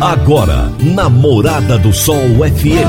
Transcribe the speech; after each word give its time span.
Agora, 0.00 0.72
na 0.80 1.10
Morada 1.10 1.76
do 1.76 1.92
Sol 1.92 2.16
FM. 2.16 2.88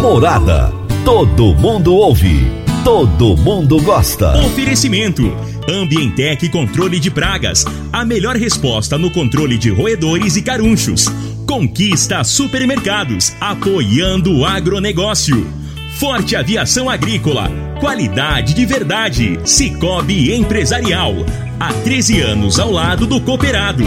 Morada. 0.00 0.72
Todo 1.04 1.54
mundo 1.54 1.94
ouve. 1.94 2.50
Todo 2.82 3.36
mundo 3.36 3.82
gosta. 3.82 4.34
Oferecimento. 4.46 5.30
Ambientec 5.68 6.48
Controle 6.48 6.98
de 6.98 7.10
Pragas. 7.10 7.66
A 7.92 8.02
melhor 8.02 8.36
resposta 8.36 8.96
no 8.96 9.10
controle 9.10 9.58
de 9.58 9.68
roedores 9.68 10.36
e 10.36 10.42
carunchos. 10.42 11.06
Conquista 11.46 12.24
Supermercados. 12.24 13.34
Apoiando 13.42 14.38
o 14.38 14.46
agronegócio. 14.46 15.46
Forte 15.98 16.34
Aviação 16.34 16.88
Agrícola. 16.88 17.50
Qualidade 17.78 18.54
de 18.54 18.64
verdade. 18.64 19.38
Cicobi 19.44 20.32
Empresarial. 20.32 21.14
Há 21.60 21.74
13 21.74 22.22
anos 22.22 22.58
ao 22.58 22.72
lado 22.72 23.06
do 23.06 23.20
cooperado. 23.20 23.84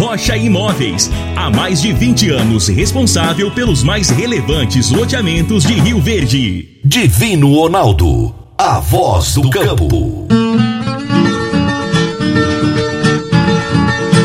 Rocha 0.00 0.34
Imóveis. 0.34 1.10
Há 1.36 1.50
mais 1.50 1.82
de 1.82 1.92
20 1.92 2.30
anos 2.30 2.68
responsável 2.68 3.50
pelos 3.50 3.82
mais 3.82 4.08
relevantes 4.08 4.90
loteamentos 4.90 5.62
de 5.62 5.74
Rio 5.74 6.00
Verde. 6.00 6.80
Divino 6.82 7.54
Ronaldo. 7.54 8.34
A 8.56 8.80
voz 8.80 9.34
do 9.34 9.50
campo. 9.50 10.26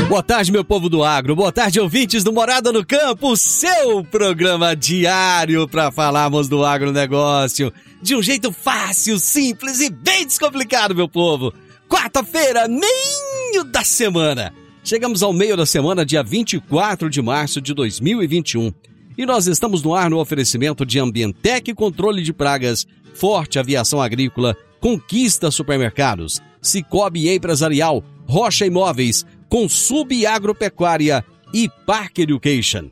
Boa 0.07 0.23
tarde, 0.23 0.49
meu 0.49 0.63
povo 0.63 0.87
do 0.87 1.03
agro. 1.03 1.35
Boa 1.35 1.51
tarde, 1.51 1.77
ouvintes 1.77 2.23
do 2.23 2.31
Morada 2.31 2.71
no 2.71 2.85
Campo, 2.85 3.35
seu 3.35 4.01
programa 4.05 4.77
diário 4.77 5.67
para 5.67 5.91
falarmos 5.91 6.47
do 6.47 6.63
agronegócio 6.63 7.73
de 8.01 8.15
um 8.15 8.23
jeito 8.23 8.53
fácil, 8.53 9.19
simples 9.19 9.81
e 9.81 9.89
bem 9.89 10.25
descomplicado, 10.25 10.95
meu 10.95 11.09
povo. 11.09 11.53
Quarta-feira, 11.89 12.65
meio 12.65 13.65
da 13.65 13.83
semana. 13.83 14.53
Chegamos 14.85 15.23
ao 15.23 15.33
meio 15.33 15.57
da 15.57 15.65
semana, 15.65 16.05
dia 16.05 16.21
24 16.21 17.09
de 17.09 17.19
março 17.19 17.59
de 17.59 17.73
2021. 17.73 18.71
E 19.17 19.25
nós 19.25 19.47
estamos 19.47 19.81
no 19.81 19.95
ar 19.95 20.11
no 20.11 20.19
oferecimento 20.19 20.85
de 20.85 20.99
Ambientec 20.99 21.73
Controle 21.73 22.21
de 22.21 22.31
Pragas, 22.31 22.85
Forte 23.15 23.57
Aviação 23.57 23.99
Agrícola, 23.99 24.55
Conquista 24.79 25.49
Supermercados, 25.49 26.39
Cicobi 26.61 27.27
Empresarial, 27.33 28.03
Rocha 28.27 28.63
Imóveis, 28.67 29.25
Consub 29.49 30.23
Agropecuária 30.23 31.25
e 31.51 31.67
Park 31.87 32.19
Education. 32.19 32.91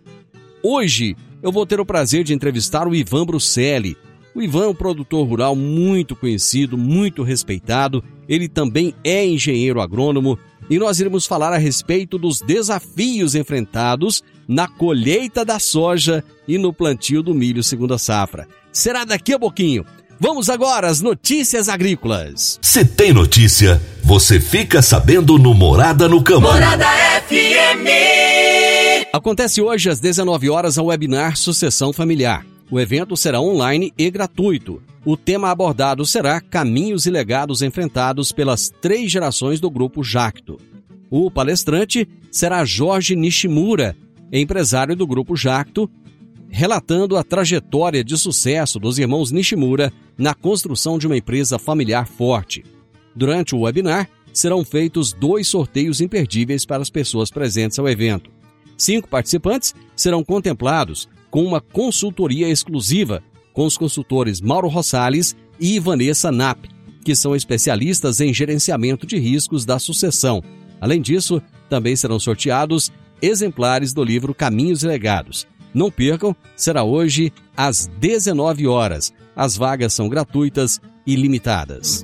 Hoje 0.64 1.16
eu 1.44 1.52
vou 1.52 1.64
ter 1.64 1.80
o 1.80 1.86
prazer 1.86 2.24
de 2.24 2.34
entrevistar 2.34 2.88
o 2.88 2.96
Ivan 2.96 3.24
Bruselli. 3.24 3.96
O 4.36 4.42
Ivan 4.42 4.66
é 4.66 4.68
um 4.68 4.76
produtor 4.76 5.28
rural 5.28 5.56
muito 5.56 6.16
conhecido, 6.16 6.78
muito 6.78 7.22
respeitado. 7.22 8.04
Ele 8.28 8.48
também 8.48 8.94
é 9.04 9.26
engenheiro 9.26 9.80
agrônomo 9.80 10.40
e 10.70 10.80
nós 10.80 11.00
iremos 11.00 11.26
falar 11.26 11.54
a 11.54 11.58
respeito 11.58 12.18
dos 12.18 12.40
desafios 12.40 13.36
enfrentados 13.36 14.24
na 14.48 14.68
colheita 14.68 15.46
da 15.46 15.60
soja 15.60 16.24
e 16.48 16.58
no 16.58 16.74
plantio 16.74 17.22
do 17.22 17.34
milho 17.34 17.64
segunda 17.64 17.98
safra. 17.98 18.48
Será 18.72 19.06
daqui 19.06 19.34
a 19.34 19.40
pouquinho. 19.40 19.86
Vamos 20.20 20.50
agora 20.50 20.88
às 20.88 21.02
notícias 21.02 21.68
agrícolas. 21.68 22.58
Se 22.62 22.86
tem 22.86 23.12
notícia, 23.12 23.82
você 24.04 24.40
fica 24.40 24.82
sabendo 24.82 25.38
no 25.38 25.54
Morada 25.54 26.08
no 26.08 26.24
Campo. 26.24 26.42
Morada 26.42 26.86
FM. 27.28 27.88
Acontece 29.12 29.62
hoje 29.62 29.90
às 29.90 30.00
19 30.00 30.50
horas 30.50 30.78
a 30.78 30.84
webinar 30.84 31.36
Sucessão 31.36 31.92
Familiar. 31.92 32.53
O 32.72 32.80
evento 32.80 33.16
será 33.16 33.42
online 33.42 33.94
e 33.98 34.10
gratuito. 34.10 34.82
O 35.06 35.18
tema 35.18 35.50
abordado 35.50 36.06
será 36.06 36.40
Caminhos 36.40 37.06
e 37.06 37.12
Legados 37.12 37.62
Enfrentados 37.62 38.32
pelas 38.32 38.70
Três 38.70 39.12
Gerações 39.12 39.60
do 39.60 39.70
Grupo 39.70 40.04
Jacto. 40.04 40.58
O 41.10 41.30
palestrante 41.30 42.08
será 42.32 42.66
Jorge 42.66 43.16
Nishimura, 43.16 43.96
empresário 44.32 44.96
do 44.96 45.06
Grupo 45.06 45.36
Jacto, 45.36 45.90
relatando 46.50 47.18
a 47.18 47.24
trajetória 47.24 48.04
de 48.04 48.18
sucesso 48.18 48.80
dos 48.80 48.98
irmãos 48.98 49.32
Nishimura 49.32 49.92
na 50.18 50.34
construção 50.34 50.98
de 50.98 51.06
uma 51.06 51.18
empresa 51.18 51.60
familiar 51.60 52.08
forte. 52.08 52.64
Durante 53.16 53.54
o 53.54 53.62
webinar, 53.62 54.10
serão 54.32 54.64
feitos 54.66 55.14
dois 55.14 55.48
sorteios 55.48 56.02
imperdíveis 56.02 56.66
para 56.66 56.82
as 56.82 56.90
pessoas 56.90 57.30
presentes 57.30 57.78
ao 57.78 57.88
evento. 57.88 58.32
Cinco 58.76 59.08
participantes 59.08 59.76
serão 59.96 60.24
contemplados 60.24 61.08
com 61.34 61.44
uma 61.44 61.60
consultoria 61.60 62.48
exclusiva 62.48 63.24
com 63.54 63.66
os 63.66 63.76
consultores 63.76 64.40
Mauro 64.40 64.68
Rosales 64.68 65.36
e 65.60 65.80
Vanessa 65.80 66.32
Nap, 66.32 66.66
que 67.04 67.16
são 67.16 67.36
especialistas 67.36 68.22
em 68.22 68.32
gerenciamento 68.32 69.08
de 69.08 69.18
riscos 69.18 69.66
da 69.66 69.80
sucessão. 69.80 70.44
Além 70.80 71.02
disso, 71.02 71.42
também 71.68 71.96
serão 71.96 72.20
sorteados 72.20 72.92
exemplares 73.20 73.94
do 73.94 74.04
livro 74.04 74.36
Caminhos 74.36 74.84
e 74.84 74.88
Legados. 74.88 75.48
Não 75.74 75.90
percam, 75.90 76.36
será 76.56 76.84
hoje 76.84 77.34
às 77.58 77.88
19 78.00 78.68
horas. 78.68 79.12
As 79.36 79.58
vagas 79.58 79.92
são 79.92 80.08
gratuitas 80.08 80.80
e 81.04 81.16
limitadas. 81.16 82.04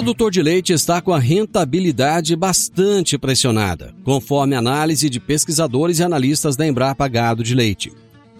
Produtor 0.00 0.30
de 0.30 0.42
leite 0.42 0.72
está 0.72 0.98
com 1.02 1.12
a 1.12 1.18
rentabilidade 1.18 2.34
bastante 2.34 3.18
pressionada, 3.18 3.94
conforme 4.02 4.56
análise 4.56 5.10
de 5.10 5.20
pesquisadores 5.20 5.98
e 5.98 6.02
analistas 6.02 6.56
da 6.56 6.66
Embrapa 6.66 7.06
Gado 7.06 7.44
de 7.44 7.54
Leite. 7.54 7.92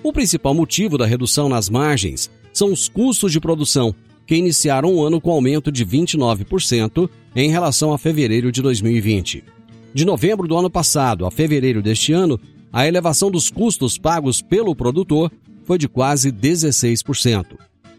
O 0.02 0.10
principal 0.10 0.54
motivo 0.54 0.96
da 0.96 1.04
redução 1.04 1.50
nas 1.50 1.68
margens 1.68 2.30
são 2.50 2.72
os 2.72 2.88
custos 2.88 3.30
de 3.30 3.38
produção, 3.38 3.94
que 4.26 4.34
iniciaram 4.34 4.94
o 4.94 5.04
ano 5.04 5.20
com 5.20 5.30
aumento 5.30 5.70
de 5.70 5.84
29% 5.84 7.10
em 7.36 7.50
relação 7.50 7.92
a 7.92 7.98
fevereiro 7.98 8.50
de 8.50 8.62
2020. 8.62 9.44
De 9.92 10.06
novembro 10.06 10.48
do 10.48 10.56
ano 10.56 10.70
passado 10.70 11.26
a 11.26 11.30
fevereiro 11.30 11.82
deste 11.82 12.10
ano, 12.10 12.40
a 12.72 12.88
elevação 12.88 13.30
dos 13.30 13.50
custos 13.50 13.98
pagos 13.98 14.40
pelo 14.40 14.74
produtor 14.74 15.30
foi 15.64 15.76
de 15.76 15.90
quase 15.90 16.32
16%. 16.32 17.48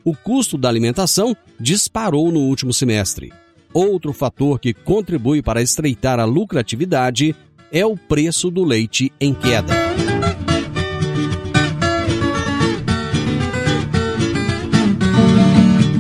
O 0.04 0.16
custo 0.16 0.58
da 0.58 0.68
alimentação 0.68 1.38
disparou 1.60 2.32
no 2.32 2.40
último 2.40 2.74
semestre. 2.74 3.32
Outro 3.74 4.12
fator 4.12 4.60
que 4.60 4.74
contribui 4.74 5.42
para 5.42 5.62
estreitar 5.62 6.20
a 6.20 6.26
lucratividade 6.26 7.36
é 7.72 7.86
o 7.86 7.96
preço 7.96 8.52
do 8.52 8.66
leite 8.66 9.12
em 9.20 9.34
queda. 9.34 9.74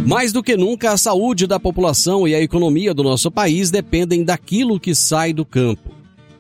Mais 0.05 0.33
do 0.33 0.43
que 0.43 0.57
nunca, 0.57 0.91
a 0.91 0.97
saúde 0.97 1.47
da 1.47 1.57
população 1.57 2.27
e 2.27 2.35
a 2.35 2.41
economia 2.41 2.93
do 2.93 3.01
nosso 3.01 3.31
país 3.31 3.71
dependem 3.71 4.25
daquilo 4.25 4.77
que 4.77 4.93
sai 4.93 5.31
do 5.31 5.45
campo. 5.45 5.89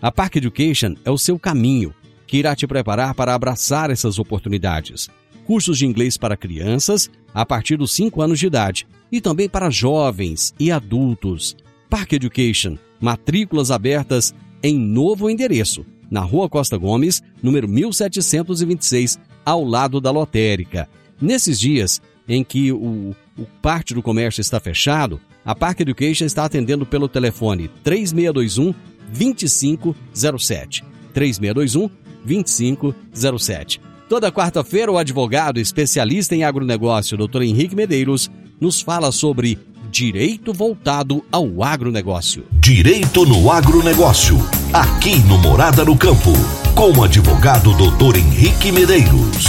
A 0.00 0.10
Park 0.10 0.36
Education 0.36 0.94
é 1.04 1.10
o 1.10 1.18
seu 1.18 1.38
caminho 1.38 1.94
que 2.26 2.38
irá 2.38 2.54
te 2.56 2.66
preparar 2.66 3.14
para 3.14 3.34
abraçar 3.34 3.90
essas 3.90 4.18
oportunidades. 4.18 5.08
Cursos 5.46 5.78
de 5.78 5.86
inglês 5.86 6.16
para 6.16 6.36
crianças 6.36 7.08
a 7.32 7.46
partir 7.46 7.76
dos 7.76 7.94
5 7.94 8.20
anos 8.20 8.38
de 8.38 8.46
idade 8.46 8.86
e 9.12 9.20
também 9.20 9.48
para 9.48 9.70
jovens 9.70 10.52
e 10.58 10.70
adultos. 10.72 11.56
Park 11.88 12.14
Education, 12.14 12.76
matrículas 13.00 13.70
abertas 13.70 14.34
em 14.62 14.76
novo 14.76 15.30
endereço, 15.30 15.86
na 16.10 16.20
Rua 16.20 16.48
Costa 16.48 16.76
Gomes, 16.76 17.22
número 17.42 17.68
1726, 17.68 19.20
ao 19.44 19.62
lado 19.62 20.00
da 20.00 20.10
lotérica. 20.10 20.88
Nesses 21.20 21.60
dias 21.60 22.02
em 22.28 22.42
que 22.42 22.72
o, 22.72 23.14
o 23.38 23.46
parte 23.62 23.94
do 23.94 24.02
comércio 24.02 24.40
está 24.40 24.58
fechado, 24.60 25.20
a 25.44 25.54
Park 25.54 25.80
Education 25.80 26.24
está 26.24 26.44
atendendo 26.44 26.84
pelo 26.84 27.08
telefone 27.08 27.70
3621 27.84 28.74
2507. 29.08 30.84
3621 31.14 31.90
2507. 32.24 33.80
Toda 34.08 34.30
quarta-feira, 34.30 34.90
o 34.90 34.98
advogado 34.98 35.58
especialista 35.58 36.34
em 36.34 36.44
agronegócio, 36.44 37.16
Dr. 37.16 37.42
Henrique 37.42 37.74
Medeiros, 37.74 38.30
nos 38.60 38.80
fala 38.80 39.10
sobre 39.10 39.58
direito 39.90 40.52
voltado 40.52 41.24
ao 41.30 41.62
agronegócio. 41.62 42.44
Direito 42.52 43.24
no 43.24 43.50
agronegócio, 43.50 44.36
aqui 44.72 45.16
no 45.20 45.38
Morada 45.38 45.84
no 45.84 45.96
Campo, 45.96 46.32
com 46.74 46.92
o 46.92 47.04
advogado 47.04 47.72
Dr. 47.74 48.16
Henrique 48.16 48.70
Medeiros. 48.70 49.46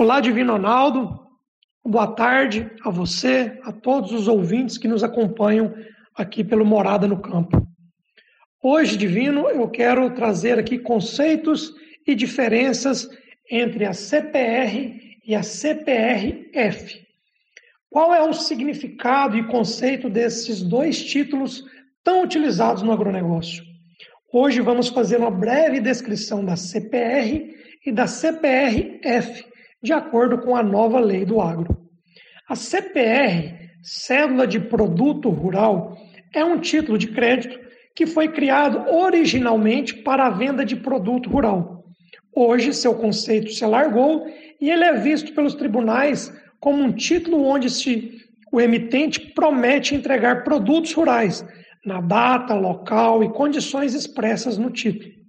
Olá, 0.00 0.18
Divino 0.18 0.54
Ronaldo. 0.54 1.20
Boa 1.84 2.06
tarde 2.06 2.70
a 2.82 2.88
você, 2.88 3.60
a 3.62 3.70
todos 3.70 4.12
os 4.12 4.28
ouvintes 4.28 4.78
que 4.78 4.88
nos 4.88 5.04
acompanham 5.04 5.74
aqui 6.16 6.42
pelo 6.42 6.64
Morada 6.64 7.06
no 7.06 7.20
Campo. 7.20 7.68
Hoje, 8.62 8.96
Divino, 8.96 9.46
eu 9.50 9.68
quero 9.68 10.08
trazer 10.14 10.58
aqui 10.58 10.78
conceitos 10.78 11.74
e 12.06 12.14
diferenças 12.14 13.10
entre 13.50 13.84
a 13.84 13.92
CPR 13.92 15.18
e 15.22 15.34
a 15.34 15.42
CPRF. 15.42 17.06
Qual 17.90 18.14
é 18.14 18.22
o 18.22 18.32
significado 18.32 19.36
e 19.36 19.46
conceito 19.48 20.08
desses 20.08 20.62
dois 20.62 21.04
títulos 21.04 21.62
tão 22.02 22.22
utilizados 22.22 22.82
no 22.82 22.90
agronegócio? 22.90 23.62
Hoje 24.32 24.62
vamos 24.62 24.88
fazer 24.88 25.18
uma 25.18 25.30
breve 25.30 25.78
descrição 25.78 26.42
da 26.42 26.56
CPR 26.56 27.54
e 27.84 27.92
da 27.92 28.06
CPRF, 28.06 29.49
de 29.82 29.92
acordo 29.92 30.38
com 30.38 30.54
a 30.54 30.62
nova 30.62 31.00
lei 31.00 31.24
do 31.24 31.40
agro. 31.40 31.76
A 32.48 32.54
CPR, 32.54 33.70
Cédula 33.82 34.46
de 34.46 34.60
Produto 34.60 35.30
Rural, 35.30 35.96
é 36.34 36.44
um 36.44 36.58
título 36.58 36.98
de 36.98 37.08
crédito 37.08 37.58
que 37.94 38.06
foi 38.06 38.28
criado 38.28 38.88
originalmente 38.92 39.94
para 39.94 40.26
a 40.26 40.30
venda 40.30 40.64
de 40.64 40.76
produto 40.76 41.28
rural. 41.28 41.84
Hoje, 42.34 42.72
seu 42.72 42.94
conceito 42.94 43.50
se 43.50 43.64
alargou 43.64 44.26
e 44.60 44.70
ele 44.70 44.84
é 44.84 44.94
visto 44.94 45.34
pelos 45.34 45.54
tribunais 45.54 46.32
como 46.60 46.82
um 46.82 46.92
título 46.92 47.42
onde 47.44 47.68
se 47.70 48.20
o 48.52 48.60
emitente 48.60 49.20
promete 49.32 49.94
entregar 49.94 50.44
produtos 50.44 50.92
rurais 50.92 51.44
na 51.84 52.00
data, 52.00 52.54
local 52.54 53.24
e 53.24 53.32
condições 53.32 53.94
expressas 53.94 54.58
no 54.58 54.70
título. 54.70 55.19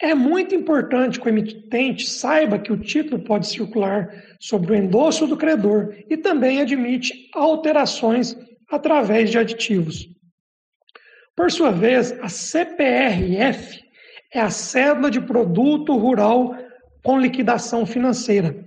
É 0.00 0.14
muito 0.14 0.54
importante 0.54 1.18
que 1.18 1.26
o 1.26 1.28
emitente 1.28 2.06
saiba 2.06 2.58
que 2.58 2.72
o 2.72 2.76
título 2.76 3.22
pode 3.22 3.46
circular 3.46 4.08
sobre 4.38 4.72
o 4.72 4.74
endosso 4.74 5.26
do 5.26 5.36
credor 5.36 5.94
e 6.08 6.16
também 6.16 6.60
admite 6.60 7.30
alterações 7.34 8.36
através 8.70 9.30
de 9.30 9.38
aditivos. 9.38 10.08
Por 11.34 11.50
sua 11.50 11.70
vez, 11.70 12.12
a 12.20 12.28
CPRF 12.28 13.82
é 14.32 14.40
a 14.40 14.50
cédula 14.50 15.10
de 15.10 15.20
produto 15.20 15.96
rural 15.96 16.54
com 17.02 17.18
liquidação 17.18 17.86
financeira 17.86 18.66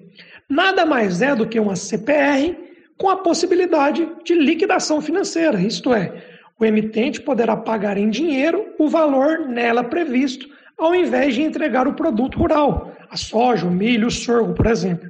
nada 0.50 0.86
mais 0.86 1.22
é 1.22 1.36
do 1.36 1.48
que 1.48 1.60
uma 1.60 1.76
CPR 1.76 2.58
com 2.98 3.10
a 3.10 3.18
possibilidade 3.18 4.10
de 4.26 4.34
liquidação 4.34 5.00
financeira, 5.00 5.62
isto 5.62 5.94
é, 5.94 6.26
o 6.60 6.66
emitente 6.66 7.22
poderá 7.22 7.56
pagar 7.56 7.98
em 7.98 8.10
dinheiro 8.10 8.74
o 8.78 8.90
valor 8.90 9.48
nela 9.48 9.84
previsto, 9.84 10.50
ao 10.80 10.96
invés 10.96 11.36
de 11.36 11.42
entregar 11.42 11.88
o 11.88 11.94
produto 11.94 12.38
rural, 12.38 12.92
a 13.10 13.18
soja, 13.18 13.68
o 13.68 13.72
milho, 13.72 14.08
o 14.08 14.12
sorgo, 14.12 14.54
por 14.54 14.66
exemplo. 14.66 15.10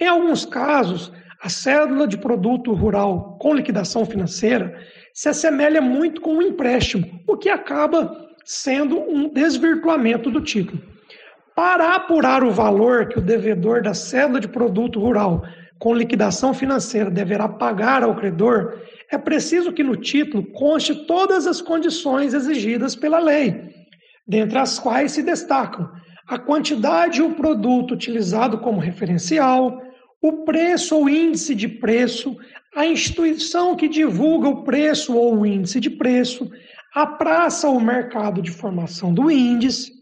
Em 0.00 0.06
alguns 0.06 0.44
casos, 0.44 1.12
a 1.40 1.48
cédula 1.48 2.06
de 2.06 2.18
produto 2.18 2.72
rural 2.72 3.36
com 3.40 3.54
liquidação 3.54 4.04
financeira 4.04 4.76
se 5.14 5.28
assemelha 5.28 5.80
muito 5.80 6.20
com 6.20 6.34
um 6.34 6.42
empréstimo, 6.42 7.20
o 7.26 7.36
que 7.36 7.48
acaba 7.48 8.28
sendo 8.44 8.98
um 9.00 9.28
desvirtuamento 9.28 10.30
do 10.30 10.40
título. 10.40 10.82
Para 11.54 11.94
apurar 11.94 12.42
o 12.42 12.50
valor 12.50 13.08
que 13.08 13.18
o 13.18 13.22
devedor 13.22 13.82
da 13.82 13.94
cédula 13.94 14.40
de 14.40 14.48
produto 14.48 15.00
rural 15.00 15.44
com 15.78 15.94
liquidação 15.94 16.52
financeira 16.52 17.10
deverá 17.10 17.48
pagar 17.48 18.02
ao 18.02 18.16
credor, 18.16 18.80
é 19.10 19.18
preciso 19.18 19.72
que 19.72 19.82
no 19.82 19.96
título 19.96 20.44
conste 20.52 20.94
todas 21.06 21.46
as 21.46 21.60
condições 21.60 22.34
exigidas 22.34 22.96
pela 22.96 23.18
lei, 23.18 23.74
dentre 24.28 24.58
as 24.58 24.78
quais 24.78 25.12
se 25.12 25.22
destacam 25.22 25.90
a 26.26 26.38
quantidade 26.38 27.20
e 27.20 27.22
o 27.22 27.34
produto 27.34 27.94
utilizado 27.94 28.58
como 28.58 28.78
referencial, 28.78 29.80
o 30.20 30.44
preço 30.44 30.94
ou 30.94 31.08
índice 31.08 31.54
de 31.54 31.66
preço, 31.66 32.36
a 32.76 32.84
instituição 32.84 33.74
que 33.74 33.88
divulga 33.88 34.46
o 34.46 34.62
preço 34.62 35.16
ou 35.16 35.38
o 35.38 35.46
índice 35.46 35.80
de 35.80 35.88
preço, 35.88 36.50
a 36.94 37.06
praça 37.06 37.66
ou 37.66 37.80
mercado 37.80 38.42
de 38.42 38.50
formação 38.50 39.14
do 39.14 39.30
índice, 39.30 39.98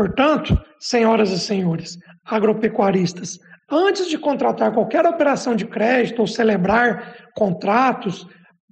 Portanto, 0.00 0.58
senhoras 0.78 1.30
e 1.30 1.38
senhores, 1.38 1.98
agropecuaristas, 2.24 3.38
antes 3.70 4.08
de 4.08 4.16
contratar 4.16 4.72
qualquer 4.72 5.04
operação 5.04 5.54
de 5.54 5.66
crédito 5.66 6.20
ou 6.20 6.26
celebrar 6.26 7.28
contratos, 7.34 8.26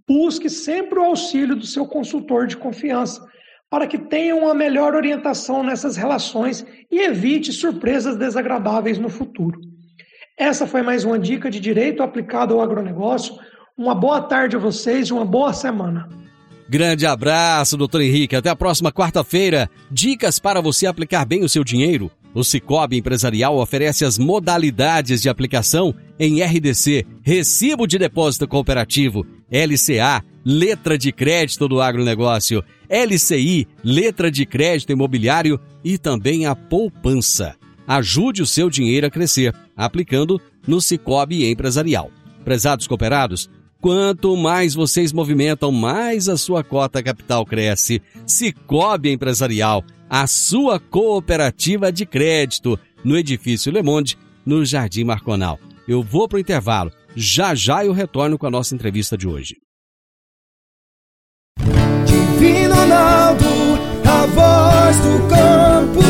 busque 0.08 0.48
sempre 0.48 0.98
o 0.98 1.04
auxílio 1.04 1.54
do 1.54 1.66
seu 1.66 1.86
consultor 1.86 2.46
de 2.46 2.56
confiança, 2.56 3.22
para 3.70 3.86
que 3.86 3.98
tenha 3.98 4.34
uma 4.34 4.54
melhor 4.54 4.94
orientação 4.94 5.62
nessas 5.62 5.96
relações 5.96 6.64
e 6.90 7.00
evite 7.00 7.52
surpresas 7.52 8.16
desagradáveis 8.16 8.98
no 8.98 9.08
futuro. 9.08 9.60
Essa 10.36 10.66
foi 10.66 10.82
mais 10.82 11.04
uma 11.04 11.18
dica 11.18 11.50
de 11.50 11.60
direito 11.60 12.02
aplicado 12.02 12.54
ao 12.54 12.60
agronegócio. 12.60 13.34
Uma 13.76 13.94
boa 13.94 14.20
tarde 14.20 14.56
a 14.56 14.58
vocês 14.58 15.08
e 15.08 15.12
uma 15.12 15.24
boa 15.24 15.52
semana. 15.52 16.08
Grande 16.68 17.06
abraço, 17.06 17.76
doutor 17.76 18.00
Henrique. 18.02 18.36
Até 18.36 18.50
a 18.50 18.56
próxima 18.56 18.92
quarta-feira. 18.92 19.70
Dicas 19.90 20.38
para 20.38 20.60
você 20.60 20.86
aplicar 20.86 21.24
bem 21.24 21.42
o 21.42 21.48
seu 21.48 21.64
dinheiro. 21.64 22.10
O 22.34 22.44
Cicobi 22.44 22.98
Empresarial 22.98 23.56
oferece 23.56 24.04
as 24.04 24.18
modalidades 24.18 25.22
de 25.22 25.28
aplicação 25.28 25.94
em 26.20 26.42
RDC, 26.42 27.06
Recibo 27.22 27.86
de 27.86 27.98
Depósito 27.98 28.46
Cooperativo, 28.46 29.26
LCA, 29.50 30.22
Letra 30.44 30.98
de 30.98 31.10
Crédito 31.10 31.66
do 31.66 31.80
Agronegócio, 31.80 32.62
LCI, 32.88 33.66
Letra 33.82 34.30
de 34.30 34.46
Crédito 34.46 34.92
Imobiliário 34.92 35.60
e 35.84 35.98
também 35.98 36.46
a 36.46 36.54
poupança. 36.54 37.56
Ajude 37.86 38.42
o 38.42 38.46
seu 38.46 38.68
dinheiro 38.68 39.06
a 39.06 39.10
crescer, 39.10 39.54
aplicando 39.76 40.40
no 40.66 40.80
Cicobi 40.80 41.50
Empresarial. 41.50 42.10
Prezados 42.44 42.86
cooperados, 42.86 43.50
Quanto 43.80 44.36
mais 44.36 44.74
vocês 44.74 45.12
movimentam, 45.12 45.70
mais 45.70 46.28
a 46.28 46.36
sua 46.36 46.64
cota 46.64 47.00
capital 47.00 47.46
cresce. 47.46 48.02
Cicobi 48.26 49.10
Empresarial, 49.10 49.84
a 50.10 50.26
sua 50.26 50.80
cooperativa 50.80 51.92
de 51.92 52.04
crédito, 52.04 52.78
no 53.04 53.16
edifício 53.16 53.70
Le 53.70 53.82
Monde, 53.82 54.18
no 54.44 54.64
Jardim 54.64 55.04
Marconal. 55.04 55.60
Eu 55.86 56.02
vou 56.02 56.28
para 56.28 56.38
o 56.38 56.40
intervalo. 56.40 56.90
Já 57.14 57.54
já 57.54 57.84
eu 57.84 57.92
retorno 57.92 58.36
com 58.36 58.46
a 58.46 58.50
nossa 58.50 58.74
entrevista 58.74 59.16
de 59.16 59.28
hoje. 59.28 59.56
Divino 62.48 62.74
a 62.74 64.26
voz 64.26 64.96
do 64.96 65.28
campo. 65.28 66.00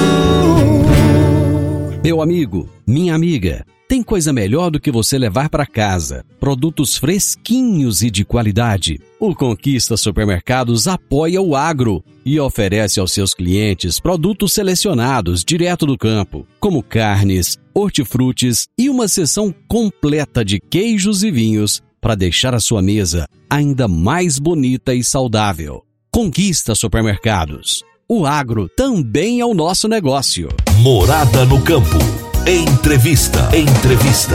Meu 2.04 2.22
amigo, 2.22 2.68
minha 2.86 3.12
amiga. 3.12 3.66
Tem 3.88 4.04
coisa 4.04 4.32
melhor 4.32 4.70
do 4.70 4.78
que 4.78 4.92
você 4.92 5.18
levar 5.18 5.48
para 5.48 5.66
casa. 5.66 6.24
Produtos 6.38 6.96
fresquinhos 6.96 8.02
e 8.02 8.10
de 8.10 8.24
qualidade. 8.24 9.00
O 9.18 9.34
Conquista 9.34 9.96
Supermercados 9.96 10.86
apoia 10.86 11.42
o 11.42 11.56
agro 11.56 12.04
e 12.24 12.38
oferece 12.38 13.00
aos 13.00 13.10
seus 13.12 13.34
clientes 13.34 13.98
produtos 13.98 14.52
selecionados 14.52 15.44
direto 15.44 15.86
do 15.86 15.98
campo, 15.98 16.46
como 16.60 16.84
carnes, 16.84 17.58
hortifrutis 17.74 18.68
e 18.78 18.88
uma 18.88 19.08
seção 19.08 19.52
completa 19.66 20.44
de 20.44 20.60
queijos 20.60 21.24
e 21.24 21.32
vinhos 21.32 21.82
para 22.00 22.14
deixar 22.14 22.54
a 22.54 22.60
sua 22.60 22.80
mesa 22.80 23.26
ainda 23.50 23.88
mais 23.88 24.38
bonita 24.38 24.94
e 24.94 25.02
saudável. 25.02 25.87
Conquista 26.10 26.74
Supermercados. 26.74 27.84
O 28.08 28.24
agro 28.24 28.68
também 28.68 29.40
é 29.40 29.44
o 29.44 29.52
nosso 29.52 29.86
negócio. 29.86 30.48
Morada 30.80 31.44
no 31.44 31.62
campo. 31.62 31.98
Entrevista. 32.46 33.38
Entrevista. 33.54 34.34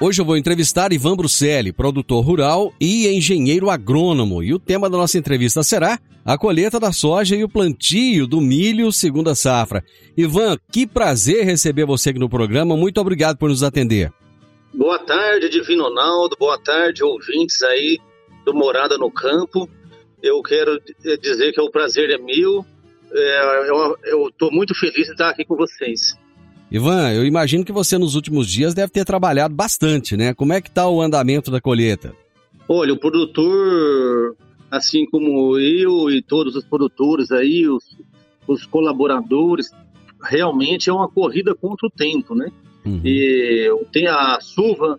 Hoje 0.00 0.20
eu 0.20 0.24
vou 0.26 0.36
entrevistar 0.36 0.92
Ivan 0.92 1.16
Bruselli, 1.16 1.72
produtor 1.72 2.24
rural 2.24 2.72
e 2.78 3.08
engenheiro 3.08 3.70
agrônomo. 3.70 4.42
E 4.42 4.52
o 4.52 4.58
tema 4.58 4.90
da 4.90 4.98
nossa 4.98 5.16
entrevista 5.16 5.62
será 5.62 5.98
a 6.24 6.36
colheita 6.36 6.78
da 6.78 6.92
soja 6.92 7.34
e 7.34 7.42
o 7.42 7.48
plantio 7.48 8.26
do 8.26 8.40
milho 8.40 8.92
segunda 8.92 9.34
safra. 9.34 9.82
Ivan, 10.16 10.58
que 10.70 10.86
prazer 10.86 11.44
receber 11.44 11.86
você 11.86 12.10
aqui 12.10 12.18
no 12.18 12.28
programa. 12.28 12.76
Muito 12.76 13.00
obrigado 13.00 13.38
por 13.38 13.48
nos 13.48 13.62
atender. 13.62 14.12
Boa 14.74 14.98
tarde, 14.98 15.48
Divino 15.48 15.84
Ronaldo. 15.84 16.36
Boa 16.38 16.58
tarde, 16.58 17.02
ouvintes 17.02 17.62
aí 17.62 17.98
do 18.44 18.52
Morada 18.52 18.98
no 18.98 19.10
Campo. 19.10 19.68
Eu 20.22 20.40
quero 20.42 20.80
dizer 21.20 21.52
que 21.52 21.60
o 21.60 21.70
prazer 21.70 22.10
é 22.10 22.18
meu. 22.18 22.64
É, 23.12 23.70
eu 24.04 24.28
estou 24.28 24.50
muito 24.50 24.74
feliz 24.74 25.06
de 25.06 25.12
estar 25.12 25.30
aqui 25.30 25.44
com 25.44 25.56
vocês. 25.56 26.16
Ivan, 26.70 27.12
eu 27.12 27.26
imagino 27.26 27.64
que 27.64 27.72
você 27.72 27.98
nos 27.98 28.14
últimos 28.14 28.48
dias 28.48 28.72
deve 28.72 28.92
ter 28.92 29.04
trabalhado 29.04 29.54
bastante, 29.54 30.16
né? 30.16 30.32
Como 30.32 30.54
é 30.54 30.60
que 30.60 30.68
está 30.68 30.88
o 30.88 31.02
andamento 31.02 31.50
da 31.50 31.60
colheita? 31.60 32.14
Olha, 32.66 32.94
o 32.94 32.98
produtor, 32.98 34.34
assim 34.70 35.04
como 35.04 35.58
eu 35.58 36.10
e 36.10 36.22
todos 36.22 36.56
os 36.56 36.64
produtores 36.64 37.30
aí, 37.30 37.68
os, 37.68 37.84
os 38.46 38.64
colaboradores, 38.64 39.70
realmente 40.22 40.88
é 40.88 40.92
uma 40.92 41.08
corrida 41.08 41.54
contra 41.54 41.86
o 41.86 41.90
tempo, 41.90 42.34
né? 42.34 42.50
Uhum. 42.86 43.00
E 43.04 43.70
tem 43.92 44.06
a 44.06 44.38
chuva, 44.40 44.98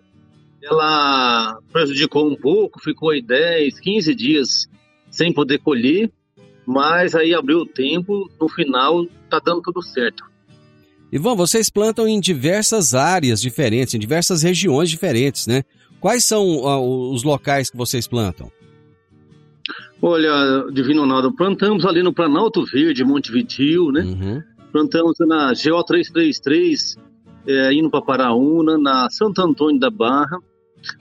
ela 0.62 1.58
prejudicou 1.72 2.30
um 2.30 2.36
pouco, 2.36 2.80
ficou 2.80 3.10
aí 3.10 3.20
10, 3.20 3.80
15 3.80 4.14
dias 4.14 4.68
sem 5.14 5.32
poder 5.32 5.58
colher, 5.58 6.10
mas 6.66 7.14
aí 7.14 7.32
abriu 7.32 7.60
o 7.60 7.66
tempo, 7.66 8.28
no 8.40 8.48
final 8.48 9.06
tá 9.30 9.38
dando 9.38 9.62
tudo 9.62 9.80
certo. 9.80 10.24
Ivan, 11.12 11.36
vocês 11.36 11.70
plantam 11.70 12.08
em 12.08 12.18
diversas 12.18 12.94
áreas 12.94 13.40
diferentes, 13.40 13.94
em 13.94 13.98
diversas 13.98 14.42
regiões 14.42 14.90
diferentes, 14.90 15.46
né? 15.46 15.62
Quais 16.00 16.24
são 16.24 16.44
uh, 16.44 17.12
os 17.12 17.22
locais 17.22 17.70
que 17.70 17.76
vocês 17.76 18.08
plantam? 18.08 18.50
Olha, 20.02 20.66
Divino 20.72 21.02
Ronaldo, 21.02 21.32
plantamos 21.32 21.86
ali 21.86 22.02
no 22.02 22.12
Planalto 22.12 22.64
Verde, 22.64 23.04
Montevidil, 23.04 23.92
né? 23.92 24.00
Uhum. 24.00 24.42
Plantamos 24.72 25.14
na 25.20 25.52
GO 25.52 25.84
333, 25.84 26.96
é, 27.46 27.72
indo 27.72 27.88
para 27.88 28.02
Paraúna, 28.02 28.76
na 28.76 29.08
Santo 29.10 29.40
Antônio 29.40 29.78
da 29.78 29.90
Barra, 29.90 30.38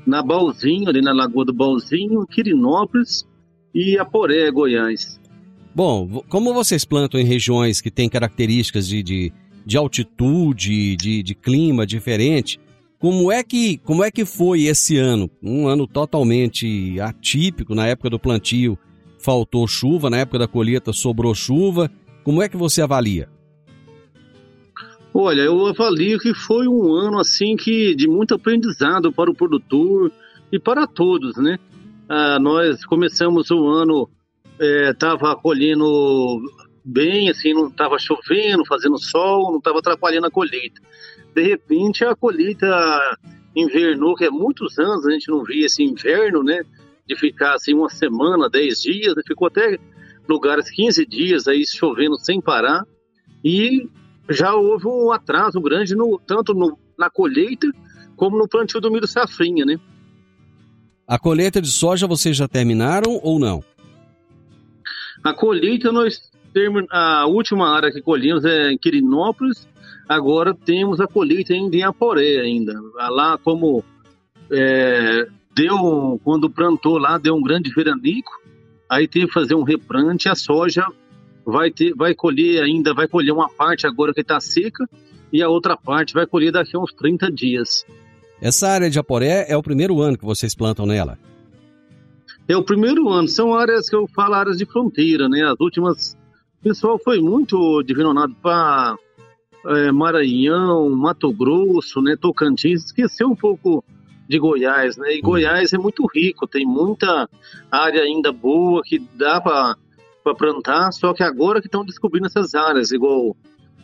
na 0.06 0.22
Balzinho, 0.22 0.88
ali 0.88 1.02
na 1.02 1.12
Lagoa 1.12 1.44
do 1.44 1.54
Balzinho, 1.54 2.26
Quirinópolis 2.28 3.26
e 3.74 3.98
Aporé, 3.98 4.50
Goiás. 4.52 5.20
Bom, 5.74 6.24
como 6.30 6.54
vocês 6.54 6.86
plantam 6.86 7.20
em 7.20 7.26
regiões 7.26 7.82
que 7.82 7.90
têm 7.90 8.08
características 8.08 8.88
de, 8.88 9.02
de, 9.02 9.34
de 9.66 9.78
altitude, 9.78 10.96
de, 10.96 11.24
de 11.24 11.34
clima 11.34 11.86
diferente, 11.86 12.60
como 13.00 13.32
é 13.32 13.44
que 13.44 13.80
como 13.80 14.04
é 14.04 14.12
que 14.12 14.24
foi 14.24 14.64
esse 14.64 14.98
ano? 14.98 15.30
Um 15.42 15.68
ano 15.68 15.88
totalmente 15.88 17.00
atípico 17.02 17.74
na 17.76 17.88
época 17.88 18.10
do 18.10 18.20
plantio, 18.20 18.78
faltou 19.20 19.68
chuva, 19.68 20.10
na 20.10 20.18
época 20.18 20.40
da 20.40 20.48
colheita 20.48 20.94
sobrou 20.94 21.34
chuva. 21.34 21.92
Como 22.24 22.42
é 22.42 22.48
que 22.48 22.56
você 22.56 22.82
avalia? 22.82 23.28
Olha, 25.14 25.42
eu 25.42 25.68
avalio 25.68 26.18
que 26.18 26.34
foi 26.34 26.68
um 26.68 26.94
ano 26.94 27.20
assim 27.20 27.56
que 27.56 27.94
de 27.96 28.08
muito 28.08 28.36
aprendizado 28.36 29.12
para 29.12 29.30
o 29.30 29.36
produtor 29.36 30.12
e 30.52 30.60
para 30.60 30.88
todos, 30.88 31.36
né? 31.38 31.60
Ah, 32.10 32.38
nós 32.40 32.86
começamos 32.86 33.50
o 33.50 33.68
ano 33.68 34.10
estava 34.60 35.32
é, 35.32 35.36
colhendo 35.36 36.42
bem, 36.84 37.30
assim, 37.30 37.54
não 37.54 37.68
estava 37.68 37.98
chovendo, 37.98 38.66
fazendo 38.66 38.98
sol, 39.00 39.52
não 39.52 39.58
estava 39.58 39.80
atrapalhando 39.80 40.28
a 40.28 40.32
colheita. 40.32 40.82
De 41.34 41.42
repente 41.42 42.04
a 42.04 42.16
colheita 42.16 42.68
invernou, 43.56 44.16
que 44.16 44.26
é 44.26 44.30
muitos 44.30 44.78
anos 44.78 45.06
a 45.06 45.12
gente 45.12 45.30
não 45.30 45.44
via 45.44 45.66
esse 45.66 45.84
inverno, 45.84 46.44
né? 46.44 46.64
De 47.08 47.16
ficar 47.16 47.56
assim 47.56 47.74
uma 47.74 47.90
semana, 47.90 48.50
dez 48.50 48.82
dias, 48.82 49.14
ficou 49.26 49.48
até 49.48 49.78
lugares 50.28 50.70
15 50.70 51.06
dias 51.06 51.48
aí 51.48 51.64
chovendo 51.66 52.18
sem 52.20 52.42
parar. 52.42 52.86
E 53.44 53.90
já 54.30 54.54
houve 54.54 54.88
um 54.88 55.12
atraso 55.12 55.60
grande, 55.62 55.96
no, 55.96 56.20
tanto 56.26 56.54
no, 56.54 56.78
na 56.98 57.10
colheita 57.10 57.68
como 58.16 58.38
no 58.38 58.48
plantio 58.48 58.80
do 58.80 58.92
milho 58.92 59.08
safrinha, 59.08 59.66
né? 59.66 59.80
A 61.08 61.20
colheita 61.20 61.62
de 61.62 61.70
soja 61.70 62.08
vocês 62.08 62.36
já 62.38 62.48
terminaram 62.48 63.20
ou 63.22 63.38
não? 63.38 63.64
A 65.24 65.34
colheita 65.34 65.92
nós 65.92 66.32
temos 66.54 66.86
a 66.92 67.26
última 67.26 67.70
área 67.70 67.92
que 67.92 68.02
colhemos 68.02 68.46
é 68.46 68.72
em 68.72 68.78
Quirinópolis. 68.78 69.68
Agora 70.08 70.54
temos 70.54 71.00
a 71.02 71.08
colheita 71.08 71.54
ainda 71.54 71.76
em 71.76 71.84
Aporé 71.84 72.40
ainda. 72.40 72.74
Lá 72.96 73.38
como 73.38 73.84
é, 74.52 75.28
deu 75.54 76.20
quando 76.24 76.50
plantou 76.50 76.98
lá 76.98 77.18
deu 77.18 77.36
um 77.36 77.42
grande 77.42 77.70
veranico, 77.74 78.32
aí 78.90 79.08
teve 79.08 79.28
que 79.28 79.34
fazer 79.34 79.56
um 79.56 79.64
replante. 79.64 80.30
A 80.30 80.36
soja 80.36 80.86
vai 81.46 81.70
ter, 81.70 81.94
vai 81.96 82.14
colher 82.14 82.64
ainda, 82.64 82.94
vai 82.94 83.08
colher 83.08 83.32
uma 83.32 83.50
parte 83.50 83.86
agora 83.86 84.14
que 84.14 84.22
está 84.22 84.40
seca 84.40 84.88
e 85.32 85.42
a 85.42 85.50
outra 85.50 85.76
parte 85.76 86.14
vai 86.14 86.26
colher 86.26 86.52
daqui 86.52 86.76
a 86.76 86.80
uns 86.80 86.94
30 86.94 87.32
dias. 87.32 87.86
Essa 88.44 88.68
área 88.68 88.90
de 88.90 89.00
Aporé 89.00 89.46
é 89.48 89.56
o 89.56 89.64
primeiro 89.64 90.02
ano 90.02 90.18
que 90.18 90.26
vocês 90.26 90.54
plantam 90.54 90.86
nela? 90.86 91.18
É 92.46 92.58
o 92.58 92.62
primeiro 92.62 93.08
ano. 93.08 93.26
São 93.26 93.56
áreas 93.56 93.90
que 93.90 93.96
eu 93.96 94.06
falo 94.06 94.34
áreas 94.34 94.58
de 94.58 94.66
fronteira, 94.66 95.30
né? 95.30 95.44
As 95.46 95.58
últimas. 95.62 96.18
O 96.60 96.64
pessoal 96.64 97.00
foi 97.02 97.22
muito 97.22 97.82
divinonado 97.84 98.36
para 98.44 98.98
é, 99.66 99.94
Maranhão, 99.94 100.90
Mato 100.90 101.32
Grosso, 101.32 102.02
né? 102.02 102.18
Tocantins. 102.20 102.84
Esqueceu 102.84 103.30
um 103.30 103.36
pouco 103.36 103.82
de 104.28 104.38
Goiás, 104.38 104.98
né? 104.98 105.16
E 105.16 105.22
uhum. 105.22 105.22
Goiás 105.22 105.72
é 105.72 105.78
muito 105.78 106.06
rico, 106.14 106.46
tem 106.46 106.66
muita 106.66 107.30
área 107.72 108.02
ainda 108.02 108.34
boa 108.34 108.82
que 108.84 109.00
dá 109.16 109.40
para 109.40 109.78
plantar, 110.38 110.92
só 110.92 111.14
que 111.14 111.24
agora 111.24 111.62
que 111.62 111.68
estão 111.68 111.86
descobrindo 111.86 112.28
essas 112.28 112.54
áreas, 112.54 112.92
igual 112.92 113.38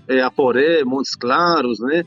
é, 0.06 0.22
Aporé, 0.22 0.84
Montes 0.84 1.16
Claros, 1.16 1.80
né? 1.80 2.04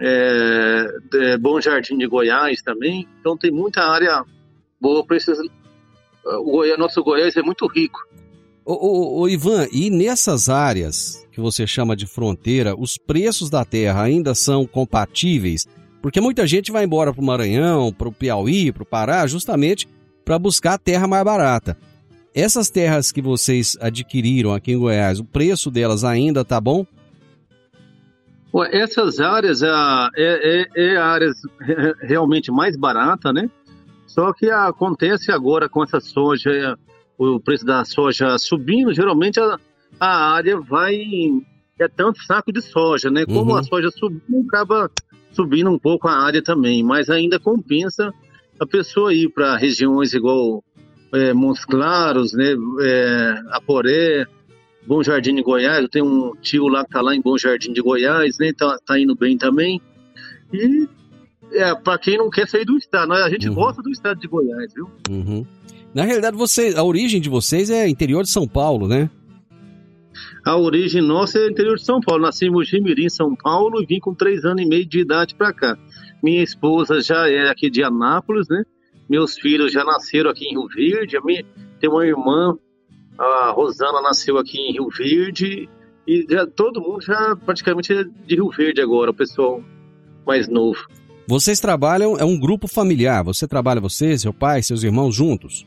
É, 0.00 0.86
é, 1.14 1.38
Bom 1.38 1.60
Jardim 1.60 1.98
de 1.98 2.06
Goiás 2.06 2.62
também. 2.62 3.06
Então 3.20 3.36
tem 3.36 3.50
muita 3.50 3.82
área 3.82 4.24
boa 4.80 5.04
para 5.04 5.16
esses 5.16 5.38
o 6.36 6.50
Goiás, 6.50 6.78
nosso 6.78 7.02
Goiás 7.02 7.36
é 7.36 7.42
muito 7.42 7.66
rico. 7.66 8.06
Ô, 8.64 9.26
Ivan, 9.26 9.66
e 9.72 9.88
nessas 9.88 10.50
áreas 10.50 11.26
que 11.32 11.40
você 11.40 11.66
chama 11.66 11.96
de 11.96 12.06
fronteira, 12.06 12.78
os 12.78 12.98
preços 12.98 13.48
da 13.48 13.64
terra 13.64 14.02
ainda 14.02 14.34
são 14.34 14.66
compatíveis? 14.66 15.66
Porque 16.02 16.20
muita 16.20 16.46
gente 16.46 16.70
vai 16.70 16.84
embora 16.84 17.12
para 17.12 17.22
o 17.22 17.24
Maranhão, 17.24 17.92
para 17.92 18.08
o 18.08 18.12
Piauí, 18.12 18.70
para 18.70 18.82
o 18.82 18.86
Pará, 18.86 19.26
justamente 19.26 19.88
para 20.22 20.38
buscar 20.38 20.78
terra 20.78 21.06
mais 21.06 21.24
barata. 21.24 21.78
Essas 22.34 22.68
terras 22.68 23.10
que 23.10 23.22
vocês 23.22 23.74
adquiriram 23.80 24.52
aqui 24.52 24.72
em 24.72 24.78
Goiás, 24.78 25.18
o 25.18 25.24
preço 25.24 25.70
delas 25.70 26.04
ainda 26.04 26.44
tá 26.44 26.60
bom? 26.60 26.86
Essas 28.70 29.20
áreas 29.20 29.62
é, 29.62 29.68
é, 30.16 30.66
é, 30.74 30.96
áreas 30.96 31.36
realmente 32.00 32.50
mais 32.50 32.76
barata, 32.76 33.32
né? 33.32 33.50
Só 34.06 34.32
que 34.32 34.50
acontece 34.50 35.30
agora 35.30 35.68
com 35.68 35.82
essa 35.82 36.00
soja, 36.00 36.78
o 37.18 37.38
preço 37.38 37.64
da 37.64 37.84
soja 37.84 38.38
subindo, 38.38 38.92
geralmente 38.94 39.38
a, 39.38 39.58
a 40.00 40.32
área 40.32 40.58
vai. 40.60 40.98
É 41.78 41.86
tanto 41.86 42.20
saco 42.24 42.52
de 42.52 42.60
soja, 42.60 43.08
né? 43.08 43.24
Como 43.24 43.52
uhum. 43.52 43.56
a 43.56 43.62
soja 43.62 43.90
subindo, 43.90 44.46
acaba 44.48 44.90
subindo 45.30 45.70
um 45.70 45.78
pouco 45.78 46.08
a 46.08 46.24
área 46.24 46.42
também, 46.42 46.82
mas 46.82 47.08
ainda 47.08 47.38
compensa 47.38 48.12
a 48.58 48.66
pessoa 48.66 49.14
ir 49.14 49.28
para 49.28 49.56
regiões 49.56 50.12
igual 50.12 50.64
é, 51.14 51.32
Montes 51.32 51.64
Claros, 51.64 52.32
né? 52.32 52.56
É, 52.80 53.34
Aporé, 53.50 54.26
Bom 54.88 55.02
Jardim 55.02 55.34
de 55.34 55.42
Goiás. 55.42 55.82
Eu 55.82 55.88
tenho 55.88 56.06
um 56.06 56.32
tio 56.40 56.66
lá 56.66 56.80
que 56.80 56.88
está 56.88 57.02
lá 57.02 57.14
em 57.14 57.20
Bom 57.20 57.36
Jardim 57.36 57.74
de 57.74 57.82
Goiás, 57.82 58.38
né? 58.38 58.52
Tá, 58.56 58.78
tá 58.86 58.98
indo 58.98 59.14
bem 59.14 59.36
também. 59.36 59.82
E 60.50 60.88
é, 61.52 61.74
para 61.74 61.98
quem 61.98 62.16
não 62.16 62.30
quer 62.30 62.48
sair 62.48 62.64
do 62.64 62.78
estado. 62.78 63.12
A 63.12 63.28
gente 63.28 63.50
uhum. 63.50 63.54
gosta 63.54 63.82
do 63.82 63.90
estado 63.90 64.18
de 64.18 64.26
Goiás, 64.26 64.72
viu? 64.72 64.90
Uhum. 65.10 65.46
Na 65.94 66.04
realidade, 66.04 66.36
você, 66.36 66.74
a 66.74 66.82
origem 66.82 67.20
de 67.20 67.28
vocês 67.28 67.68
é 67.68 67.86
interior 67.86 68.22
de 68.22 68.30
São 68.30 68.48
Paulo, 68.48 68.88
né? 68.88 69.10
A 70.44 70.56
origem 70.56 71.02
nossa 71.02 71.38
é 71.38 71.48
interior 71.48 71.76
de 71.76 71.84
São 71.84 72.00
Paulo. 72.00 72.22
Nasci 72.22 72.46
em 72.46 72.50
Mojimirim, 72.50 73.10
São 73.10 73.36
Paulo, 73.36 73.82
e 73.82 73.86
vim 73.86 74.00
com 74.00 74.14
três 74.14 74.44
anos 74.46 74.62
e 74.62 74.66
meio 74.66 74.86
de 74.86 75.00
idade 75.00 75.34
para 75.34 75.52
cá. 75.52 75.76
Minha 76.22 76.42
esposa 76.42 77.00
já 77.02 77.28
é 77.28 77.50
aqui 77.50 77.68
de 77.68 77.82
Anápolis, 77.82 78.48
né? 78.48 78.64
Meus 79.08 79.34
filhos 79.38 79.70
já 79.70 79.84
nasceram 79.84 80.30
aqui 80.30 80.46
em 80.46 80.52
Rio 80.52 80.66
Verde. 80.66 81.16
A 81.16 81.20
minha, 81.20 81.44
tem 81.78 81.90
uma 81.90 82.06
irmã, 82.06 82.56
a 83.18 83.50
Rosana, 83.50 84.00
nasceu 84.00 84.38
aqui 84.38 84.58
em 84.58 84.72
Rio 84.72 84.88
Verde. 84.88 85.68
E 86.06 86.26
já, 86.28 86.46
todo 86.46 86.80
mundo 86.80 87.02
já 87.02 87.36
praticamente 87.36 87.92
é 87.92 88.04
de 88.04 88.34
Rio 88.34 88.50
Verde 88.50 88.80
agora, 88.80 89.10
o 89.10 89.14
pessoal 89.14 89.62
mais 90.26 90.48
novo. 90.48 90.86
Vocês 91.26 91.60
trabalham, 91.60 92.16
é 92.16 92.24
um 92.24 92.38
grupo 92.38 92.66
familiar. 92.66 93.22
Você 93.24 93.46
trabalha 93.46 93.80
você, 93.80 94.16
seu 94.16 94.32
pai, 94.32 94.62
seus 94.62 94.82
irmãos 94.82 95.14
juntos? 95.14 95.66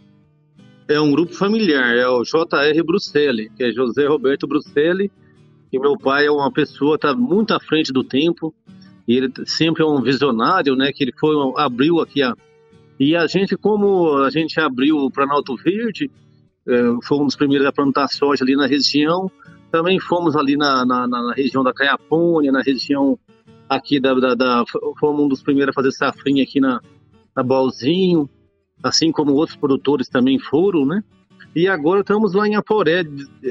É 0.88 1.00
um 1.00 1.12
grupo 1.12 1.34
familiar, 1.34 1.96
é 1.96 2.08
o 2.08 2.24
JR 2.24 2.84
Bruxelli, 2.84 3.50
que 3.56 3.64
é 3.64 3.72
José 3.72 4.08
Roberto 4.08 4.48
Bruxelli. 4.48 5.12
E 5.72 5.80
meu 5.80 5.98
pai 5.98 6.26
é 6.26 6.32
uma 6.32 6.52
pessoa 6.52 6.96
está 6.96 7.16
muito 7.16 7.54
à 7.54 7.60
frente 7.60 7.94
do 7.94 8.04
tempo. 8.04 8.54
E 9.08 9.18
ele 9.18 9.32
sempre 9.46 9.84
é 9.84 9.86
um 9.86 10.02
visionário, 10.02 10.76
né? 10.76 10.92
Que 10.92 11.04
ele 11.04 11.14
foi 11.18 11.36
abriu 11.58 12.00
aqui 12.00 12.22
a 12.24 12.34
e 13.00 13.16
a 13.16 13.26
gente 13.26 13.58
como 13.58 14.18
a 14.18 14.30
gente 14.30 14.60
abriu 14.60 14.96
o 14.98 15.10
Planalto 15.10 15.56
Verde, 15.56 16.12
é, 16.68 16.82
fomos 17.04 17.34
os 17.34 17.36
primeiros 17.36 17.68
a 17.68 17.72
plantar 17.72 18.08
soja 18.08 18.44
ali 18.44 18.56
na 18.56 18.68
região. 18.68 19.30
Também 19.72 20.00
fomos 20.00 20.36
ali 20.36 20.58
na, 20.58 20.86
na, 20.86 21.08
na 21.08 21.34
região 21.34 21.64
da 21.64 21.74
Caiapônia, 21.74 22.52
na 22.52 22.62
região 22.62 23.18
aqui 23.70 24.00
da, 24.00 24.14
da, 24.14 24.36
da 24.36 24.64
fomos 25.00 25.24
um 25.24 25.28
dos 25.28 25.42
primeiros 25.42 25.72
a 25.72 25.74
fazer 25.74 25.92
safrinha 25.92 26.44
aqui 26.44 26.60
na, 26.60 26.82
na 27.36 27.42
Balzinho, 27.42 28.30
assim 28.84 29.12
como 29.12 29.34
outros 29.34 29.58
produtores 29.58 30.10
também 30.10 30.38
foram, 30.40 30.86
né? 30.86 31.02
E 31.56 31.68
agora 31.68 32.02
estamos 32.02 32.34
lá 32.34 32.48
em 32.48 32.56
Aporé, 32.56 33.04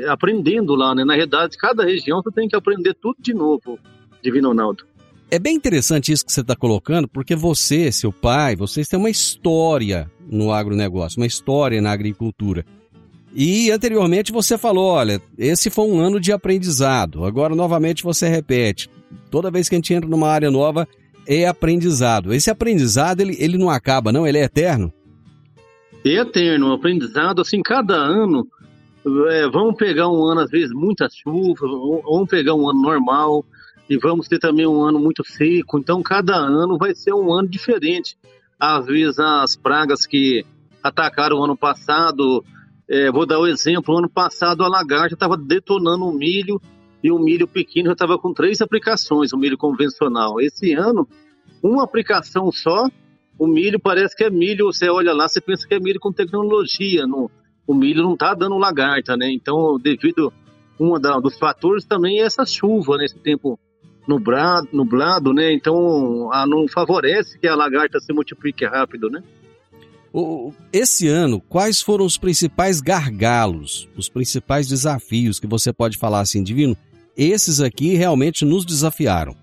aprendendo 0.09 0.75
lá, 0.75 0.95
né? 0.95 1.05
Na 1.05 1.15
realidade, 1.15 1.57
cada 1.57 1.85
região 1.85 2.23
você 2.23 2.31
tem 2.31 2.49
que 2.49 2.57
aprender 2.57 2.95
tudo 2.95 3.17
de 3.19 3.35
novo, 3.35 3.79
Divino 4.23 4.49
Ronaldo. 4.49 4.85
É 5.31 5.39
bem 5.39 5.55
interessante 5.55 6.11
isso 6.11 6.25
que 6.25 6.33
você 6.33 6.41
está 6.41 6.57
colocando, 6.57 7.07
porque 7.07 7.37
você, 7.37 7.93
seu 7.93 8.13
pai, 8.13 8.57
vocês 8.57 8.89
têm 8.89 8.99
uma 8.99 9.11
história 9.11 10.11
no 10.29 10.53
agronegócio, 10.53 11.21
uma 11.21 11.27
história 11.27 11.81
na 11.81 11.93
agricultura. 11.93 12.65
E 13.33 13.71
anteriormente 13.71 14.33
você 14.33 14.59
falou, 14.59 14.87
olha, 14.89 15.23
esse 15.39 15.71
foi 15.71 15.87
um 15.87 16.01
ano 16.01 16.21
de 16.21 16.33
aprendizado. 16.33 17.25
Agora 17.25 17.55
novamente 17.55 18.03
você 18.03 18.29
repete. 18.29 18.91
Toda 19.31 19.51
vez 19.51 19.69
que 19.69 19.75
a 19.75 19.79
gente 19.79 19.95
entra 19.95 20.09
numa 20.09 20.29
área 20.29 20.51
nova, 20.51 20.87
é 21.27 21.47
aprendizado. 21.47 22.33
Esse 22.35 22.51
aprendizado, 22.51 23.21
ele, 23.21 23.37
ele 23.39 23.57
não 23.57 23.71
acaba, 23.71 24.13
não? 24.13 24.27
Ele 24.27 24.39
é 24.39 24.45
eterno? 24.45 24.93
É 26.05 26.11
eterno. 26.11 26.71
O 26.71 26.73
aprendizado, 26.73 27.41
assim, 27.41 27.63
cada 27.63 27.95
ano, 27.95 28.47
é, 29.29 29.49
vamos 29.49 29.77
pegar 29.77 30.09
um 30.09 30.25
ano, 30.25 30.41
às 30.41 30.51
vezes, 30.51 30.73
muita 30.73 31.09
chuva, 31.09 31.67
vamos 32.05 32.29
pegar 32.29 32.55
um 32.55 32.69
ano 32.69 32.83
normal, 32.83 33.45
e 33.89 33.97
vamos 33.97 34.29
ter 34.29 34.39
também 34.39 34.67
um 34.67 34.83
ano 34.83 34.99
muito 34.99 35.25
seco. 35.25 35.79
Então, 35.79 36.03
cada 36.03 36.35
ano 36.35 36.79
vai 36.79 36.95
ser 36.95 37.13
um 37.13 37.33
ano 37.33 37.49
diferente. 37.49 38.17
Às 38.59 38.87
vezes, 38.87 39.19
as 39.19 39.57
pragas 39.57 40.07
que 40.07 40.45
atacaram 40.83 41.39
o 41.39 41.45
ano 41.45 41.57
passado, 41.57 42.45
é, 42.91 43.09
vou 43.09 43.25
dar 43.25 43.39
o 43.39 43.45
um 43.45 43.47
exemplo, 43.47 43.97
ano 43.97 44.11
passado 44.11 44.65
a 44.65 44.69
lagarta 44.69 45.15
estava 45.15 45.37
detonando 45.37 46.05
o 46.07 46.13
milho 46.13 46.61
e 47.03 47.11
o 47.13 47.21
milho 47.21 47.47
pequeno 47.47 47.87
já 47.87 47.93
estava 47.93 48.19
com 48.19 48.35
três 48.35 48.61
aplicações, 48.61 49.33
o 49.33 49.39
milho 49.39 49.57
convencional. 49.57 50.41
Esse 50.41 50.73
ano, 50.73 51.09
uma 51.63 51.85
aplicação 51.85 52.51
só, 52.51 52.89
o 53.39 53.47
milho 53.47 53.79
parece 53.79 54.17
que 54.17 54.25
é 54.25 54.29
milho, 54.29 54.67
você 54.67 54.91
olha 54.91 55.15
lá, 55.15 55.29
você 55.29 55.41
pensa 55.41 55.67
que 55.69 55.75
é 55.75 55.79
milho 55.79 56.01
com 56.01 56.13
tecnologia, 56.13 57.07
no, 57.07 57.31
o 57.65 57.73
milho 57.73 58.03
não 58.03 58.15
está 58.15 58.35
dando 58.35 58.59
lagarta, 58.59 59.17
né? 59.17 59.31
Então, 59.31 59.79
devido 59.79 60.33
um 60.79 60.99
dos 61.21 61.39
fatores 61.39 61.85
também 61.85 62.21
é 62.21 62.25
essa 62.25 62.45
chuva 62.45 62.97
nesse 62.97 63.19
tempo 63.21 63.57
nublado, 64.09 64.69
nublado, 64.73 65.33
né? 65.33 65.53
Então, 65.53 66.33
a, 66.33 66.45
não 66.45 66.67
favorece 66.67 67.39
que 67.39 67.47
a 67.47 67.55
lagarta 67.55 68.01
se 68.01 68.13
multiplique 68.13 68.65
rápido, 68.65 69.09
né? 69.09 69.23
Esse 70.73 71.07
ano, 71.07 71.41
quais 71.41 71.81
foram 71.81 72.05
os 72.05 72.19
principais 72.19 72.81
gargalos, 72.81 73.89
os 73.97 74.09
principais 74.09 74.67
desafios 74.69 75.39
que 75.39 75.47
você 75.47 75.73
pode 75.73 75.97
falar 75.97 76.21
assim, 76.21 76.43
Divino? 76.43 76.77
Esses 77.17 77.61
aqui 77.61 77.95
realmente 77.95 78.45
nos 78.45 78.65
desafiaram. 78.65 79.37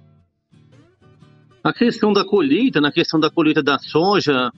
A 1.63 1.74
questão 1.74 2.12
da 2.12 2.25
colheita, 2.25 2.81
na 2.81 2.91
questão 2.91 3.19
da 3.19 3.29
colheita 3.29 3.62
da 3.62 3.77
soja, 3.77 4.51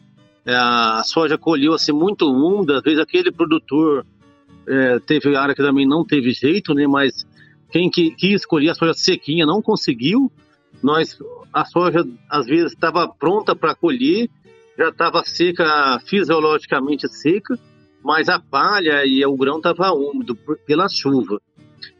é, 0.45 0.55
a 0.55 1.01
soja 1.05 1.37
colheu-se 1.37 1.91
muito 1.91 2.31
úmida, 2.31 2.77
às 2.77 2.83
vezes 2.83 2.99
aquele 2.99 3.31
produtor 3.31 4.05
é, 4.67 4.99
teve 4.99 5.35
área 5.35 5.53
que 5.53 5.61
também 5.61 5.87
não 5.87 6.05
teve 6.05 6.31
jeito, 6.31 6.73
né? 6.73 6.87
Mas 6.87 7.25
quem 7.71 7.89
que, 7.89 8.11
quis 8.11 8.45
colher 8.45 8.69
a 8.71 8.75
soja 8.75 8.93
sequinha 8.93 9.45
não 9.45 9.61
conseguiu. 9.61 10.31
Nós, 10.81 11.19
a 11.53 11.65
soja 11.65 12.07
às 12.29 12.45
vezes 12.45 12.71
estava 12.71 13.07
pronta 13.07 13.55
para 13.55 13.75
colher, 13.75 14.29
já 14.79 14.89
estava 14.89 15.21
seca, 15.25 16.00
fisiologicamente 16.05 17.05
seca, 17.09 17.59
mas 18.01 18.29
a 18.29 18.39
palha 18.39 19.05
e 19.05 19.25
o 19.25 19.36
grão 19.36 19.57
estava 19.57 19.91
úmido 19.91 20.38
pela 20.65 20.88
chuva. 20.88 21.41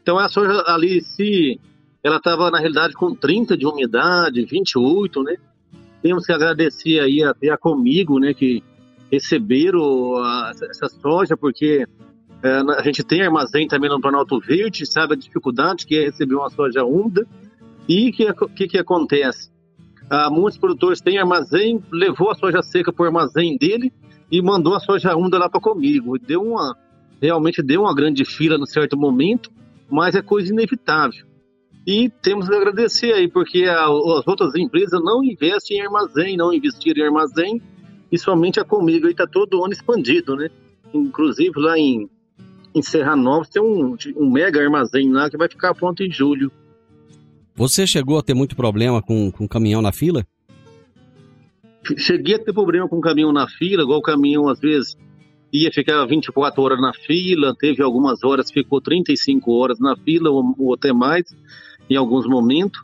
Então 0.02 0.18
a 0.18 0.30
soja 0.30 0.64
ali, 0.66 1.02
se 1.02 1.60
ela 2.02 2.16
estava 2.16 2.50
na 2.50 2.58
realidade 2.58 2.94
com 2.94 3.14
30 3.14 3.54
de 3.54 3.66
umidade, 3.66 4.46
28, 4.46 5.22
né? 5.22 5.36
Temos 6.02 6.24
que 6.24 6.32
agradecer 6.32 6.98
aí 7.00 7.22
até 7.22 7.50
a 7.50 7.58
Comigo, 7.58 8.18
né, 8.18 8.32
que 8.32 8.64
receberam 9.12 10.16
a, 10.16 10.52
essa 10.70 10.88
soja, 10.88 11.36
porque 11.36 11.86
é, 12.42 12.48
a 12.78 12.82
gente 12.82 13.04
tem 13.04 13.20
armazém 13.20 13.68
também 13.68 13.90
no 13.90 14.00
Planalto 14.00 14.40
Verde, 14.40 14.86
sabe 14.86 15.12
a 15.12 15.16
dificuldade 15.18 15.84
que 15.84 15.98
é 15.98 16.04
receber 16.06 16.36
uma 16.36 16.48
soja 16.48 16.82
úmida. 16.82 17.26
E 17.86 18.08
o 18.08 18.12
que, 18.12 18.32
que, 18.56 18.68
que 18.68 18.78
acontece? 18.78 19.50
Ah, 20.10 20.28
muitos 20.28 20.58
produtores 20.58 21.00
têm 21.00 21.18
armazém, 21.18 21.80
levou 21.92 22.30
a 22.30 22.34
soja 22.34 22.60
seca 22.62 22.92
para 22.92 23.04
o 23.04 23.06
armazém 23.06 23.56
dele 23.56 23.92
e 24.30 24.42
mandou 24.42 24.74
a 24.74 24.80
soja 24.80 25.16
úmida 25.16 25.38
lá 25.38 25.48
para 25.48 25.60
comigo. 25.60 26.18
Deu 26.18 26.42
uma, 26.42 26.76
realmente 27.22 27.62
deu 27.62 27.82
uma 27.82 27.94
grande 27.94 28.24
fila 28.24 28.58
no 28.58 28.66
certo 28.66 28.98
momento, 28.98 29.50
mas 29.88 30.16
é 30.16 30.20
coisa 30.22 30.52
inevitável. 30.52 31.24
E 31.86 32.08
temos 32.08 32.48
que 32.48 32.54
agradecer 32.54 33.12
aí, 33.12 33.28
porque 33.28 33.64
a, 33.64 33.84
as 33.84 34.26
outras 34.26 34.54
empresas 34.56 35.00
não 35.02 35.22
investem 35.22 35.78
em 35.78 35.82
armazém, 35.82 36.36
não 36.36 36.52
investiram 36.52 37.02
em 37.02 37.06
armazém, 37.06 37.62
e 38.10 38.18
somente 38.18 38.58
a 38.58 38.64
Comigo 38.64 39.06
está 39.06 39.26
todo 39.26 39.64
ano 39.64 39.72
expandido, 39.72 40.34
né? 40.34 40.50
Inclusive 40.92 41.52
lá 41.56 41.78
em 41.78 42.10
em 42.74 42.82
Serra 42.82 43.16
Nova 43.16 43.46
tem 43.50 43.60
um, 43.60 43.96
um 44.16 44.30
mega 44.30 44.62
armazém 44.62 45.12
lá 45.12 45.28
que 45.28 45.36
vai 45.36 45.48
ficar 45.48 45.74
pronto 45.74 46.02
em 46.02 46.10
julho. 46.10 46.52
Você 47.60 47.86
chegou 47.86 48.18
a 48.18 48.22
ter 48.22 48.32
muito 48.32 48.56
problema 48.56 49.02
com, 49.02 49.30
com 49.30 49.46
caminhão 49.46 49.82
na 49.82 49.92
fila? 49.92 50.26
Cheguei 51.94 52.36
a 52.36 52.38
ter 52.38 52.54
problema 52.54 52.88
com 52.88 53.02
caminhão 53.02 53.34
na 53.34 53.46
fila, 53.46 53.82
igual 53.82 53.98
o 53.98 54.02
caminhão 54.02 54.48
às 54.48 54.58
vezes 54.58 54.96
ia 55.52 55.70
ficar 55.70 56.06
24 56.06 56.62
horas 56.62 56.80
na 56.80 56.94
fila, 56.94 57.54
teve 57.54 57.82
algumas 57.82 58.24
horas 58.24 58.50
ficou 58.50 58.80
35 58.80 59.52
horas 59.52 59.78
na 59.78 59.94
fila 59.94 60.30
ou, 60.30 60.54
ou 60.58 60.72
até 60.72 60.90
mais 60.90 61.36
em 61.90 61.96
alguns 61.96 62.26
momentos. 62.26 62.80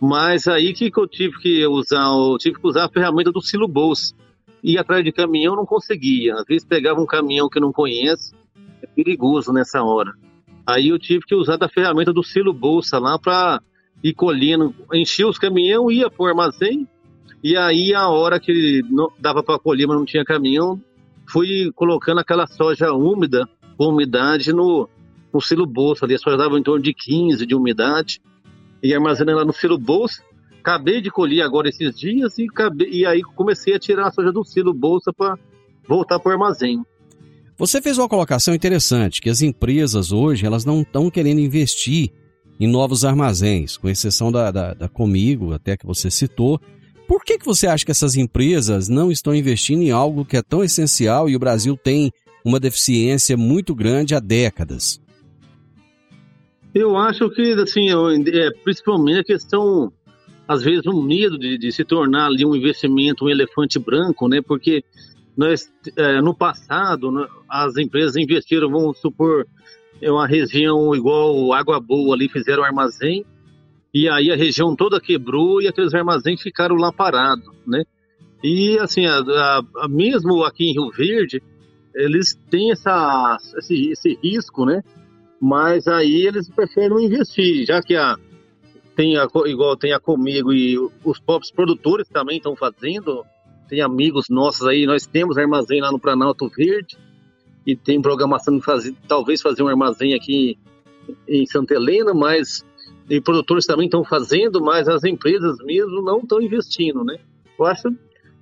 Mas 0.00 0.46
aí 0.46 0.74
que 0.74 0.92
eu 0.96 1.08
tive 1.08 1.36
que 1.40 1.66
usar, 1.66 2.06
eu 2.12 2.38
tive 2.38 2.60
que 2.60 2.68
usar 2.68 2.84
a 2.84 2.88
ferramenta 2.88 3.32
do 3.32 3.42
silo 3.42 3.66
bolsa. 3.66 4.14
Ir 4.62 4.78
atrás 4.78 5.02
de 5.02 5.10
caminhão 5.10 5.56
não 5.56 5.66
conseguia. 5.66 6.34
Às 6.34 6.44
vezes 6.44 6.64
pegava 6.64 7.00
um 7.00 7.06
caminhão 7.06 7.48
que 7.48 7.58
não 7.58 7.72
conhece, 7.72 8.32
é 8.80 8.86
perigoso 8.86 9.52
nessa 9.52 9.82
hora. 9.82 10.12
Aí 10.64 10.90
eu 10.90 11.00
tive 11.00 11.24
que 11.26 11.34
usar 11.34 11.56
da 11.56 11.68
ferramenta 11.68 12.12
do 12.12 12.22
silo 12.22 12.52
bolsa 12.52 12.96
lá 12.96 13.18
para 13.18 13.60
ir 14.02 14.14
colhendo, 14.14 14.74
enchia 14.92 15.28
os 15.28 15.38
caminhão, 15.38 15.90
ia 15.90 16.10
para 16.10 16.24
o 16.24 16.26
armazém, 16.26 16.88
e 17.42 17.56
aí 17.56 17.94
a 17.94 18.08
hora 18.08 18.38
que 18.38 18.82
não 18.90 19.10
dava 19.18 19.42
para 19.42 19.58
colher, 19.58 19.86
mas 19.86 19.96
não 19.96 20.04
tinha 20.04 20.24
caminhão, 20.24 20.80
fui 21.28 21.70
colocando 21.74 22.18
aquela 22.18 22.46
soja 22.46 22.92
úmida, 22.92 23.48
com 23.76 23.86
umidade 23.86 24.52
no, 24.52 24.88
no 25.32 25.40
silo 25.40 25.66
bolsa 25.66 26.04
ali, 26.04 26.14
a 26.14 26.18
soja 26.18 26.36
dava 26.36 26.58
em 26.58 26.62
torno 26.62 26.82
de 26.82 26.92
15 26.92 27.46
de 27.46 27.54
umidade, 27.54 28.20
e 28.82 28.94
armazenei 28.94 29.34
lá 29.34 29.44
no 29.44 29.52
silo 29.52 29.78
bolsa, 29.78 30.22
acabei 30.58 31.00
de 31.00 31.10
colher 31.10 31.42
agora 31.42 31.68
esses 31.68 31.98
dias, 31.98 32.38
e, 32.38 32.44
acabei, 32.44 32.90
e 32.90 33.06
aí 33.06 33.22
comecei 33.22 33.74
a 33.74 33.78
tirar 33.78 34.08
a 34.08 34.12
soja 34.12 34.32
do 34.32 34.44
silo 34.44 34.74
bolsa 34.74 35.12
para 35.12 35.38
voltar 35.86 36.18
para 36.18 36.30
o 36.30 36.32
armazém. 36.32 36.84
Você 37.56 37.82
fez 37.82 37.98
uma 37.98 38.08
colocação 38.08 38.54
interessante, 38.54 39.20
que 39.20 39.28
as 39.28 39.42
empresas 39.42 40.12
hoje 40.12 40.46
elas 40.46 40.64
não 40.64 40.80
estão 40.80 41.10
querendo 41.10 41.40
investir 41.40 42.10
em 42.60 42.66
novos 42.66 43.06
armazéns, 43.06 43.78
com 43.78 43.88
exceção 43.88 44.30
da, 44.30 44.50
da, 44.50 44.74
da, 44.74 44.88
Comigo, 44.88 45.54
até 45.54 45.78
que 45.78 45.86
você 45.86 46.10
citou. 46.10 46.60
Por 47.08 47.24
que, 47.24 47.38
que 47.38 47.46
você 47.46 47.66
acha 47.66 47.86
que 47.86 47.90
essas 47.90 48.16
empresas 48.16 48.86
não 48.86 49.10
estão 49.10 49.34
investindo 49.34 49.82
em 49.82 49.90
algo 49.90 50.26
que 50.26 50.36
é 50.36 50.42
tão 50.42 50.62
essencial 50.62 51.26
e 51.26 51.34
o 51.34 51.38
Brasil 51.38 51.74
tem 51.74 52.12
uma 52.44 52.60
deficiência 52.60 53.34
muito 53.34 53.74
grande 53.74 54.14
há 54.14 54.20
décadas? 54.20 55.00
Eu 56.74 56.96
acho 56.98 57.30
que, 57.30 57.52
assim, 57.54 57.88
é, 57.90 58.50
principalmente 58.62 59.20
a 59.20 59.24
questão, 59.24 59.90
às 60.46 60.62
vezes, 60.62 60.84
o 60.84 61.02
medo 61.02 61.38
de, 61.38 61.56
de 61.56 61.72
se 61.72 61.82
tornar 61.82 62.26
ali 62.26 62.44
um 62.44 62.54
investimento, 62.54 63.24
um 63.24 63.30
elefante 63.30 63.78
branco, 63.78 64.28
né? 64.28 64.40
Porque 64.40 64.84
nós, 65.36 65.72
é, 65.96 66.20
no 66.20 66.34
passado, 66.34 67.10
né, 67.10 67.26
as 67.48 67.76
empresas 67.76 68.16
investiram, 68.16 68.70
vamos 68.70 68.98
supor, 68.98 69.46
em 70.00 70.10
uma 70.10 70.26
região 70.26 70.94
igual 70.94 71.52
Água 71.52 71.78
Boa 71.80 72.14
ali, 72.14 72.28
fizeram 72.28 72.64
armazém, 72.64 73.24
e 73.92 74.08
aí 74.08 74.30
a 74.30 74.36
região 74.36 74.74
toda 74.74 75.00
quebrou 75.00 75.60
e 75.60 75.68
aqueles 75.68 75.92
armazéns 75.92 76.40
ficaram 76.40 76.76
lá 76.76 76.92
parados, 76.92 77.48
né? 77.66 77.82
E 78.42 78.78
assim, 78.78 79.04
a, 79.04 79.18
a, 79.18 79.62
a, 79.82 79.88
mesmo 79.88 80.44
aqui 80.44 80.70
em 80.70 80.72
Rio 80.72 80.90
Verde, 80.90 81.42
eles 81.94 82.34
têm 82.50 82.70
essa, 82.70 83.36
esse, 83.58 83.90
esse 83.90 84.18
risco, 84.22 84.64
né? 84.64 84.82
Mas 85.40 85.86
aí 85.86 86.26
eles 86.26 86.48
preferem 86.48 87.04
investir, 87.04 87.66
já 87.66 87.82
que 87.82 87.96
a, 87.96 88.16
tem 88.94 89.18
a, 89.18 89.26
igual 89.46 89.76
tem 89.76 89.92
a 89.92 90.00
Comigo 90.00 90.52
e 90.52 90.78
os 91.04 91.18
próprios 91.18 91.50
produtores 91.50 92.08
também 92.08 92.36
estão 92.36 92.54
fazendo, 92.54 93.24
tem 93.68 93.80
amigos 93.80 94.26
nossos 94.30 94.66
aí, 94.66 94.86
nós 94.86 95.06
temos 95.06 95.36
armazém 95.36 95.80
lá 95.80 95.90
no 95.90 95.98
Planalto 95.98 96.48
Verde 96.48 96.96
e 97.70 97.76
tem 97.76 98.02
programação 98.02 98.58
de 98.58 98.64
fazer, 98.64 98.94
talvez 99.06 99.40
fazer 99.40 99.62
um 99.62 99.68
armazém 99.68 100.14
aqui 100.14 100.58
em 101.28 101.46
Santa 101.46 101.74
Helena, 101.74 102.12
mas 102.12 102.64
e 103.08 103.20
produtores 103.20 103.66
também 103.66 103.86
estão 103.86 104.04
fazendo, 104.04 104.62
mas 104.62 104.88
as 104.88 105.02
empresas 105.04 105.56
mesmo 105.64 106.00
não 106.02 106.20
estão 106.20 106.40
investindo, 106.40 107.04
né? 107.04 107.18
Eu 107.58 107.66
acho 107.66 107.82
que 107.82 107.96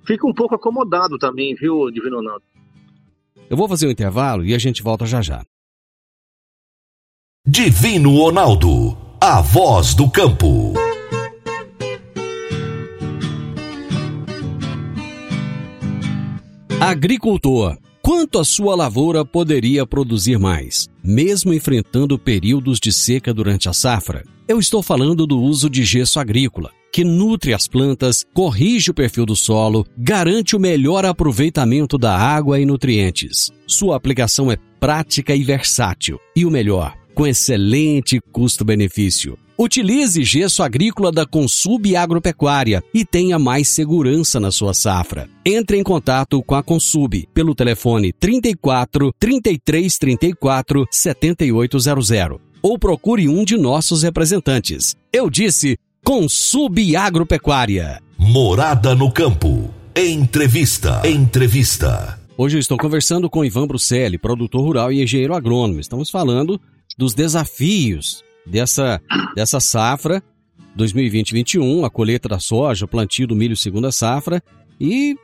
fica 0.05 0.27
um 0.27 0.33
pouco 0.33 0.53
acomodado 0.53 1.17
também, 1.17 1.55
viu, 1.55 1.89
Divino 1.91 2.17
Ronaldo? 2.17 2.43
Eu 3.49 3.57
vou 3.57 3.67
fazer 3.67 3.87
um 3.87 3.91
intervalo 3.91 4.45
e 4.45 4.53
a 4.53 4.59
gente 4.59 4.83
volta 4.83 5.05
já 5.07 5.21
já. 5.21 5.43
Divino 7.47 8.15
Ronaldo, 8.15 8.95
a 9.19 9.41
voz 9.41 9.95
do 9.95 10.09
campo. 10.09 10.73
Agricultor, 16.79 17.77
quanto 18.09 18.39
a 18.39 18.43
sua 18.43 18.75
lavoura 18.75 19.23
poderia 19.23 19.85
produzir 19.85 20.39
mais, 20.39 20.89
mesmo 21.03 21.53
enfrentando 21.53 22.17
períodos 22.17 22.79
de 22.79 22.91
seca 22.91 23.31
durante 23.31 23.69
a 23.69 23.73
safra? 23.73 24.23
Eu 24.47 24.59
estou 24.59 24.81
falando 24.81 25.27
do 25.27 25.39
uso 25.39 25.69
de 25.69 25.83
gesso 25.83 26.19
agrícola, 26.19 26.71
que 26.91 27.03
nutre 27.03 27.53
as 27.53 27.67
plantas, 27.67 28.25
corrige 28.33 28.89
o 28.89 28.95
perfil 28.95 29.27
do 29.27 29.35
solo, 29.35 29.85
garante 29.95 30.55
o 30.55 30.59
melhor 30.59 31.05
aproveitamento 31.05 31.99
da 31.99 32.17
água 32.17 32.59
e 32.59 32.65
nutrientes. 32.65 33.51
Sua 33.67 33.95
aplicação 33.95 34.51
é 34.51 34.57
prática 34.79 35.35
e 35.35 35.43
versátil. 35.43 36.19
E 36.35 36.47
o 36.47 36.49
melhor, 36.49 36.95
com 37.13 37.27
excelente 37.27 38.19
custo-benefício. 38.31 39.37
Utilize 39.61 40.23
gesso 40.23 40.63
agrícola 40.63 41.11
da 41.11 41.25
Consub 41.25 41.93
Agropecuária 41.93 42.81
e 42.93 43.03
tenha 43.03 43.37
mais 43.37 43.67
segurança 43.67 44.39
na 44.39 44.53
sua 44.53 44.73
safra. 44.73 45.27
Entre 45.45 45.77
em 45.77 45.83
contato 45.83 46.41
com 46.41 46.55
a 46.55 46.63
Consub 46.63 47.27
pelo 47.33 47.53
telefone 47.53 48.13
34 48.13 49.13
33 49.19 49.97
34 49.97 50.87
7800 50.89 52.39
ou 52.61 52.79
procure 52.79 53.27
um 53.27 53.43
de 53.43 53.57
nossos 53.57 54.01
representantes. 54.01 54.95
Eu 55.11 55.29
disse 55.29 55.77
Consub 56.05 56.95
Agropecuária. 56.95 58.01
Morada 58.17 58.95
no 58.95 59.11
campo. 59.11 59.73
Entrevista. 59.93 61.01
Entrevista. 61.05 62.17
Hoje 62.37 62.55
eu 62.55 62.61
estou 62.61 62.77
conversando 62.77 63.29
com 63.29 63.43
Ivan 63.43 63.67
Bruselli, 63.67 64.17
produtor 64.17 64.61
rural 64.61 64.89
e 64.89 65.03
engenheiro 65.03 65.35
agrônomo. 65.35 65.81
Estamos 65.81 66.09
falando 66.09 66.61
dos 66.97 67.13
desafios 67.13 68.23
dessa, 68.45 69.01
dessa 69.35 69.59
safra 69.59 70.23
2020-21, 70.77 71.85
a 71.85 71.89
colheita 71.89 72.29
da 72.29 72.39
soja, 72.39 72.85
o 72.85 72.87
plantio 72.87 73.27
do 73.27 73.35
milho 73.35 73.57
segunda 73.57 73.91
safra 73.91 74.41
e 74.79 75.17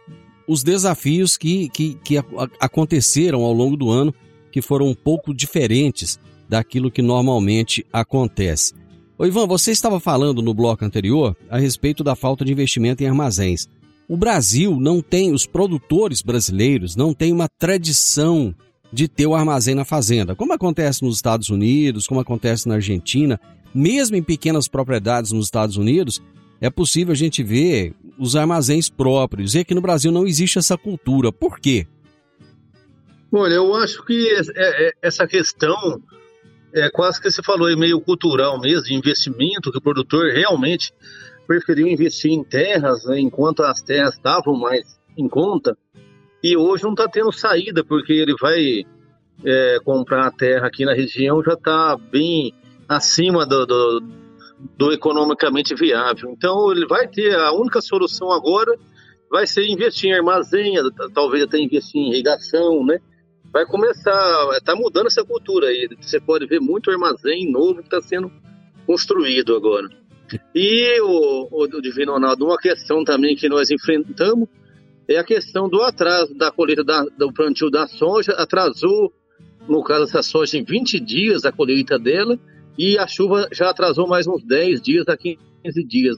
os 0.47 0.63
desafios 0.63 1.37
que, 1.37 1.69
que, 1.69 1.95
que 2.03 2.17
aconteceram 2.59 3.43
ao 3.43 3.53
longo 3.53 3.75
do 3.75 3.89
ano 3.89 4.13
que 4.51 4.61
foram 4.61 4.87
um 4.87 4.93
pouco 4.93 5.33
diferentes 5.33 6.19
daquilo 6.47 6.91
que 6.91 7.01
normalmente 7.01 7.85
acontece. 7.91 8.73
Ô 9.17 9.25
Ivan, 9.25 9.47
você 9.47 9.71
estava 9.71 9.99
falando 9.99 10.41
no 10.41 10.53
bloco 10.53 10.83
anterior 10.83 11.35
a 11.49 11.57
respeito 11.57 12.03
da 12.03 12.15
falta 12.15 12.43
de 12.43 12.51
investimento 12.51 13.03
em 13.03 13.07
armazéns. 13.07 13.67
O 14.07 14.15
Brasil 14.15 14.77
não 14.79 15.01
tem, 15.01 15.33
os 15.33 15.47
produtores 15.47 16.21
brasileiros 16.21 16.95
não 16.95 17.13
têm 17.13 17.33
uma 17.33 17.47
tradição 17.47 18.53
de 18.91 19.07
ter 19.07 19.25
o 19.25 19.35
armazém 19.35 19.75
na 19.75 19.83
fazenda, 19.83 20.35
como 20.35 20.53
acontece 20.53 21.03
nos 21.03 21.15
Estados 21.15 21.49
Unidos, 21.49 22.07
como 22.07 22.19
acontece 22.19 22.67
na 22.67 22.75
Argentina, 22.75 23.39
mesmo 23.73 24.15
em 24.15 24.23
pequenas 24.23 24.67
propriedades 24.67 25.31
nos 25.31 25.45
Estados 25.45 25.75
Unidos, 25.75 26.21
é 26.61 26.69
possível 26.69 27.11
a 27.11 27.15
gente 27.15 27.43
ver 27.43 27.93
os 28.17 28.35
armazéns 28.35 28.89
próprios. 28.89 29.53
E 29.53 29.59
aqui 29.59 29.75
no 29.75 29.81
Brasil 29.81 30.11
não 30.11 30.25
existe 30.25 30.57
essa 30.57 30.77
cultura. 30.77 31.31
Por 31.31 31.59
quê? 31.59 31.85
Olha, 33.31 33.55
eu 33.55 33.73
acho 33.75 34.05
que 34.05 34.29
é, 34.55 34.87
é, 34.87 34.91
essa 35.01 35.27
questão 35.27 36.01
é 36.73 36.89
quase 36.89 37.21
que 37.21 37.29
você 37.29 37.43
falou, 37.43 37.69
é 37.69 37.75
meio 37.75 37.99
cultural 37.99 38.59
mesmo, 38.59 38.83
de 38.83 38.93
investimento, 38.93 39.71
que 39.71 39.77
o 39.77 39.81
produtor 39.81 40.31
realmente 40.33 40.93
preferiu 41.47 41.87
investir 41.87 42.31
em 42.31 42.43
terras, 42.43 43.05
né, 43.05 43.19
enquanto 43.19 43.61
as 43.61 43.81
terras 43.81 44.15
estavam 44.15 44.55
mais 44.55 44.99
em 45.17 45.27
conta, 45.27 45.77
e 46.45 46.55
hoje 46.55 46.83
não 46.83 46.91
está 46.91 47.07
tendo 47.07 47.31
saída, 47.31 47.83
porque 47.83 48.13
ele 48.13 48.35
vai 48.39 48.85
é, 49.43 49.79
comprar 49.83 50.27
a 50.27 50.31
terra 50.31 50.67
aqui 50.67 50.85
na 50.85 50.93
região, 50.93 51.43
já 51.43 51.53
está 51.53 51.97
bem 51.97 52.53
acima 52.87 53.47
do, 53.47 53.65
do, 53.65 54.03
do, 54.77 54.91
economicamente 54.91 55.73
viável. 55.73 56.29
Então 56.29 56.71
ele 56.71 56.85
vai 56.85 57.07
ter, 57.07 57.33
a 57.33 57.51
única 57.51 57.81
solução 57.81 58.31
agora 58.31 58.77
vai 59.27 59.47
ser 59.47 59.67
investir 59.67 60.11
em 60.11 60.13
armazém, 60.13 60.75
talvez 61.15 61.41
até 61.41 61.57
investir 61.57 61.99
em 61.99 62.11
irrigação, 62.11 62.85
né? 62.85 62.99
Vai 63.51 63.65
começar, 63.65 64.47
está 64.55 64.75
mudando 64.75 65.07
essa 65.07 65.25
cultura 65.25 65.69
aí. 65.69 65.89
Você 65.99 66.19
pode 66.19 66.45
ver 66.45 66.59
muito 66.59 66.91
armazém 66.91 67.51
novo 67.51 67.77
que 67.77 67.87
está 67.87 67.99
sendo 68.01 68.31
construído 68.85 69.55
agora. 69.55 69.89
E 70.53 71.01
o, 71.01 71.47
o 71.51 71.81
Divino 71.81 72.11
Ronaldo, 72.11 72.45
uma 72.45 72.57
questão 72.57 73.03
também 73.03 73.35
que 73.35 73.49
nós 73.49 73.71
enfrentamos 73.71 74.47
é 75.07 75.17
a 75.17 75.23
questão 75.23 75.69
do 75.69 75.81
atraso 75.81 76.33
da 76.33 76.51
colheita 76.51 76.83
da, 76.83 77.03
do 77.17 77.31
plantio 77.31 77.69
da 77.69 77.87
soja, 77.87 78.33
atrasou, 78.33 79.13
no 79.67 79.83
caso 79.83 80.05
dessa 80.05 80.23
soja, 80.23 80.57
em 80.57 80.63
20 80.63 80.99
dias 80.99 81.45
a 81.45 81.51
colheita 81.51 81.97
dela, 81.97 82.39
e 82.77 82.97
a 82.97 83.07
chuva 83.07 83.47
já 83.51 83.69
atrasou 83.69 84.07
mais 84.07 84.27
uns 84.27 84.43
10 84.43 84.81
dias 84.81 85.07
a 85.07 85.15
15 85.15 85.37
dias. 85.83 86.17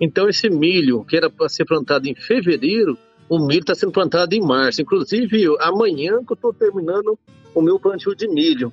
Então 0.00 0.28
esse 0.28 0.48
milho, 0.50 1.04
que 1.04 1.16
era 1.16 1.30
para 1.30 1.48
ser 1.48 1.64
plantado 1.64 2.08
em 2.08 2.14
fevereiro, 2.14 2.98
o 3.28 3.38
milho 3.38 3.60
está 3.60 3.74
sendo 3.74 3.92
plantado 3.92 4.34
em 4.34 4.40
março. 4.40 4.80
Inclusive, 4.80 5.46
amanhã 5.60 6.24
que 6.24 6.32
eu 6.32 6.34
estou 6.34 6.52
terminando 6.52 7.18
o 7.54 7.60
meu 7.60 7.78
plantio 7.78 8.14
de 8.14 8.28
milho, 8.28 8.72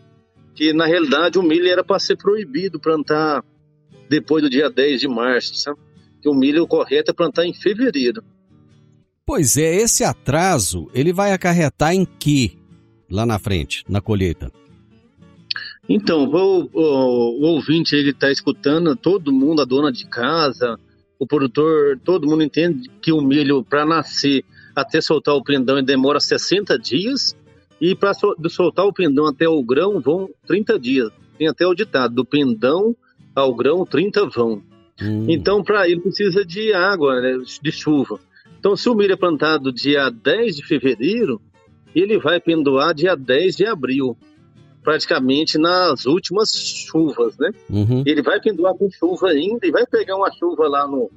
que 0.54 0.72
na 0.72 0.86
realidade 0.86 1.38
o 1.38 1.44
milho 1.44 1.68
era 1.68 1.84
para 1.84 2.00
ser 2.00 2.16
proibido 2.16 2.80
plantar 2.80 3.44
depois 4.10 4.44
do 4.44 4.50
dia 4.50 4.70
10 4.70 5.02
de 5.02 5.08
março, 5.08 5.56
sabe? 5.56 5.80
Que 6.22 6.30
o 6.30 6.34
milho 6.34 6.68
correto 6.68 7.12
é 7.12 7.14
plantar 7.14 7.46
em 7.46 7.54
fevereiro. 7.54 8.24
Pois 9.26 9.58
é, 9.58 9.76
esse 9.76 10.04
atraso, 10.04 10.90
ele 10.94 11.12
vai 11.12 11.34
acarretar 11.34 11.94
em 11.94 12.06
que 12.06 12.60
lá 13.10 13.26
na 13.26 13.40
frente, 13.40 13.84
na 13.90 14.00
colheita? 14.00 14.52
Então, 15.88 16.26
o, 16.26 16.70
o, 16.74 17.42
o 17.42 17.46
ouvinte 17.54 17.96
ele 17.96 18.12
está 18.12 18.32
escutando, 18.32 18.96
todo 18.96 19.32
mundo, 19.32 19.62
a 19.62 19.66
dona 19.66 19.92
de 19.92 20.06
casa, 20.08 20.80
o 21.20 21.26
produtor, 21.26 22.00
todo 22.04 22.28
mundo 22.28 22.44
entende 22.44 22.90
que 23.02 23.12
o 23.12 23.22
milho, 23.22 23.64
para 23.64 23.86
nascer 23.86 24.44
até 24.76 25.00
soltar 25.00 25.36
o 25.36 25.44
pendão, 25.44 25.82
demora 25.82 26.20
60 26.20 26.78
dias, 26.78 27.36
e 27.80 27.96
para 27.96 28.14
soltar 28.50 28.86
o 28.86 28.94
pendão 28.94 29.28
até 29.28 29.48
o 29.48 29.62
grão 29.64 30.00
vão 30.00 30.30
30 30.48 30.80
dias. 30.80 31.12
Tem 31.38 31.48
até 31.48 31.66
o 31.66 31.76
ditado, 31.76 32.14
do 32.14 32.26
pendão 32.26 32.96
ao 33.36 33.54
grão, 33.54 33.86
30 33.86 34.28
vão. 34.28 34.62
Hum. 35.02 35.26
Então, 35.28 35.64
para 35.64 35.88
ele 35.90 36.00
precisa 36.00 36.46
de 36.46 36.74
água, 36.74 37.20
né, 37.22 37.38
de 37.62 37.72
chuva. 37.72 38.20
Então, 38.66 38.76
se 38.76 38.90
o 38.90 38.96
milho 38.96 39.14
é 39.14 39.16
plantado 39.16 39.72
dia 39.72 40.10
10 40.10 40.56
de 40.56 40.66
fevereiro, 40.66 41.40
ele 41.94 42.18
vai 42.18 42.42
pendoar 42.42 42.96
dia 42.96 43.16
10 43.16 43.58
de 43.58 43.64
abril, 43.64 44.18
praticamente 44.82 45.56
nas 45.60 46.08
últimas 46.08 46.50
chuvas, 46.52 47.38
né? 47.38 47.52
Uhum. 47.70 48.02
Ele 48.08 48.24
vai 48.24 48.42
pendoar 48.42 48.74
com 48.74 48.90
chuva 48.90 49.30
ainda 49.30 49.68
e 49.68 49.72
vai 49.72 49.86
pegar 49.86 50.16
uma 50.16 50.32
chuva 50.32 50.68
lá 50.68 50.88
no, 50.88 51.12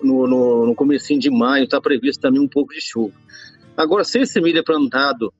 no, 0.00 0.28
no, 0.28 0.66
no 0.66 0.74
comecinho 0.76 1.18
de 1.18 1.30
maio, 1.30 1.64
está 1.64 1.80
previsto 1.80 2.20
também 2.20 2.40
um 2.40 2.46
pouco 2.46 2.72
de 2.72 2.80
chuva. 2.80 3.14
Agora, 3.76 4.04
se 4.04 4.20
esse 4.20 4.40
milho 4.40 4.60
é 4.60 4.62
plantado 4.62 5.34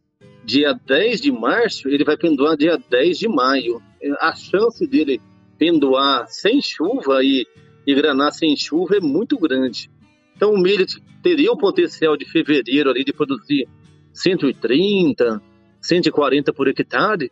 dia 0.44 0.72
10 0.72 1.20
de 1.20 1.30
março, 1.30 1.88
ele 1.88 2.02
vai 2.02 2.16
pendoar 2.16 2.56
dia 2.56 2.76
10 2.90 3.16
de 3.16 3.28
maio. 3.28 3.80
A 4.18 4.34
chance 4.34 4.84
dele 4.88 5.20
pendoar 5.56 6.26
sem 6.26 6.60
chuva 6.60 7.22
e, 7.22 7.46
e 7.86 7.94
granar 7.94 8.32
sem 8.32 8.56
chuva 8.56 8.96
é 8.96 9.00
muito 9.00 9.38
grande. 9.38 9.93
Então 10.36 10.52
o 10.52 10.58
milho 10.58 10.86
teria 11.22 11.52
um 11.52 11.56
potencial 11.56 12.16
de 12.16 12.24
fevereiro 12.24 12.90
ali 12.90 13.04
de 13.04 13.12
produzir 13.12 13.68
130, 14.12 15.40
140 15.80 16.52
por 16.52 16.68
hectare, 16.68 17.30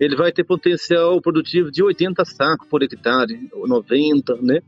ele 0.00 0.16
vai 0.16 0.32
ter 0.32 0.44
potencial 0.44 1.20
produtivo 1.20 1.70
de 1.70 1.82
80 1.82 2.24
sacos 2.24 2.66
por 2.68 2.82
hectare, 2.82 3.48
90, 3.54 4.36
né? 4.42 4.60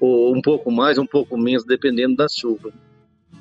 Ou 0.00 0.36
um 0.36 0.40
pouco 0.40 0.70
mais, 0.70 0.98
um 0.98 1.06
pouco 1.06 1.36
menos, 1.36 1.64
dependendo 1.64 2.16
da 2.16 2.26
chuva. 2.28 2.72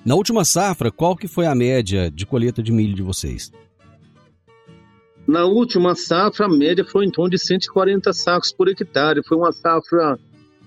Na 0.04 0.16
última 0.16 0.46
safra, 0.46 0.92
qual 0.92 1.16
que 1.16 1.28
foi 1.28 1.46
a 1.46 1.54
média 1.54 2.10
de 2.10 2.26
colheita 2.26 2.64
de 2.64 2.72
milho 2.72 2.96
de 2.96 3.04
vocês? 3.04 3.52
Na 5.28 5.46
última 5.46 5.96
safra, 5.96 6.46
a 6.46 6.50
média 6.50 6.86
foi 6.86 7.06
em 7.06 7.12
torno 7.12 7.32
de 7.32 7.40
140 7.40 8.14
sacos 8.14 8.52
por 8.54 8.68
hectare. 8.68 9.24
Foi 9.24 9.38
uma 9.38 9.52
safra 9.52 10.18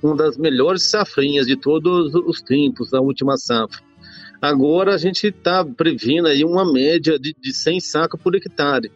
uma 0.03 0.17
das 0.17 0.37
melhores 0.37 0.91
safrinhas 0.91 1.47
de 1.47 1.57
todos 1.57 2.15
os 2.15 2.41
tempos, 2.41 2.95
a 2.95 3.01
última 3.01 3.37
safra. 3.37 3.81
Agora 4.41 4.95
a 4.95 4.99
gente 4.99 5.27
está 5.27 5.65
prevendo 5.65 6.29
aí 6.29 6.45
uma 6.45 6.71
média 6.71 7.19
de, 7.19 7.35
de 7.35 7.53
100 7.53 7.81
sacos 7.81 8.21
por 8.21 8.35
hectare, 8.35 8.91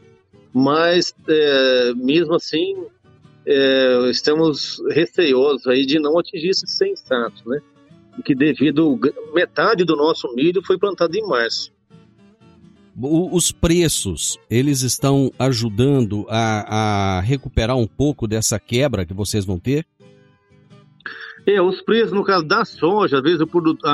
mas 0.53 1.15
é, 1.29 1.93
mesmo 1.97 2.35
assim 2.35 2.77
é, 3.45 4.09
estamos 4.11 4.81
receosos 4.91 5.67
aí 5.67 5.85
de 5.85 5.99
não 5.99 6.19
atingir 6.19 6.51
esses 6.51 6.77
100 6.77 6.97
sacos, 6.97 7.43
né? 7.45 7.61
Que 8.25 8.35
devido 8.35 8.99
metade 9.35 9.85
do 9.85 9.97
nosso 9.97 10.33
milho 10.35 10.63
foi 10.65 10.79
plantado 10.79 11.17
em 11.17 11.27
março. 11.27 11.73
Os 12.95 13.51
preços, 13.51 14.39
eles 14.51 14.83
estão 14.83 15.33
ajudando 15.39 16.27
a, 16.29 17.17
a 17.17 17.21
recuperar 17.21 17.77
um 17.77 17.87
pouco 17.87 18.29
dessa 18.29 18.61
quebra 18.61 19.07
que 19.07 19.15
vocês 19.15 19.47
vão 19.47 19.59
ter? 19.59 19.87
É, 21.47 21.61
os 21.61 21.83
preços, 21.83 22.13
no 22.13 22.25
caso 22.25 22.45
da 22.45 22.65
soja, 22.65 23.19
às 23.19 23.23
vezes 23.23 23.41
o, 23.41 23.47
produto, 23.47 23.85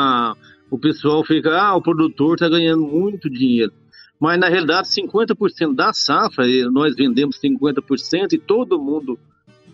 o 0.70 0.78
pessoal 0.78 1.24
fica, 1.24 1.58
ah, 1.58 1.76
o 1.76 1.82
produtor 1.82 2.34
está 2.34 2.48
ganhando 2.48 2.82
muito 2.82 3.30
dinheiro. 3.30 3.72
Mas, 4.20 4.38
na 4.38 4.48
realidade, 4.48 4.88
50% 4.88 5.74
da 5.74 5.92
safra, 5.92 6.44
nós 6.70 6.94
vendemos 6.94 7.38
50% 7.40 8.32
e 8.32 8.38
todo 8.38 8.78
mundo, 8.78 9.18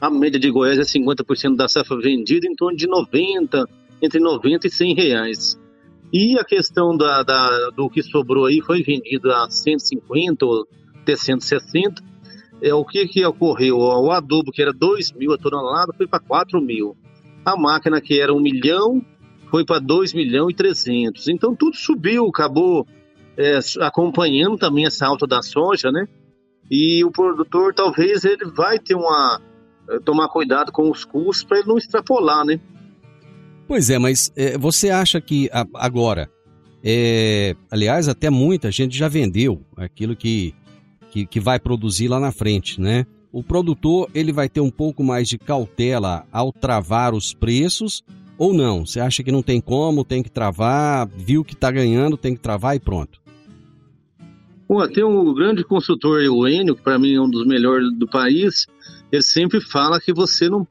a 0.00 0.10
média 0.10 0.38
de 0.38 0.50
Goiás 0.50 0.78
é 0.78 0.82
50% 0.82 1.56
da 1.56 1.66
safra 1.66 1.96
vendida 1.98 2.46
em 2.46 2.54
torno 2.54 2.76
de 2.76 2.86
90, 2.86 3.66
entre 4.02 4.20
90 4.20 4.66
e 4.66 4.70
100 4.70 4.94
reais. 4.94 5.60
E 6.12 6.38
a 6.38 6.44
questão 6.44 6.96
da, 6.96 7.22
da, 7.22 7.70
do 7.70 7.88
que 7.90 8.02
sobrou 8.02 8.46
aí 8.46 8.60
foi 8.60 8.82
vendido 8.82 9.32
a 9.32 9.50
150 9.50 10.44
ou 10.44 10.66
até 11.00 11.16
160. 11.16 12.02
É, 12.62 12.72
o 12.72 12.84
que, 12.84 13.06
que 13.08 13.24
ocorreu? 13.24 13.78
O 13.78 14.10
adubo, 14.12 14.52
que 14.52 14.62
era 14.62 14.72
2 14.72 15.12
mil 15.12 15.32
a 15.32 15.38
tonelada, 15.38 15.92
foi 15.96 16.06
para 16.06 16.20
4 16.20 16.60
mil. 16.60 16.96
A 17.44 17.56
máquina 17.56 18.00
que 18.00 18.20
era 18.20 18.32
1 18.32 18.40
milhão 18.40 19.04
foi 19.50 19.64
para 19.64 19.78
2 19.78 20.14
milhões 20.14 20.52
e 20.52 20.56
300. 20.56 21.28
Então 21.28 21.54
tudo 21.54 21.76
subiu, 21.76 22.26
acabou 22.26 22.86
é, 23.36 23.58
acompanhando 23.80 24.56
também 24.56 24.86
essa 24.86 25.06
alta 25.06 25.26
da 25.26 25.42
soja, 25.42 25.90
né? 25.92 26.08
E 26.70 27.04
o 27.04 27.10
produtor 27.10 27.74
talvez 27.74 28.24
ele 28.24 28.46
vai 28.46 28.78
ter 28.78 28.94
uma 28.94 29.40
eh, 29.88 29.98
tomar 30.04 30.28
cuidado 30.28 30.72
com 30.72 30.90
os 30.90 31.04
custos 31.04 31.44
para 31.44 31.58
ele 31.58 31.68
não 31.68 31.76
extrapolar, 31.76 32.44
né? 32.44 32.58
Pois 33.68 33.90
é, 33.90 33.98
mas 33.98 34.32
é, 34.36 34.56
você 34.58 34.90
acha 34.90 35.20
que 35.20 35.48
agora, 35.74 36.30
é, 36.82 37.54
aliás, 37.70 38.08
até 38.08 38.30
muita 38.30 38.70
gente 38.70 38.96
já 38.96 39.08
vendeu 39.08 39.62
aquilo 39.76 40.16
que, 40.16 40.54
que, 41.10 41.26
que 41.26 41.40
vai 41.40 41.58
produzir 41.58 42.08
lá 42.08 42.18
na 42.18 42.32
frente, 42.32 42.80
né? 42.80 43.06
O 43.34 43.42
produtor 43.42 44.08
ele 44.14 44.32
vai 44.32 44.48
ter 44.48 44.60
um 44.60 44.70
pouco 44.70 45.02
mais 45.02 45.26
de 45.26 45.36
cautela 45.36 46.24
ao 46.30 46.52
travar 46.52 47.12
os 47.12 47.34
preços 47.34 48.04
ou 48.38 48.54
não? 48.54 48.86
Você 48.86 49.00
acha 49.00 49.24
que 49.24 49.32
não 49.32 49.42
tem 49.42 49.60
como, 49.60 50.04
tem 50.04 50.22
que 50.22 50.30
travar, 50.30 51.08
viu 51.08 51.42
que 51.42 51.54
está 51.54 51.68
ganhando, 51.68 52.16
tem 52.16 52.36
que 52.36 52.40
travar 52.40 52.76
e 52.76 52.78
pronto? 52.78 53.20
Pô, 54.68 54.86
tem 54.86 55.02
um 55.02 55.34
grande 55.34 55.64
consultor, 55.64 56.22
o 56.30 56.46
Enio, 56.46 56.76
que 56.76 56.82
para 56.82 56.96
mim 56.96 57.12
é 57.14 57.20
um 57.20 57.28
dos 57.28 57.44
melhores 57.44 57.92
do 57.98 58.06
país, 58.06 58.68
ele 59.10 59.22
sempre 59.22 59.60
fala 59.60 59.98
que 59.98 60.12
você 60.12 60.48
não 60.48 60.64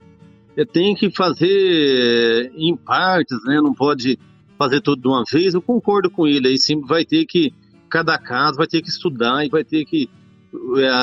tem 0.72 0.96
que 0.96 1.12
fazer 1.12 2.50
em 2.56 2.78
partes, 2.78 3.44
né? 3.44 3.60
Não 3.60 3.74
pode 3.74 4.18
fazer 4.58 4.80
tudo 4.80 5.02
de 5.02 5.08
uma 5.10 5.26
vez. 5.30 5.54
Eu 5.54 5.62
concordo 5.62 6.10
com 6.10 6.26
ele, 6.26 6.48
aí 6.48 6.58
sempre 6.58 6.88
vai 6.88 7.04
ter 7.04 7.26
que, 7.26 7.54
cada 7.90 8.18
caso 8.18 8.56
vai 8.56 8.68
ter 8.68 8.82
que 8.82 8.88
estudar 8.88 9.46
e 9.46 9.50
vai 9.50 9.66
ter 9.66 9.84
que 9.84 10.10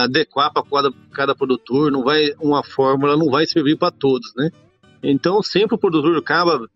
adequar 0.02 0.52
para 0.52 0.62
cada, 0.62 0.92
cada 1.12 1.34
produtor, 1.34 1.90
não 1.90 2.02
vai, 2.02 2.32
uma 2.40 2.62
fórmula 2.62 3.16
não 3.16 3.30
vai 3.30 3.46
servir 3.46 3.76
para 3.76 3.90
todos, 3.90 4.32
né? 4.36 4.50
Então 5.02 5.42
sempre 5.42 5.74
o 5.74 5.78
produtor 5.78 6.16
acaba 6.16 6.68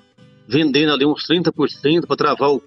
vendendo 0.46 0.92
ali 0.92 1.06
uns 1.06 1.26
30% 1.26 2.06
para 2.06 2.16
travar 2.16 2.50
o, 2.50 2.62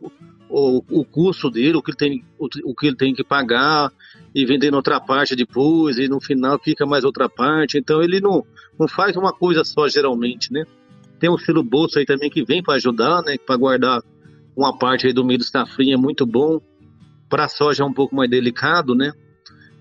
o, 0.49 0.83
o 0.89 1.05
custo 1.05 1.49
dele, 1.49 1.77
o 1.77 1.81
que, 1.81 1.91
ele 1.91 1.97
tem, 1.97 2.25
o, 2.39 2.47
o, 2.65 2.75
que 2.75 2.87
ele 2.87 2.95
tem 2.95 3.13
que 3.13 3.23
pagar, 3.23 3.91
e 4.33 4.45
vendendo 4.45 4.75
outra 4.75 4.99
parte 4.99 5.35
depois, 5.35 5.97
e 5.97 6.07
no 6.07 6.19
final 6.19 6.59
fica 6.59 6.85
mais 6.85 7.03
outra 7.03 7.29
parte. 7.29 7.77
Então 7.77 8.01
ele 8.01 8.19
não, 8.19 8.45
não 8.79 8.87
faz 8.87 9.15
uma 9.15 9.33
coisa 9.33 9.63
só, 9.63 9.87
geralmente, 9.87 10.51
né? 10.51 10.63
Tem 11.19 11.29
um 11.29 11.37
selo 11.37 11.63
bolso 11.63 11.97
aí 11.97 12.05
também 12.05 12.29
que 12.29 12.43
vem 12.43 12.61
para 12.61 12.75
ajudar, 12.75 13.21
né? 13.23 13.37
Para 13.37 13.57
guardar 13.57 14.01
uma 14.55 14.77
parte 14.77 15.07
aí 15.07 15.13
do 15.13 15.25
milho 15.25 15.43
safrinha 15.43 15.95
é 15.95 15.97
muito 15.97 16.25
bom. 16.25 16.59
Para 17.29 17.47
soja 17.47 17.83
é 17.83 17.85
um 17.85 17.93
pouco 17.93 18.15
mais 18.15 18.29
delicado, 18.29 18.95
né? 18.95 19.11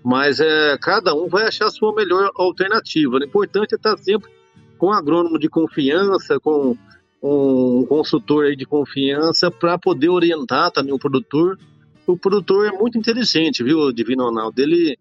Mas 0.07 0.39
é, 0.39 0.77
cada 0.77 1.13
um 1.13 1.27
vai 1.27 1.47
achar 1.47 1.65
a 1.65 1.69
sua 1.69 1.93
melhor 1.93 2.31
alternativa. 2.35 3.17
O 3.17 3.23
importante 3.25 3.73
é 3.73 3.75
estar 3.75 3.97
sempre 3.97 4.31
com 4.77 4.87
um 4.87 4.93
agrônomo 4.93 5.37
de 5.37 5.49
confiança, 5.49 6.39
com 6.39 6.77
um 7.21 7.85
consultor 7.89 8.45
aí 8.45 8.55
de 8.55 8.65
confiança 8.65 9.51
para 9.51 9.77
poder 9.77 10.07
orientar 10.07 10.71
também 10.71 10.93
o 10.93 10.97
produtor. 10.97 11.59
O 12.05 12.17
produtor 12.17 12.67
é 12.67 12.71
muito 12.71 12.97
inteligente, 12.97 13.61
viu, 13.61 13.91
Divino 13.91 14.23
Ronaldo? 14.23 14.61
Ele, 14.61 14.97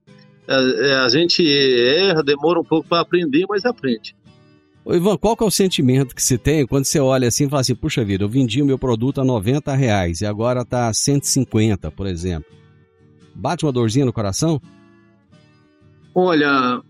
a, 0.49 0.55
é, 0.55 0.89
é, 0.89 0.95
a 0.97 1.09
gente 1.09 1.41
erra, 1.49 2.21
demora 2.21 2.59
um 2.59 2.65
pouco 2.65 2.89
para 2.89 3.01
aprender, 3.01 3.47
mas 3.49 3.65
aprende. 3.65 4.17
Ô 4.85 4.93
Ivan, 4.93 5.17
qual 5.17 5.37
que 5.37 5.45
é 5.45 5.47
o 5.47 5.53
sentimento 5.53 6.17
que 6.17 6.23
você 6.23 6.37
tem 6.37 6.67
quando 6.67 6.85
você 6.85 6.99
olha 6.99 7.29
assim 7.29 7.47
e 7.47 7.49
fala 7.49 7.61
assim, 7.61 7.77
puxa 7.77 8.05
vida, 8.05 8.25
eu 8.25 8.29
vendi 8.29 8.61
o 8.61 8.67
meu 8.67 8.77
produto 8.77 9.21
a 9.21 9.25
90 9.25 9.73
reais 9.73 10.21
e 10.21 10.27
agora 10.27 10.63
está 10.63 10.89
a 10.89 10.93
150, 10.93 11.93
por 11.93 12.09
exemplo. 12.09 12.51
Bate 13.37 13.65
uma 13.65 13.73
dorzinha 13.73 14.05
no 14.05 14.13
coração? 14.13 14.61
Olha, 16.19 16.81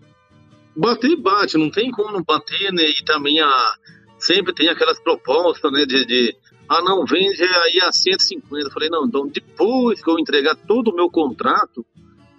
bater 0.73 1.17
bate, 1.17 1.57
não 1.57 1.69
tem 1.69 1.91
como 1.91 2.13
não 2.13 2.23
bater, 2.23 2.71
né? 2.71 2.83
E 2.83 3.03
também 3.03 3.41
a, 3.41 3.75
sempre 4.17 4.53
tem 4.53 4.69
aquelas 4.69 5.01
propostas, 5.01 5.69
né, 5.69 5.85
de, 5.85 6.05
de 6.05 6.33
ah, 6.69 6.81
não, 6.81 7.05
vende 7.05 7.43
aí 7.43 7.81
a 7.81 7.91
150. 7.91 8.69
Eu 8.69 8.71
falei, 8.71 8.89
não, 8.89 9.05
então 9.05 9.27
depois 9.27 10.01
que 10.01 10.09
eu 10.09 10.17
entregar 10.17 10.55
todo 10.55 10.91
o 10.91 10.95
meu 10.95 11.09
contrato, 11.09 11.85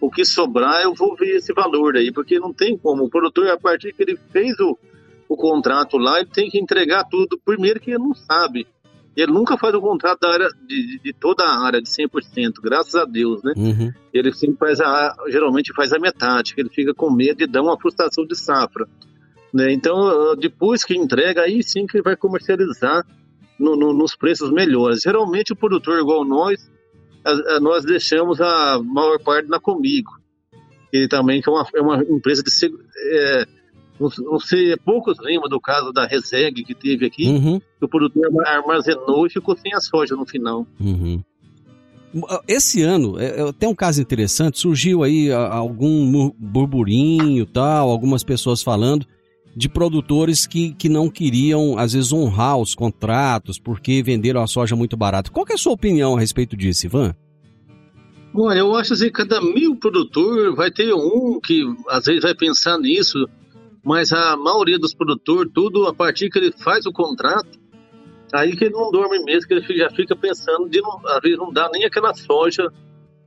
o 0.00 0.10
que 0.10 0.24
sobrar 0.24 0.80
eu 0.82 0.94
vou 0.94 1.14
ver 1.14 1.36
esse 1.36 1.52
valor 1.52 1.94
aí, 1.94 2.10
porque 2.10 2.40
não 2.40 2.54
tem 2.54 2.78
como. 2.78 3.04
O 3.04 3.10
produtor, 3.10 3.48
a 3.48 3.58
partir 3.58 3.92
que 3.92 4.02
ele 4.02 4.18
fez 4.32 4.58
o, 4.58 4.78
o 5.28 5.36
contrato 5.36 5.98
lá, 5.98 6.20
ele 6.20 6.30
tem 6.30 6.48
que 6.48 6.58
entregar 6.58 7.04
tudo. 7.04 7.38
Primeiro 7.44 7.80
que 7.80 7.90
ele 7.90 7.98
não 7.98 8.14
sabe. 8.14 8.66
Ele 9.18 9.32
nunca 9.32 9.58
faz 9.58 9.74
o 9.74 9.80
contrato 9.80 10.20
da 10.20 10.32
área, 10.32 10.48
de, 10.64 11.00
de 11.00 11.12
toda 11.12 11.42
a 11.42 11.66
área 11.66 11.82
de 11.82 11.88
100%, 11.88 12.52
graças 12.62 12.94
a 12.94 13.04
Deus, 13.04 13.42
né? 13.42 13.52
Uhum. 13.56 13.92
Ele 14.14 14.32
sempre 14.32 14.56
faz 14.56 14.80
a, 14.80 15.12
geralmente 15.26 15.74
faz 15.74 15.92
a 15.92 15.98
metade, 15.98 16.54
que 16.54 16.60
ele 16.60 16.70
fica 16.70 16.94
com 16.94 17.10
medo 17.10 17.38
de 17.38 17.48
dar 17.48 17.62
uma 17.62 17.76
frustração 17.76 18.24
de 18.24 18.36
safra. 18.36 18.86
Né? 19.52 19.72
Então, 19.72 20.36
depois 20.36 20.84
que 20.84 20.94
entrega, 20.94 21.42
aí 21.42 21.64
sim 21.64 21.84
que 21.84 21.96
ele 21.96 22.04
vai 22.04 22.14
comercializar 22.14 23.04
no, 23.58 23.74
no, 23.74 23.92
nos 23.92 24.14
preços 24.14 24.52
melhores. 24.52 25.00
Geralmente, 25.00 25.52
o 25.52 25.56
produtor, 25.56 25.98
igual 25.98 26.24
nós, 26.24 26.70
a, 27.24 27.56
a, 27.56 27.60
nós 27.60 27.84
deixamos 27.84 28.40
a 28.40 28.80
maior 28.84 29.18
parte 29.18 29.48
na 29.48 29.58
Comigo, 29.58 30.12
que 30.92 31.08
também 31.08 31.42
é 31.44 31.50
uma, 31.50 31.66
é 31.74 31.80
uma 31.80 32.04
empresa 32.04 32.40
de. 32.40 32.50
É, 33.10 33.46
não, 34.00 34.08
não 34.30 34.40
sei, 34.40 34.76
poucos 34.76 35.18
lembram 35.20 35.48
do 35.48 35.60
caso 35.60 35.92
da 35.92 36.06
Reseg 36.06 36.64
que 36.64 36.74
teve 36.74 37.06
aqui, 37.06 37.28
uhum. 37.28 37.58
que 37.58 37.84
o 37.84 37.88
produtor 37.88 38.24
armazenou 38.46 39.26
e 39.26 39.30
ficou 39.30 39.56
sem 39.56 39.74
a 39.74 39.80
soja 39.80 40.14
no 40.14 40.26
final. 40.26 40.66
Uhum. 40.80 41.22
Esse 42.46 42.82
ano, 42.82 43.18
é, 43.18 43.40
é, 43.40 43.52
tem 43.52 43.68
um 43.68 43.74
caso 43.74 44.00
interessante, 44.00 44.58
surgiu 44.58 45.02
aí 45.02 45.30
algum 45.30 46.30
burburinho 46.38 47.44
tal, 47.44 47.90
algumas 47.90 48.24
pessoas 48.24 48.62
falando 48.62 49.06
de 49.54 49.68
produtores 49.68 50.46
que, 50.46 50.72
que 50.72 50.88
não 50.88 51.10
queriam, 51.10 51.76
às 51.76 51.92
vezes, 51.92 52.12
honrar 52.12 52.56
os 52.56 52.74
contratos 52.74 53.58
porque 53.58 54.02
venderam 54.02 54.40
a 54.42 54.46
soja 54.46 54.76
muito 54.76 54.96
barato. 54.96 55.32
Qual 55.32 55.44
é 55.50 55.54
a 55.54 55.58
sua 55.58 55.72
opinião 55.72 56.16
a 56.16 56.20
respeito 56.20 56.56
disso, 56.56 56.86
Ivan? 56.86 57.14
Olha, 58.34 58.60
eu 58.60 58.74
acho 58.76 58.92
assim, 58.92 59.06
que 59.06 59.12
cada 59.12 59.40
mil 59.40 59.74
produtor 59.76 60.54
vai 60.54 60.70
ter 60.70 60.94
um 60.94 61.40
que 61.40 61.64
às 61.88 62.04
vezes 62.04 62.22
vai 62.22 62.34
pensar 62.34 62.78
nisso, 62.78 63.28
mas 63.84 64.12
a 64.12 64.36
maioria 64.36 64.78
dos 64.78 64.94
produtores, 64.94 65.52
tudo 65.54 65.86
a 65.86 65.94
partir 65.94 66.30
que 66.30 66.38
ele 66.38 66.52
faz 66.52 66.86
o 66.86 66.92
contrato, 66.92 67.58
aí 68.32 68.56
que 68.56 68.64
ele 68.64 68.74
não 68.74 68.90
dorme 68.90 69.22
mesmo, 69.24 69.48
que 69.48 69.54
ele 69.54 69.78
já 69.78 69.90
fica 69.90 70.16
pensando 70.16 70.68
de 70.68 70.80
não, 70.80 71.00
às 71.06 71.20
vezes 71.20 71.38
não 71.38 71.52
dá 71.52 71.68
nem 71.72 71.84
aquela 71.84 72.14
soja 72.14 72.68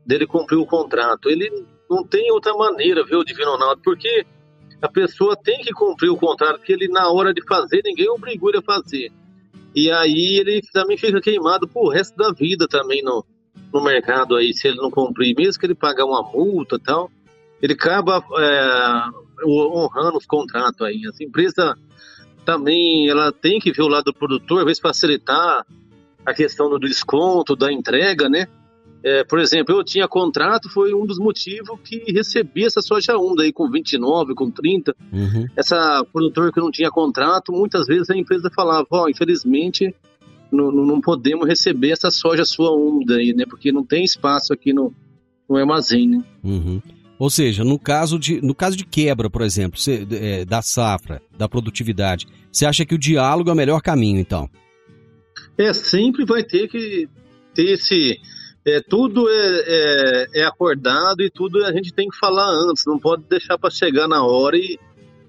dele 0.05 0.27
cumprir 0.27 0.57
o 0.57 0.65
contrato. 0.65 1.29
Ele 1.29 1.49
não 1.89 2.03
tem 2.03 2.31
outra 2.31 2.53
maneira, 2.53 3.03
viu, 3.05 3.23
Divino 3.23 3.51
Ronaldo, 3.51 3.81
porque 3.83 4.25
a 4.81 4.89
pessoa 4.89 5.35
tem 5.35 5.59
que 5.61 5.71
cumprir 5.71 6.09
o 6.09 6.17
contrato, 6.17 6.61
que 6.61 6.73
ele 6.73 6.87
na 6.87 7.09
hora 7.09 7.33
de 7.33 7.41
fazer, 7.47 7.81
ninguém 7.83 8.09
obrigou 8.09 8.49
ele 8.49 8.59
a 8.59 8.61
fazer. 8.61 9.11
E 9.75 9.89
aí 9.91 10.37
ele 10.37 10.61
também 10.73 10.97
fica 10.97 11.21
queimado 11.21 11.67
pro 11.67 11.87
resto 11.87 12.15
da 12.17 12.31
vida 12.31 12.67
também 12.67 13.01
no, 13.01 13.23
no 13.73 13.81
mercado 13.83 14.35
aí, 14.35 14.53
se 14.53 14.67
ele 14.67 14.77
não 14.77 14.91
cumprir, 14.91 15.35
mesmo 15.35 15.59
que 15.59 15.65
ele 15.65 15.75
pagar 15.75 16.05
uma 16.05 16.21
multa 16.23 16.75
e 16.75 16.79
tal, 16.79 17.09
ele 17.61 17.73
acaba 17.73 18.23
é, 18.37 19.03
honrando 19.45 20.17
os 20.17 20.25
contratos 20.25 20.81
aí. 20.85 21.01
Essa 21.07 21.23
empresa 21.23 21.75
também, 22.45 23.09
ela 23.09 23.31
tem 23.31 23.59
que 23.59 23.71
ver 23.71 23.83
o 23.83 23.87
lado 23.87 24.05
do 24.05 24.13
produtor, 24.13 24.59
às 24.59 24.65
vezes 24.65 24.81
facilitar 24.81 25.65
a 26.25 26.33
questão 26.33 26.69
do 26.69 26.79
desconto, 26.79 27.55
da 27.55 27.71
entrega, 27.71 28.29
né? 28.29 28.47
É, 29.03 29.23
por 29.23 29.39
exemplo, 29.39 29.75
eu 29.75 29.83
tinha 29.83 30.07
contrato, 30.07 30.69
foi 30.69 30.93
um 30.93 31.07
dos 31.07 31.17
motivos 31.17 31.79
que 31.83 32.03
recebi 32.11 32.65
essa 32.65 32.81
soja 32.81 33.17
onda 33.17 33.41
aí 33.41 33.51
com 33.51 33.69
29, 33.69 34.35
com 34.35 34.51
30. 34.51 34.95
Uhum. 35.11 35.47
Essa 35.55 36.05
produtora 36.13 36.51
que 36.51 36.59
não 36.59 36.69
tinha 36.69 36.91
contrato, 36.91 37.51
muitas 37.51 37.87
vezes 37.87 38.11
a 38.11 38.15
empresa 38.15 38.51
falava, 38.55 38.85
ó, 38.91 39.03
oh, 39.03 39.09
infelizmente 39.09 39.93
não, 40.51 40.71
não, 40.71 41.01
podemos 41.01 41.47
receber 41.47 41.91
essa 41.91 42.11
soja 42.11 42.45
sua 42.45 42.71
úmida 42.71 43.15
aí, 43.15 43.33
né? 43.33 43.45
Porque 43.47 43.71
não 43.71 43.83
tem 43.83 44.03
espaço 44.03 44.53
aqui 44.53 44.73
no, 44.73 44.93
no 45.49 45.55
armazém, 45.55 46.07
né? 46.07 46.23
Uhum. 46.43 46.81
Ou 47.21 47.29
seja, 47.29 47.63
no 47.63 47.77
caso 47.77 48.17
de, 48.17 48.41
no 48.41 48.55
caso 48.55 48.75
de 48.75 48.83
quebra, 48.83 49.29
por 49.29 49.43
exemplo, 49.43 49.79
é, 50.11 50.43
da 50.43 50.59
safra, 50.63 51.21
da 51.37 51.47
produtividade, 51.47 52.27
você 52.51 52.65
acha 52.65 52.83
que 52.83 52.95
o 52.95 52.97
diálogo 52.97 53.47
é 53.47 53.53
o 53.53 53.55
melhor 53.55 53.79
caminho, 53.79 54.19
então? 54.19 54.49
É, 55.55 55.71
sempre 55.71 56.25
vai 56.25 56.43
ter 56.43 56.67
que 56.67 57.07
ter 57.53 57.73
esse 57.73 58.19
é, 58.65 58.81
tudo 58.81 59.29
é, 59.29 59.33
é, 59.35 60.27
é, 60.39 60.45
acordado 60.45 61.21
e 61.21 61.29
tudo 61.29 61.63
a 61.63 61.71
gente 61.71 61.93
tem 61.93 62.09
que 62.09 62.17
falar 62.17 62.49
antes, 62.49 62.87
não 62.87 62.97
pode 62.97 63.21
deixar 63.29 63.55
para 63.55 63.69
chegar 63.69 64.07
na 64.07 64.25
hora 64.25 64.57
e, 64.57 64.79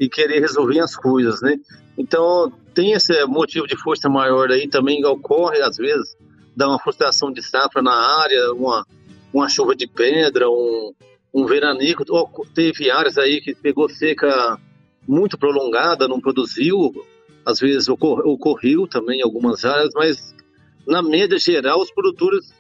e 0.01 0.09
querer 0.09 0.41
resolver 0.41 0.81
as 0.81 0.97
coisas, 0.97 1.43
né? 1.43 1.59
Então, 1.99 2.51
tem 2.73 2.93
esse 2.93 3.23
motivo 3.27 3.67
de 3.67 3.77
força 3.77 4.09
maior 4.09 4.51
aí 4.51 4.67
também 4.67 5.05
ocorre, 5.05 5.61
às 5.61 5.77
vezes, 5.77 6.17
dá 6.57 6.69
uma 6.69 6.79
frustração 6.79 7.31
de 7.31 7.43
safra 7.43 7.83
na 7.83 7.93
área, 7.93 8.51
uma, 8.55 8.87
uma 9.31 9.47
chuva 9.47 9.77
de 9.77 9.87
pedra, 9.87 10.49
um, 10.49 10.95
um 11.33 11.47
veranico. 11.47 12.05
Teve 12.55 12.91
áreas 12.91 13.19
aí 13.19 13.41
que 13.41 13.55
pegou 13.55 13.89
seca 13.89 14.59
muito 15.07 15.39
prolongada, 15.39 16.09
não 16.09 16.21
produziu, 16.21 16.93
às 17.45 17.59
vezes 17.59 17.89
ocorreu 17.89 18.87
também 18.87 19.21
em 19.21 19.23
algumas 19.23 19.65
áreas, 19.65 19.91
mas 19.95 20.35
na 20.87 21.03
média 21.03 21.39
geral 21.39 21.81
os 21.81 21.91
produtores 21.91 22.55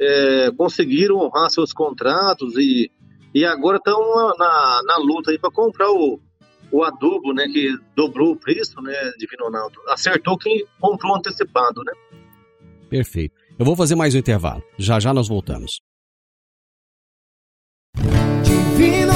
é, 0.00 0.50
conseguiram 0.56 1.18
honrar 1.18 1.50
seus 1.50 1.72
contratos 1.72 2.56
e, 2.56 2.90
e 3.34 3.44
agora 3.44 3.76
estão 3.76 3.98
na, 4.38 4.80
na 4.84 4.96
luta 4.98 5.30
aí 5.30 5.38
para 5.38 5.50
comprar 5.50 5.90
o, 5.90 6.18
o 6.70 6.82
adubo, 6.82 7.34
né, 7.34 7.46
que 7.46 7.76
dobrou 7.94 8.32
o 8.32 8.36
preço, 8.36 8.80
né, 8.80 9.12
Divino 9.18 9.44
Ronaldo. 9.44 9.78
Acertou 9.88 10.38
quem 10.38 10.64
comprou 10.80 11.16
antecipado, 11.16 11.82
né? 11.84 11.92
Perfeito. 12.88 13.34
Eu 13.58 13.64
vou 13.64 13.76
fazer 13.76 13.94
mais 13.94 14.14
um 14.14 14.18
intervalo. 14.18 14.62
Já 14.78 14.98
já 14.98 15.12
nós 15.12 15.28
voltamos. 15.28 15.91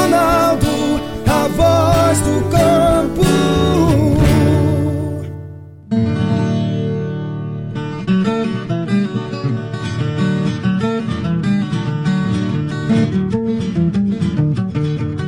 Ronaldo, 0.07 0.69
a 1.27 1.49
voz 1.49 2.21
do 2.21 2.49
campo. 2.49 3.27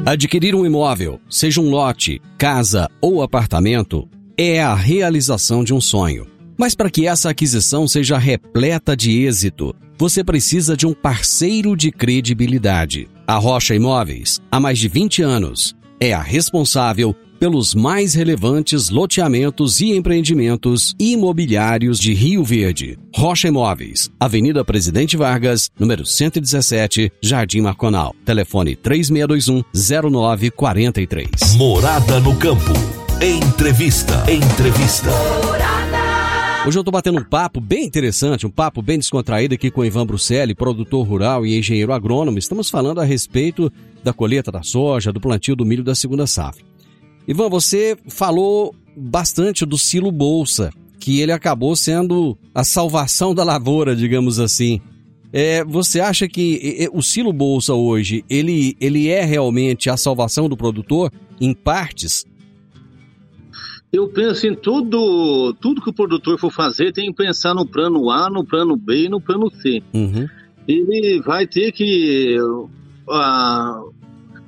Adquirir 0.07 0.55
um 0.55 0.65
imóvel, 0.65 1.21
seja 1.29 1.61
um 1.61 1.69
lote, 1.69 2.23
casa 2.39 2.89
ou 3.01 3.21
apartamento, 3.21 4.09
é 4.37 4.63
a 4.63 4.75
realização 4.75 5.65
de 5.65 5.75
um 5.75 5.81
sonho. 5.81 6.25
Mas 6.57 6.77
para 6.77 6.89
que 6.89 7.07
essa 7.07 7.31
aquisição 7.31 7.89
seja 7.89 8.17
repleta 8.17 8.97
de 8.97 9.25
êxito, 9.25 9.75
você 9.99 10.23
precisa 10.23 10.77
de 10.77 10.87
um 10.87 10.95
parceiro 10.95 11.77
de 11.77 11.91
credibilidade. 11.91 13.09
A 13.31 13.37
Rocha 13.37 13.75
Imóveis, 13.75 14.41
há 14.51 14.59
mais 14.59 14.79
de 14.79 14.89
20 14.89 15.21
anos, 15.21 15.77
é 16.01 16.15
a 16.15 16.23
responsável 16.23 17.15
pelos 17.39 17.75
mais 17.75 18.15
relevantes 18.15 18.89
loteamentos 18.89 19.83
e 19.83 19.95
empreendimentos 19.95 20.95
imobiliários 20.99 21.99
de 21.99 22.15
Rio 22.15 22.43
Verde. 22.43 22.99
Rocha 23.15 23.49
Imóveis, 23.49 24.11
Avenida 24.19 24.65
Presidente 24.65 25.15
Vargas, 25.15 25.69
número 25.79 26.07
117, 26.07 27.13
Jardim 27.23 27.61
Marconal. 27.61 28.17
Telefone 28.25 28.75
3621-0943. 28.77 31.55
Morada 31.59 32.21
no 32.21 32.35
campo. 32.35 32.73
Entrevista. 33.21 34.25
Entrevista. 34.27 35.11
Hoje 36.69 36.77
eu 36.77 36.83
estou 36.83 36.93
batendo 36.93 37.19
um 37.19 37.25
papo 37.25 37.63
bem 37.63 37.87
interessante, 37.87 38.47
um 38.47 38.51
papo 38.51 38.83
bem 38.83 38.99
descontraído 38.99 39.55
aqui 39.55 39.71
com 39.71 39.83
Ivan 39.83 40.07
Bruselli, 40.07 40.55
produtor 40.55 41.09
rural 41.09 41.47
e 41.47 41.59
engenheiro 41.59 41.95
agrônomo. 41.95 42.39
Estamos 42.39 42.69
falando 42.69 43.01
a 43.01 43.05
respeito 43.05 43.73
da 44.05 44.13
colheita 44.13 44.53
da 44.53 44.63
soja, 44.63 45.11
do 45.11 45.19
plantio 45.19 45.57
do 45.57 45.65
milho 45.65 45.83
da 45.83 45.95
segunda 45.95 46.27
safra. 46.27 46.63
Ivan, 47.27 47.49
você 47.49 47.97
falou 48.07 48.75
bastante 48.95 49.65
do 49.65 49.79
silo 49.79 50.13
bolsa, 50.13 50.71
que 51.01 51.23
ele 51.23 51.33
acabou 51.33 51.75
sendo 51.75 52.37
a 52.55 52.63
salvação 52.63 53.35
da 53.35 53.43
lavoura, 53.43 53.97
digamos 53.97 54.39
assim. 54.39 54.79
É, 55.33 55.65
você 55.65 56.01
acha 56.01 56.29
que 56.29 56.87
o 56.93 57.01
silo 57.01 57.33
bolsa 57.33 57.73
hoje 57.73 58.23
ele, 58.29 58.77
ele 58.79 59.09
é 59.09 59.25
realmente 59.25 59.89
a 59.89 59.97
salvação 59.97 60.51
do 60.51 60.57
produtor 60.57 61.11
em 61.41 61.55
partes? 61.55 62.27
Eu 63.93 64.09
penso 64.09 64.47
em 64.47 64.55
tudo, 64.55 65.55
tudo 65.55 65.81
que 65.81 65.89
o 65.89 65.95
produtor 65.95 66.39
for 66.39 66.53
fazer 66.53 66.93
tem 66.93 67.11
que 67.11 67.17
pensar 67.17 67.55
no 67.55 67.67
plano 67.67 68.11
A, 68.11 68.29
no 68.29 68.45
plano 68.45 68.77
B 68.77 69.05
e 69.05 69.09
no 69.09 69.21
plano 69.21 69.51
C. 69.51 69.83
Uhum. 69.95 70.29
Ele 70.67 71.21
vai 71.23 71.47
ter 71.47 71.73
que, 71.73 72.37
ah, 73.09 73.83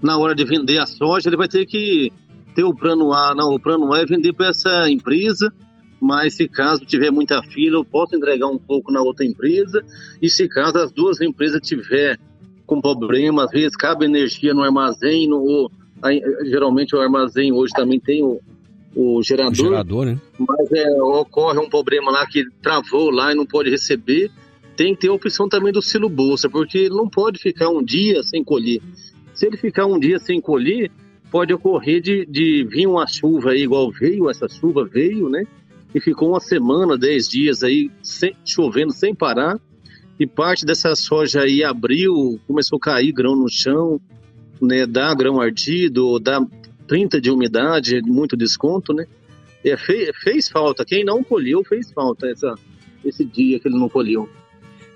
na 0.02 0.18
hora 0.18 0.34
de 0.34 0.44
vender 0.44 0.78
a 0.78 0.84
soja, 0.84 1.28
ele 1.28 1.38
vai 1.38 1.48
ter 1.48 1.64
que 1.64 2.12
ter 2.54 2.64
o 2.64 2.74
plano 2.74 3.12
A, 3.14 3.34
não, 3.34 3.54
o 3.54 3.60
plano 3.60 3.92
A 3.94 4.00
é 4.00 4.04
vender 4.04 4.34
para 4.34 4.48
essa 4.48 4.90
empresa, 4.90 5.50
mas 5.98 6.34
se 6.34 6.46
caso 6.46 6.84
tiver 6.84 7.10
muita 7.10 7.42
fila, 7.42 7.78
eu 7.78 7.84
posso 7.84 8.14
entregar 8.14 8.46
um 8.46 8.58
pouco 8.58 8.92
na 8.92 9.00
outra 9.00 9.24
empresa, 9.24 9.82
e 10.20 10.28
se 10.28 10.46
caso 10.48 10.76
as 10.76 10.92
duas 10.92 11.20
empresas 11.22 11.60
tiver 11.62 12.18
com 12.66 12.80
problema, 12.80 13.44
às 13.44 13.50
vezes 13.50 13.74
cabe 13.74 14.04
energia 14.04 14.52
no 14.52 14.62
armazém, 14.62 15.26
no, 15.26 15.70
geralmente 16.44 16.94
o 16.94 17.00
armazém 17.00 17.52
hoje 17.52 17.72
também 17.72 17.98
tem 17.98 18.22
o, 18.22 18.40
o 18.94 19.22
gerador, 19.22 19.52
O 19.52 19.68
gerador, 19.68 20.06
né? 20.06 20.20
mas 20.38 20.72
é, 20.72 21.02
ocorre 21.02 21.58
um 21.58 21.68
problema 21.68 22.10
lá 22.10 22.26
que 22.26 22.44
travou 22.62 23.10
lá 23.10 23.32
e 23.32 23.34
não 23.34 23.46
pode 23.46 23.70
receber, 23.70 24.30
tem 24.76 24.94
que 24.94 25.02
ter 25.02 25.08
a 25.08 25.12
opção 25.12 25.48
também 25.48 25.72
do 25.72 25.82
silo 25.82 26.08
bolsa, 26.08 26.48
porque 26.48 26.78
ele 26.78 26.94
não 26.94 27.08
pode 27.08 27.38
ficar 27.38 27.68
um 27.68 27.82
dia 27.82 28.22
sem 28.22 28.42
colher. 28.42 28.80
Se 29.34 29.46
ele 29.46 29.56
ficar 29.56 29.86
um 29.86 29.98
dia 29.98 30.18
sem 30.18 30.40
colher, 30.40 30.90
pode 31.30 31.52
ocorrer 31.52 32.00
de, 32.00 32.26
de 32.26 32.66
vir 32.68 32.86
uma 32.86 33.06
chuva 33.06 33.50
aí, 33.50 33.62
igual 33.62 33.90
veio, 33.90 34.28
essa 34.28 34.48
chuva 34.48 34.84
veio, 34.84 35.28
né? 35.28 35.44
E 35.94 36.00
ficou 36.00 36.30
uma 36.30 36.40
semana, 36.40 36.96
dez 36.98 37.28
dias 37.28 37.62
aí, 37.62 37.90
sem, 38.02 38.34
chovendo 38.44 38.92
sem 38.92 39.14
parar. 39.14 39.58
E 40.18 40.26
parte 40.26 40.66
dessa 40.66 40.94
soja 40.94 41.42
aí 41.42 41.64
abriu, 41.64 42.38
começou 42.46 42.76
a 42.76 42.80
cair 42.80 43.12
grão 43.12 43.34
no 43.34 43.48
chão, 43.48 44.00
né? 44.60 44.86
Dá 44.86 45.14
grão 45.14 45.40
ardido, 45.40 46.18
dá 46.18 46.40
30 46.90 47.20
de 47.20 47.30
umidade, 47.30 48.02
muito 48.02 48.36
desconto, 48.36 48.92
né? 48.92 49.06
É, 49.64 49.76
fez, 49.76 50.10
fez 50.22 50.48
falta. 50.48 50.84
Quem 50.84 51.04
não 51.04 51.22
colheu, 51.22 51.62
fez 51.62 51.92
falta 51.92 52.26
essa, 52.26 52.52
esse 53.04 53.24
dia 53.24 53.60
que 53.60 53.68
ele 53.68 53.78
não 53.78 53.88
colheu. 53.88 54.28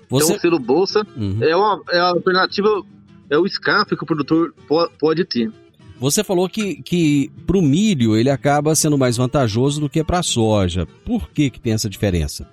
Você... 0.09 0.25
Então, 0.25 0.35
o 0.35 0.39
selo 0.41 0.59
bolsa 0.59 1.07
Uhum. 1.15 1.37
é, 1.41 1.55
uma, 1.55 1.81
é 1.89 1.97
a 1.99 2.09
alternativa, 2.09 2.83
é 3.29 3.37
o 3.37 3.45
escape 3.45 3.95
que 3.95 4.03
o 4.03 4.05
produtor 4.05 4.53
po- 4.67 4.89
pode 4.99 5.23
ter. 5.23 5.49
Você 5.97 6.21
falou 6.21 6.49
que, 6.49 6.83
que 6.83 7.31
para 7.47 7.57
o 7.57 7.61
milho 7.61 8.17
ele 8.17 8.29
acaba 8.29 8.75
sendo 8.75 8.97
mais 8.97 9.15
vantajoso 9.15 9.79
do 9.79 9.89
que 9.89 10.03
para 10.03 10.19
a 10.19 10.23
soja. 10.23 10.85
Por 11.05 11.29
que, 11.29 11.49
que 11.49 11.59
tem 11.61 11.71
essa 11.71 11.89
diferença? 11.89 12.45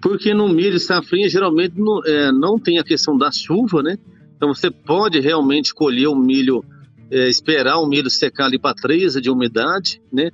Porque 0.00 0.32
no 0.32 0.48
milho 0.48 0.80
safrinha 0.80 1.28
geralmente 1.28 1.74
não, 1.76 2.00
é, 2.06 2.32
não 2.32 2.58
tem 2.58 2.78
a 2.78 2.84
questão 2.84 3.16
da 3.18 3.30
chuva, 3.30 3.82
né? 3.82 3.98
Então 4.36 4.52
você 4.54 4.70
pode 4.70 5.20
realmente 5.20 5.72
colher 5.74 6.08
o 6.08 6.16
milho, 6.16 6.64
é, 7.12 7.28
esperar 7.28 7.78
o 7.78 7.86
milho 7.86 8.10
secar 8.10 8.46
ali 8.46 8.58
para 8.58 8.74
13 8.74 9.20
de 9.20 9.30
umidade, 9.30 10.00
né? 10.12 10.30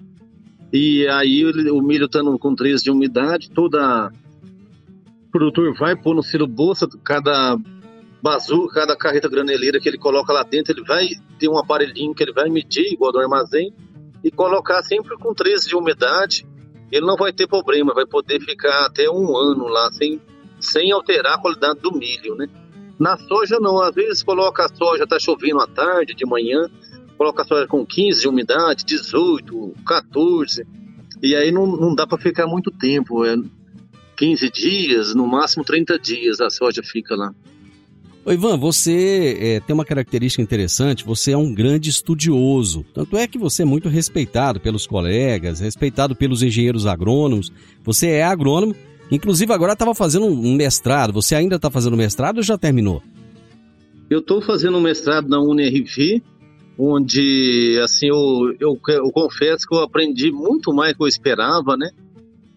E 0.73 1.07
aí 1.09 1.45
o 1.45 1.83
milho 1.83 2.07
estando 2.07 2.39
com 2.39 2.55
13 2.55 2.85
de 2.85 2.91
umidade, 2.91 3.51
toda 3.51 4.13
o 5.27 5.31
produtor 5.31 5.75
vai 5.77 5.97
pôr 5.97 6.15
no 6.15 6.23
silo 6.23 6.47
bolsa, 6.47 6.89
cada 7.03 7.59
bazu, 8.23 8.67
cada 8.69 8.97
carreta 8.97 9.29
graneleira 9.29 9.81
que 9.81 9.89
ele 9.89 9.99
coloca 9.99 10.33
lá 10.33 10.43
dentro, 10.43 10.73
ele 10.73 10.85
vai 10.85 11.09
ter 11.39 11.49
um 11.49 11.59
aparelhinho 11.59 12.15
que 12.15 12.23
ele 12.23 12.33
vai 12.33 12.49
medir 12.49 12.93
igual 12.93 13.13
do 13.13 13.21
armazém 13.21 13.73
e 14.23 14.31
colocar 14.31 14.83
sempre 14.83 15.17
com 15.19 15.35
13 15.35 15.69
de 15.69 15.77
umidade 15.77 16.47
ele 16.91 17.07
não 17.07 17.17
vai 17.17 17.33
ter 17.33 17.47
problema, 17.47 17.95
vai 17.95 18.07
poder 18.07 18.41
ficar 18.41 18.87
até 18.87 19.09
um 19.11 19.37
ano 19.37 19.67
lá 19.69 19.91
sem, 19.93 20.21
sem 20.59 20.91
alterar 20.91 21.35
a 21.35 21.39
qualidade 21.39 21.81
do 21.81 21.93
milho, 21.93 22.35
né? 22.35 22.49
Na 22.99 23.17
soja 23.17 23.59
não, 23.61 23.81
às 23.81 23.95
vezes 23.95 24.23
coloca 24.23 24.65
a 24.65 24.69
soja, 24.69 25.07
tá 25.07 25.19
chovendo 25.19 25.61
à 25.61 25.67
tarde, 25.67 26.15
de 26.15 26.27
manhã, 26.27 26.69
coloca 27.17 27.43
a 27.43 27.45
soja 27.45 27.67
com 27.67 27.87
15 27.87 28.23
de 28.23 28.29
umidade, 28.29 28.85
18, 28.85 29.75
14, 29.87 30.67
e 31.23 31.35
aí 31.35 31.53
não, 31.53 31.67
não 31.67 31.95
dá 31.95 32.07
para 32.07 32.19
ficar 32.19 32.47
muito 32.47 32.71
tempo, 32.71 33.25
é 33.25 33.37
15 34.17 34.51
dias, 34.51 35.15
no 35.15 35.27
máximo 35.27 35.65
30 35.65 35.99
dias 35.99 36.41
a 36.41 36.51
soja 36.51 36.83
fica 36.83 37.15
lá. 37.15 37.33
Ô 38.25 38.33
Ivan, 38.33 38.59
você 38.59 39.39
é, 39.41 39.61
tem 39.61 39.73
uma 39.73 39.85
característica 39.85 40.43
interessante, 40.43 41.05
você 41.05 41.33
é 41.33 41.37
um 41.37 41.55
grande 41.55 41.89
estudioso. 41.89 42.85
Tanto 42.93 43.17
é 43.17 43.27
que 43.27 43.39
você 43.39 43.63
é 43.63 43.65
muito 43.65 43.89
respeitado 43.89 44.61
pelos 44.61 44.87
colegas, 44.87 45.61
respeitado 45.61 46.15
pelos 46.15 46.43
engenheiros 46.43 46.87
agrônomos. 46.87 47.51
Você 47.85 48.09
é 48.09 48.25
agrônomo, 48.25 48.75
inclusive 49.11 49.53
agora 49.53 49.73
estava 49.73 49.95
fazendo 49.95 50.27
um 50.27 50.55
mestrado. 50.55 51.13
Você 51.13 51.35
ainda 51.35 51.57
está 51.57 51.71
fazendo 51.71 51.97
mestrado 51.97 52.39
ou 52.39 52.43
já 52.43 52.59
terminou? 52.59 53.03
Eu 54.11 54.21
estou 54.21 54.41
fazendo 54.41 54.79
um 54.79 54.81
mestrado 54.81 55.29
na 55.29 55.39
UNRV, 55.41 56.23
onde, 56.79 57.79
assim, 57.83 58.07
eu, 58.07 58.55
eu, 58.59 58.81
eu 58.89 59.11
confesso 59.11 59.67
que 59.67 59.75
eu 59.75 59.81
aprendi 59.81 60.31
muito 60.31 60.73
mais 60.73 60.93
do 60.93 60.99
que 60.99 61.03
eu 61.03 61.09
esperava, 61.09 61.77
né? 61.77 61.91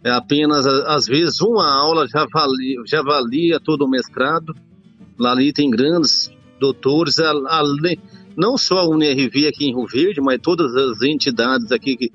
É 0.04 0.10
apenas, 0.10 0.66
às 0.66 1.06
vezes, 1.06 1.42
uma 1.42 1.68
aula 1.68 2.08
já 2.08 2.26
valia, 2.32 2.82
já 2.88 3.04
valia 3.04 3.60
todo 3.60 3.86
o 3.86 3.90
mestrado. 3.90 4.56
Lá 5.20 5.32
ali 5.32 5.54
tem 5.54 5.70
grandes 5.70 6.32
doutores, 6.60 7.18
não 8.36 8.58
só 8.58 8.80
a 8.80 8.90
UNRV 8.90 9.48
aqui 9.48 9.66
em 9.66 9.76
Rio 9.76 9.86
Verde, 9.86 10.22
mas 10.22 10.40
todas 10.42 10.76
as 10.76 11.02
entidades 11.02 11.72
aqui, 11.72 11.98
que, 11.98 12.12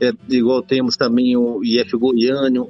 é, 0.00 0.12
igual 0.28 0.62
temos 0.62 0.96
também 0.96 1.36
o 1.36 1.64
IF 1.64 1.96
Goiânia, 1.96 2.64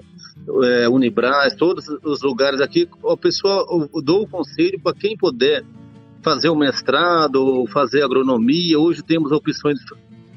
é, 0.65 0.89
Unibras, 0.89 1.55
todos 1.55 1.87
os 2.03 2.23
lugares 2.23 2.61
aqui, 2.61 2.89
o 3.03 3.17
pessoal, 3.17 3.67
dou 4.03 4.23
o 4.23 4.29
conselho 4.29 4.79
para 4.81 4.95
quem 4.95 5.17
puder 5.17 5.65
fazer 6.23 6.49
o 6.49 6.57
mestrado, 6.57 7.67
fazer 7.73 8.03
agronomia. 8.03 8.79
Hoje 8.79 9.03
temos 9.03 9.31
opções 9.33 9.79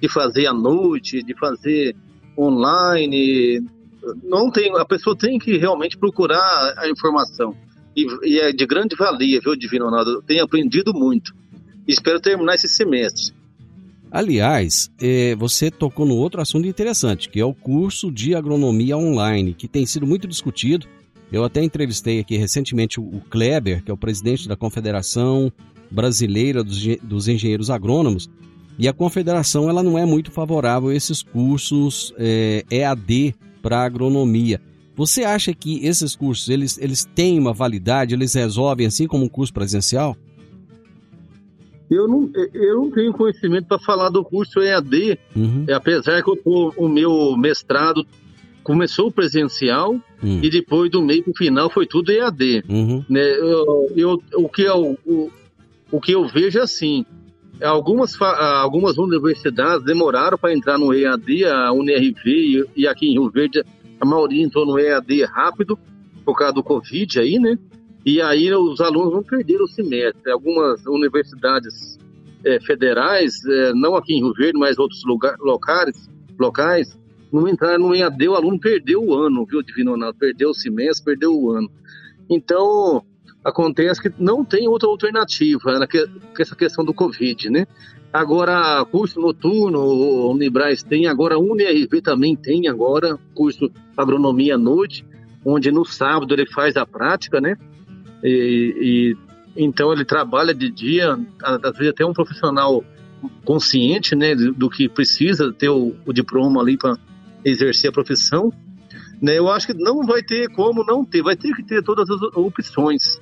de 0.01 0.09
fazer 0.09 0.47
à 0.47 0.53
noite, 0.53 1.23
de 1.23 1.33
fazer 1.33 1.95
online. 2.37 3.65
Não 4.23 4.51
tem, 4.51 4.71
a 4.77 4.85
pessoa 4.85 5.15
tem 5.17 5.39
que 5.39 5.57
realmente 5.57 5.97
procurar 5.97 6.73
a 6.77 6.89
informação. 6.89 7.55
E, 7.95 8.05
e 8.23 8.39
é 8.39 8.51
de 8.51 8.65
grande 8.65 8.95
valia, 8.95 9.39
viu, 9.41 9.55
Divino 9.55 9.85
Ronaldo? 9.85 10.21
Tenho 10.21 10.43
aprendido 10.43 10.93
muito. 10.93 11.33
Espero 11.87 12.19
terminar 12.19 12.55
esse 12.55 12.67
semestre. 12.67 13.33
Aliás, 14.17 14.89
é, 14.99 15.35
você 15.35 15.69
tocou 15.69 16.03
no 16.03 16.15
outro 16.15 16.41
assunto 16.41 16.67
interessante, 16.67 17.29
que 17.29 17.39
é 17.39 17.45
o 17.45 17.53
curso 17.53 18.11
de 18.11 18.33
agronomia 18.33 18.97
online, 18.97 19.53
que 19.53 19.67
tem 19.67 19.85
sido 19.85 20.07
muito 20.07 20.27
discutido. 20.27 20.87
Eu 21.31 21.43
até 21.43 21.63
entrevistei 21.63 22.19
aqui 22.19 22.35
recentemente 22.35 22.99
o 22.99 23.21
Kleber, 23.29 23.83
que 23.83 23.91
é 23.91 23.93
o 23.93 23.97
presidente 23.97 24.47
da 24.47 24.55
Confederação 24.55 25.51
Brasileira 25.91 26.63
dos, 26.63 26.83
dos 27.03 27.27
Engenheiros 27.27 27.69
Agrônomos, 27.69 28.27
e 28.79 28.87
a 28.87 28.93
confederação 28.93 29.69
ela 29.69 29.83
não 29.83 29.99
é 29.99 30.03
muito 30.03 30.31
favorável 30.31 30.89
a 30.89 30.95
esses 30.95 31.21
cursos 31.21 32.11
é, 32.17 32.65
EAD 32.71 33.35
para 33.61 33.85
agronomia. 33.85 34.59
Você 34.95 35.25
acha 35.25 35.53
que 35.53 35.85
esses 35.85 36.15
cursos 36.15 36.49
eles, 36.49 36.75
eles 36.79 37.07
têm 37.13 37.37
uma 37.37 37.53
validade, 37.53 38.15
eles 38.15 38.33
resolvem 38.33 38.87
assim 38.87 39.05
como 39.05 39.25
um 39.25 39.29
curso 39.29 39.53
presencial? 39.53 40.17
Eu 41.89 42.07
não, 42.07 42.29
eu 42.53 42.75
não 42.75 42.91
tenho 42.91 43.13
conhecimento 43.13 43.67
para 43.67 43.79
falar 43.79 44.09
do 44.09 44.23
curso 44.23 44.59
EAD, 44.59 45.17
uhum. 45.35 45.65
É, 45.67 45.73
apesar 45.73 46.21
que 46.21 46.35
tô, 46.37 46.73
o 46.75 46.89
meu 46.89 47.35
mestrado 47.37 48.05
começou 48.61 49.09
presencial 49.09 49.93
uhum. 50.21 50.41
e 50.43 50.49
depois 50.49 50.91
do 50.91 51.01
meio 51.01 51.23
para 51.23 51.31
o 51.31 51.37
final 51.37 51.69
foi 51.69 51.87
tudo 51.87 52.11
EAD. 52.11 52.65
Uhum. 52.67 53.05
Né? 53.09 53.25
Eu, 53.37 53.91
eu, 53.95 54.23
o, 54.35 54.49
que 54.49 54.63
eu, 54.63 54.97
o, 55.05 55.31
o 55.89 56.01
que 56.01 56.11
eu 56.11 56.27
vejo 56.27 56.59
é 56.59 56.63
assim, 56.63 57.05
algumas, 57.61 58.21
algumas 58.21 58.97
universidades 58.97 59.85
demoraram 59.85 60.37
para 60.37 60.53
entrar 60.53 60.77
no 60.77 60.93
EAD, 60.93 61.45
a 61.45 61.71
UNRV 61.71 62.25
e, 62.25 62.65
e 62.75 62.87
aqui 62.87 63.07
em 63.07 63.13
Rio 63.13 63.29
Verde 63.29 63.63
a 63.99 64.05
maioria 64.05 64.43
entrou 64.43 64.65
no 64.65 64.77
EAD 64.77 65.23
rápido, 65.25 65.79
por 66.25 66.37
causa 66.37 66.53
do 66.53 66.63
Covid 66.63 67.19
aí, 67.19 67.39
né? 67.39 67.57
E 68.07 68.21
aí 68.21 68.49
os 68.53 68.79
alunos 68.79 69.11
não 69.11 69.21
perderam 69.21 69.65
o 69.65 69.67
semestre. 69.67 70.31
Algumas 70.31 70.81
universidades 70.85 71.99
é, 72.45 72.57
federais, 72.61 73.33
é, 73.45 73.73
não 73.73 73.97
aqui 73.97 74.13
em 74.13 74.23
Rio 74.23 74.33
Verde, 74.33 74.57
mas 74.57 74.79
outros 74.79 75.03
lugar, 75.03 75.35
locais, 75.41 76.09
locais, 76.39 76.97
não 77.33 77.49
entraram 77.49 77.79
no 77.79 77.93
EAD, 77.93 78.29
o 78.29 78.35
aluno 78.35 78.57
perdeu 78.57 79.03
o 79.03 79.13
ano, 79.13 79.45
viu, 79.45 79.61
Divino 79.61 79.91
Ronaldo? 79.91 80.17
Perdeu 80.17 80.51
o 80.51 80.53
semestre, 80.53 81.03
perdeu 81.03 81.37
o 81.37 81.51
ano. 81.51 81.69
Então, 82.29 83.03
acontece 83.43 84.01
que 84.01 84.13
não 84.17 84.45
tem 84.45 84.69
outra 84.69 84.87
alternativa 84.87 85.77
né, 85.77 85.85
com 85.85 86.41
essa 86.41 86.55
questão 86.55 86.85
do 86.85 86.93
Covid, 86.93 87.49
né? 87.49 87.67
Agora, 88.13 88.85
curso 88.85 89.19
noturno, 89.19 89.79
o 89.79 90.31
Unibras 90.31 90.81
tem, 90.81 91.07
agora 91.07 91.35
a 91.35 91.39
UNIRV 91.39 92.01
também 92.01 92.37
tem 92.37 92.69
agora, 92.69 93.19
curso 93.35 93.69
agronomia 93.97 94.55
à 94.55 94.57
noite, 94.57 95.05
onde 95.45 95.69
no 95.71 95.83
sábado 95.83 96.33
ele 96.33 96.45
faz 96.45 96.77
a 96.77 96.85
prática, 96.85 97.41
né? 97.41 97.57
E, 98.23 99.15
e 99.55 99.63
então 99.63 99.91
ele 99.91 100.05
trabalha 100.05 100.53
de 100.53 100.69
dia, 100.69 101.17
às 101.41 101.77
vezes 101.77 101.89
até 101.89 102.05
um 102.05 102.13
profissional 102.13 102.83
consciente, 103.43 104.15
né, 104.15 104.35
do 104.35 104.69
que 104.69 104.87
precisa 104.87 105.51
ter 105.51 105.69
o, 105.69 105.95
o 106.05 106.13
diploma 106.13 106.61
ali 106.61 106.77
para 106.77 106.97
exercer 107.43 107.89
a 107.89 107.93
profissão. 107.93 108.53
Né, 109.19 109.37
eu 109.39 109.49
acho 109.49 109.65
que 109.65 109.73
não 109.73 110.05
vai 110.05 110.21
ter 110.21 110.47
como 110.49 110.83
não 110.85 111.03
ter, 111.03 111.23
vai 111.23 111.35
ter 111.35 111.55
que 111.55 111.63
ter 111.63 111.81
todas 111.81 112.07
as 112.09 112.21
opções. 112.35 113.19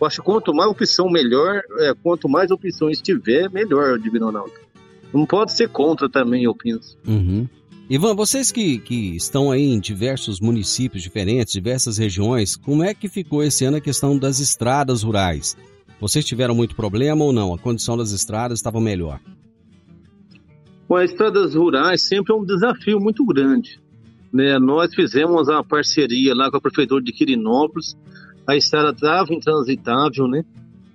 Eu 0.00 0.06
acho 0.06 0.16
que 0.16 0.24
quanto 0.24 0.52
mais 0.52 0.70
opção, 0.70 1.08
melhor. 1.08 1.62
É, 1.78 1.94
quanto 2.02 2.28
mais 2.28 2.50
opções 2.50 3.00
tiver, 3.00 3.50
melhor, 3.50 3.98
Divino 3.98 4.26
Ronaldo. 4.26 4.52
Não 5.12 5.24
pode 5.24 5.52
ser 5.52 5.68
contra 5.68 6.08
também, 6.08 6.44
eu 6.44 6.54
penso. 6.54 6.98
Uhum. 7.06 7.48
Ivan, 7.88 8.16
vocês 8.16 8.50
que, 8.50 8.78
que 8.80 9.14
estão 9.14 9.48
aí 9.48 9.62
em 9.62 9.78
diversos 9.78 10.40
municípios 10.40 11.04
diferentes, 11.04 11.52
diversas 11.52 11.98
regiões, 11.98 12.56
como 12.56 12.82
é 12.82 12.92
que 12.92 13.08
ficou 13.08 13.44
esse 13.44 13.64
ano 13.64 13.76
a 13.76 13.80
questão 13.80 14.18
das 14.18 14.40
estradas 14.40 15.04
rurais? 15.04 15.56
Vocês 16.00 16.24
tiveram 16.24 16.52
muito 16.52 16.74
problema 16.74 17.24
ou 17.24 17.32
não? 17.32 17.54
A 17.54 17.58
condição 17.58 17.96
das 17.96 18.10
estradas 18.10 18.58
estava 18.58 18.80
melhor? 18.80 19.20
Bom, 20.88 20.96
as 20.96 21.12
estradas 21.12 21.54
rurais 21.54 22.02
sempre 22.02 22.34
é 22.34 22.36
um 22.36 22.44
desafio 22.44 22.98
muito 22.98 23.24
grande. 23.24 23.80
Né? 24.32 24.58
Nós 24.58 24.92
fizemos 24.92 25.46
uma 25.46 25.62
parceria 25.62 26.34
lá 26.34 26.50
com 26.50 26.56
a 26.56 26.60
Prefeitura 26.60 27.04
de 27.04 27.12
Quirinópolis, 27.12 27.96
a 28.48 28.56
estrada 28.56 28.90
estava 28.90 29.32
intransitável, 29.32 30.26
né? 30.26 30.44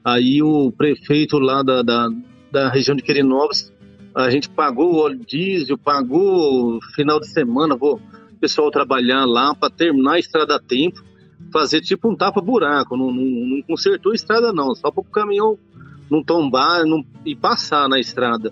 Aí 0.03 0.41
o 0.43 0.71
prefeito 0.71 1.39
lá 1.39 1.63
da, 1.63 1.81
da, 1.81 2.09
da 2.51 2.69
região 2.69 2.95
de 2.95 3.03
Quirinópolis, 3.03 3.70
a 4.15 4.29
gente 4.29 4.49
pagou 4.49 4.93
o 4.93 4.97
óleo 4.97 5.19
diesel, 5.25 5.77
pagou 5.77 6.79
final 6.95 7.19
de 7.19 7.27
semana, 7.27 7.75
vou 7.75 7.95
o 7.95 8.39
pessoal 8.41 8.71
trabalhar 8.71 9.25
lá 9.25 9.55
para 9.55 9.69
terminar 9.69 10.13
a 10.13 10.19
estrada 10.19 10.55
a 10.55 10.59
tempo, 10.59 11.03
fazer 11.51 11.81
tipo 11.81 12.09
um 12.09 12.15
tapa-buraco, 12.15 12.97
não, 12.97 13.11
não, 13.11 13.23
não, 13.23 13.61
consertou 13.61 14.11
a 14.11 14.15
estrada 14.15 14.51
não, 14.51 14.73
só 14.75 14.91
para 14.91 15.01
o 15.01 15.03
caminhão 15.03 15.57
não 16.09 16.23
tombar 16.23 16.85
não, 16.85 17.05
e 17.25 17.35
passar 17.35 17.87
na 17.87 17.99
estrada. 17.99 18.51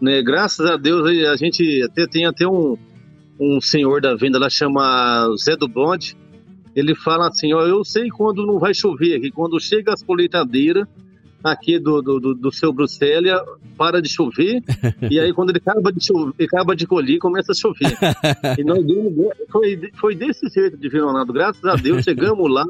Né? 0.00 0.22
Graças 0.22 0.66
a 0.66 0.76
Deus 0.76 1.08
a 1.28 1.36
gente 1.36 1.82
até, 1.82 2.06
tem 2.06 2.26
até 2.26 2.46
um, 2.46 2.76
um 3.38 3.60
senhor 3.60 4.00
da 4.00 4.14
venda 4.14 4.38
lá, 4.38 4.50
chama 4.50 5.28
Zé 5.36 5.56
do 5.56 5.68
Bonde, 5.68 6.16
ele 6.74 6.94
fala 6.94 7.28
assim, 7.28 7.54
ó, 7.54 7.62
eu 7.62 7.84
sei 7.84 8.08
quando 8.08 8.46
não 8.46 8.58
vai 8.58 8.74
chover 8.74 9.16
aqui, 9.16 9.30
quando 9.30 9.58
chega 9.60 9.92
as 9.92 10.02
colheitadeiras 10.02 10.86
aqui 11.42 11.78
do, 11.78 12.02
do, 12.02 12.34
do, 12.34 12.52
seu 12.52 12.72
Brussélia, 12.72 13.40
para 13.76 14.02
de 14.02 14.08
chover, 14.08 14.62
e 15.10 15.20
aí 15.20 15.32
quando 15.32 15.50
ele 15.50 15.58
acaba 15.58 15.92
de, 15.92 16.04
chover, 16.04 16.44
acaba 16.44 16.74
de 16.74 16.86
colher, 16.86 17.18
começa 17.18 17.52
a 17.52 17.54
chover. 17.54 17.96
E 18.58 18.64
nós 18.64 18.84
foi, 19.50 19.90
foi 19.94 20.14
desse 20.14 20.48
jeito, 20.48 20.76
de 20.76 20.88
Ronaldo, 20.88 21.32
graças 21.32 21.64
a 21.64 21.76
Deus, 21.76 22.04
chegamos 22.04 22.50
lá, 22.50 22.64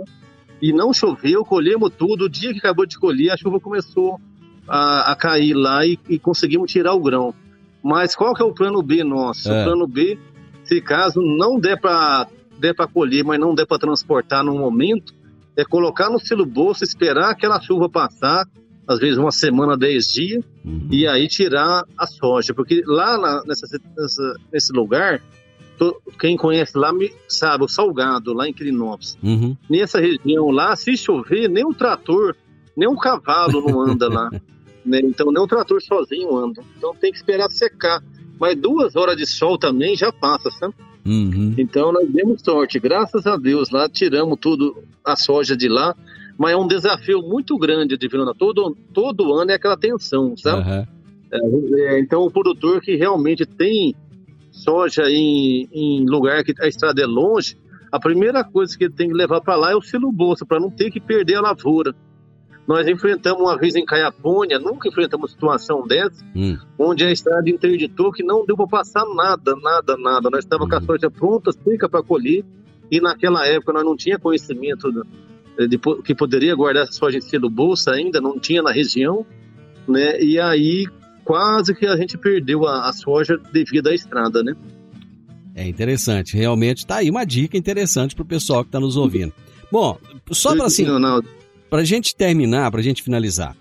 e 0.60 0.72
não 0.72 0.92
choveu, 0.92 1.44
colhemos 1.44 1.90
tudo, 1.96 2.24
o 2.24 2.28
dia 2.28 2.52
que 2.52 2.58
acabou 2.58 2.86
de 2.86 2.98
colher, 2.98 3.30
a 3.30 3.36
chuva 3.36 3.60
começou 3.60 4.20
a, 4.68 5.12
a 5.12 5.16
cair 5.16 5.54
lá 5.54 5.86
e, 5.86 5.98
e, 6.08 6.18
conseguimos 6.18 6.70
tirar 6.70 6.94
o 6.94 7.00
grão. 7.00 7.34
Mas 7.82 8.16
qual 8.16 8.34
que 8.34 8.42
é 8.42 8.44
o 8.44 8.52
plano 8.52 8.82
B 8.82 9.04
nosso? 9.04 9.50
É. 9.50 9.60
O 9.60 9.64
plano 9.64 9.86
B, 9.86 10.18
se 10.64 10.80
caso 10.80 11.20
não 11.20 11.58
der 11.58 11.80
para 11.80 12.26
der 12.58 12.74
para 12.74 12.86
colher, 12.86 13.22
mas 13.22 13.38
não 13.38 13.54
der 13.54 13.66
para 13.66 13.78
transportar 13.78 14.42
no 14.42 14.58
momento, 14.58 15.14
é 15.56 15.64
colocar 15.64 16.10
no 16.10 16.18
silo 16.18 16.44
bolso, 16.44 16.84
esperar 16.84 17.30
aquela 17.30 17.60
chuva 17.60 17.88
passar, 17.88 18.46
às 18.86 18.98
vezes 18.98 19.18
uma 19.18 19.32
semana, 19.32 19.76
dez 19.76 20.12
dias, 20.12 20.44
uhum. 20.64 20.88
e 20.90 21.06
aí 21.06 21.26
tirar 21.26 21.82
a 21.98 22.06
soja. 22.06 22.54
Porque 22.54 22.82
lá 22.86 23.18
na, 23.18 23.42
nessa, 23.44 23.66
nessa, 23.96 24.36
nesse 24.52 24.72
lugar, 24.72 25.20
quem 26.18 26.36
conhece 26.36 26.76
lá 26.76 26.92
sabe, 27.28 27.64
o 27.64 27.68
Salgado, 27.68 28.32
lá 28.32 28.48
em 28.48 28.52
Quirinópolis. 28.52 29.18
Uhum. 29.22 29.56
Nessa 29.68 29.98
região 29.98 30.50
lá, 30.50 30.76
se 30.76 30.96
chover, 30.96 31.48
nem 31.48 31.64
um 31.64 31.72
trator, 31.72 32.36
nem 32.76 32.88
um 32.88 32.96
cavalo 32.96 33.60
não 33.60 33.80
anda 33.80 34.08
lá. 34.08 34.30
Né? 34.86 35.00
Então, 35.02 35.32
nem 35.32 35.42
um 35.42 35.48
trator 35.48 35.82
sozinho 35.82 36.36
anda. 36.36 36.62
Então, 36.78 36.94
tem 36.94 37.10
que 37.10 37.16
esperar 37.16 37.50
secar. 37.50 38.00
Mas 38.38 38.56
duas 38.56 38.94
horas 38.94 39.16
de 39.16 39.26
sol 39.26 39.58
também 39.58 39.96
já 39.96 40.12
passa, 40.12 40.48
sabe? 40.52 40.76
Uhum. 41.06 41.54
Então 41.56 41.92
nós 41.92 42.10
demos 42.10 42.42
sorte, 42.42 42.80
graças 42.80 43.26
a 43.26 43.36
Deus, 43.36 43.70
lá 43.70 43.88
tiramos 43.88 44.38
tudo, 44.40 44.82
a 45.04 45.14
soja 45.14 45.56
de 45.56 45.68
lá, 45.68 45.94
mas 46.36 46.52
é 46.52 46.56
um 46.56 46.66
desafio 46.66 47.22
muito 47.22 47.56
grande 47.56 47.96
de 47.96 48.08
Vilana. 48.08 48.34
Todo, 48.36 48.76
todo 48.92 49.32
ano 49.34 49.52
é 49.52 49.54
aquela 49.54 49.76
tensão, 49.76 50.36
sabe? 50.36 50.68
Uhum. 50.68 50.86
É, 51.76 52.00
então 52.00 52.22
o 52.22 52.30
produtor 52.30 52.80
que 52.80 52.96
realmente 52.96 53.46
tem 53.46 53.94
soja 54.50 55.04
em, 55.08 55.68
em 55.72 56.06
lugar 56.06 56.42
que 56.42 56.54
a 56.60 56.66
estrada 56.66 57.00
é 57.00 57.06
longe, 57.06 57.56
a 57.90 58.00
primeira 58.00 58.42
coisa 58.42 58.76
que 58.76 58.84
ele 58.84 58.92
tem 58.92 59.08
que 59.08 59.14
levar 59.14 59.40
para 59.40 59.56
lá 59.56 59.72
é 59.72 59.76
o 59.76 59.82
silo 59.82 60.10
bolsa, 60.10 60.44
para 60.44 60.60
não 60.60 60.70
ter 60.70 60.90
que 60.90 61.00
perder 61.00 61.36
a 61.36 61.40
lavoura. 61.40 61.94
Nós 62.66 62.86
enfrentamos 62.88 63.40
uma 63.40 63.56
vez 63.56 63.76
em 63.76 63.84
Caiapônia, 63.84 64.58
nunca 64.58 64.88
enfrentamos 64.88 65.30
situação 65.30 65.86
dessa, 65.86 66.24
hum. 66.34 66.58
onde 66.78 67.04
a 67.04 67.12
estrada 67.12 67.48
interditou 67.48 68.10
que 68.10 68.24
não 68.24 68.44
deu 68.44 68.56
para 68.56 68.66
passar 68.66 69.04
nada, 69.14 69.54
nada, 69.62 69.96
nada. 69.96 70.28
Nós 70.28 70.44
estávamos 70.44 70.66
hum. 70.66 70.78
com 70.78 70.84
a 70.84 70.86
soja 70.86 71.10
pronta, 71.10 71.52
seca 71.52 71.88
para 71.88 72.02
colher, 72.02 72.44
e 72.90 73.00
naquela 73.00 73.46
época 73.46 73.72
nós 73.72 73.84
não 73.84 73.96
tinha 73.96 74.18
conhecimento 74.18 74.90
de, 75.56 75.68
de, 75.68 75.78
que 76.04 76.14
poderia 76.14 76.54
guardar 76.56 76.82
essa 76.82 76.92
soja 76.92 77.18
em 77.18 77.20
selo 77.20 77.48
bolsa 77.48 77.92
ainda, 77.92 78.20
não 78.20 78.38
tinha 78.38 78.62
na 78.62 78.72
região, 78.72 79.24
né? 79.86 80.20
E 80.20 80.38
aí 80.40 80.86
quase 81.24 81.74
que 81.74 81.86
a 81.86 81.96
gente 81.96 82.18
perdeu 82.18 82.66
a, 82.66 82.88
a 82.88 82.92
soja 82.92 83.36
devido 83.52 83.88
à 83.88 83.94
estrada, 83.94 84.42
né? 84.42 84.54
É 85.54 85.66
interessante, 85.66 86.36
realmente 86.36 86.78
está 86.78 86.96
aí 86.96 87.08
uma 87.08 87.24
dica 87.24 87.56
interessante 87.56 88.14
para 88.14 88.22
o 88.22 88.26
pessoal 88.26 88.62
que 88.62 88.68
está 88.68 88.78
nos 88.78 88.96
ouvindo. 88.96 89.32
Bom, 89.72 89.98
só 90.30 90.54
para 90.54 90.66
assim, 90.66 90.86
para 91.76 91.82
a 91.82 91.84
gente 91.84 92.16
terminar, 92.16 92.70
para 92.70 92.80
a 92.80 92.82
gente 92.82 93.02
finalizar, 93.02 93.54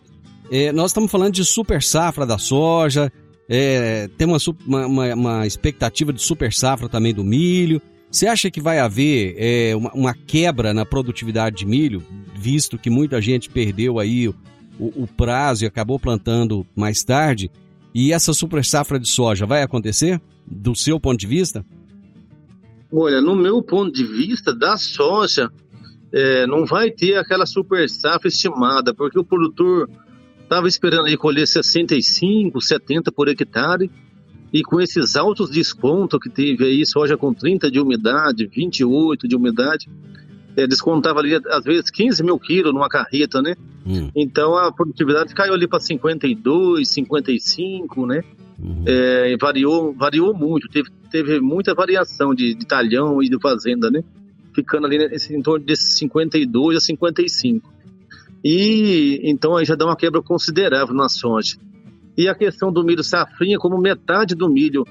é, 0.49 0.71
nós 0.71 0.91
estamos 0.91 1.11
falando 1.11 1.33
de 1.33 1.43
super 1.43 1.83
safra 1.83 2.25
da 2.25 2.37
soja, 2.37 3.11
é, 3.49 4.07
tem 4.17 4.25
uma, 4.25 4.37
uma, 4.65 5.13
uma, 5.13 5.45
expectativa 5.45 6.13
de 6.13 6.21
super 6.21 6.53
safra 6.53 6.87
também 6.87 7.13
do 7.13 7.25
milho. 7.25 7.81
Você 8.09 8.25
acha 8.25 8.49
que 8.49 8.61
vai 8.61 8.79
haver 8.79 9.35
é, 9.37 9.75
uma, 9.75 9.91
uma, 9.91 10.13
quebra 10.13 10.73
na 10.73 10.85
produtividade 10.85 11.57
de 11.57 11.65
milho, 11.65 12.01
visto 12.37 12.77
que 12.77 12.89
muita 12.89 13.21
gente 13.21 13.49
perdeu 13.49 13.99
aí 13.99 14.29
o, 14.29 14.33
o 14.79 15.05
prazo 15.05 15.65
e 15.65 15.67
acabou 15.67 15.99
plantando 15.99 16.65
mais 16.73 17.03
tarde? 17.03 17.51
E 17.93 18.13
essa 18.13 18.31
super 18.31 18.63
safra 18.63 18.97
de 18.97 19.09
soja 19.09 19.45
vai 19.45 19.61
acontecer, 19.61 20.21
do 20.47 20.73
seu 20.73 21.01
ponto 21.01 21.19
de 21.19 21.27
vista? 21.27 21.65
Olha, 22.89 23.19
no 23.19 23.35
meu 23.35 23.61
ponto 23.61 23.91
de 23.91 24.05
vista, 24.05 24.55
da 24.55 24.77
soja, 24.77 25.51
é, 26.15 26.47
não 26.47 26.65
vai 26.65 26.89
ter 26.89 27.17
aquela 27.17 27.45
super 27.45 27.89
safra 27.89 28.29
estimada, 28.29 28.93
porque 28.93 29.19
o 29.19 29.23
produtor 29.23 29.89
estava 30.41 30.65
esperando 30.65 31.07
aí 31.07 31.17
colher 31.17 31.45
65, 31.45 32.61
70 32.61 33.11
por 33.11 33.27
hectare, 33.27 33.91
e 34.53 34.63
com 34.63 34.79
esses 34.79 35.17
altos 35.17 35.49
descontos 35.49 36.17
que 36.21 36.29
teve 36.29 36.63
aí, 36.63 36.85
soja 36.85 37.17
com 37.17 37.33
30 37.33 37.69
de 37.69 37.81
umidade, 37.81 38.47
28 38.47 39.27
de 39.27 39.35
umidade, 39.35 39.89
é, 40.55 40.65
descontava 40.65 41.19
ali 41.19 41.35
às 41.35 41.65
vezes 41.65 41.91
15 41.91 42.23
mil 42.23 42.39
quilos 42.39 42.73
numa 42.73 42.87
carreta, 42.87 43.41
né? 43.41 43.53
Hum. 43.85 44.09
Então 44.15 44.55
a 44.55 44.71
produtividade 44.71 45.35
caiu 45.35 45.53
ali 45.53 45.67
para 45.67 45.81
52, 45.81 46.87
55, 46.87 48.05
né? 48.05 48.23
Uhum. 48.57 48.83
É, 48.85 49.35
variou, 49.35 49.93
variou 49.93 50.33
muito, 50.33 50.69
teve, 50.69 50.89
teve 51.11 51.41
muita 51.41 51.75
variação 51.75 52.33
de, 52.33 52.55
de 52.55 52.65
talhão 52.65 53.21
e 53.21 53.27
de 53.27 53.37
fazenda, 53.37 53.91
né? 53.91 54.01
Ficando 54.55 54.87
ali 54.87 54.97
nesse, 54.97 55.35
em 55.35 55.41
torno 55.41 55.65
de 55.65 55.75
52 55.75 56.77
a 56.77 56.79
55. 56.79 57.71
E 58.43 59.19
então 59.23 59.57
aí 59.57 59.65
já 59.65 59.75
dá 59.75 59.85
uma 59.85 59.95
quebra 59.95 60.21
considerável 60.21 60.95
na 60.95 61.09
soja. 61.09 61.57
E 62.17 62.29
a 62.29 62.33
questão 62.33 62.71
do 62.71 62.83
milho 62.83 63.03
safrinha, 63.03 63.57
como 63.57 63.77
metade 63.77 64.33
do 64.33 64.49
milho 64.49 64.87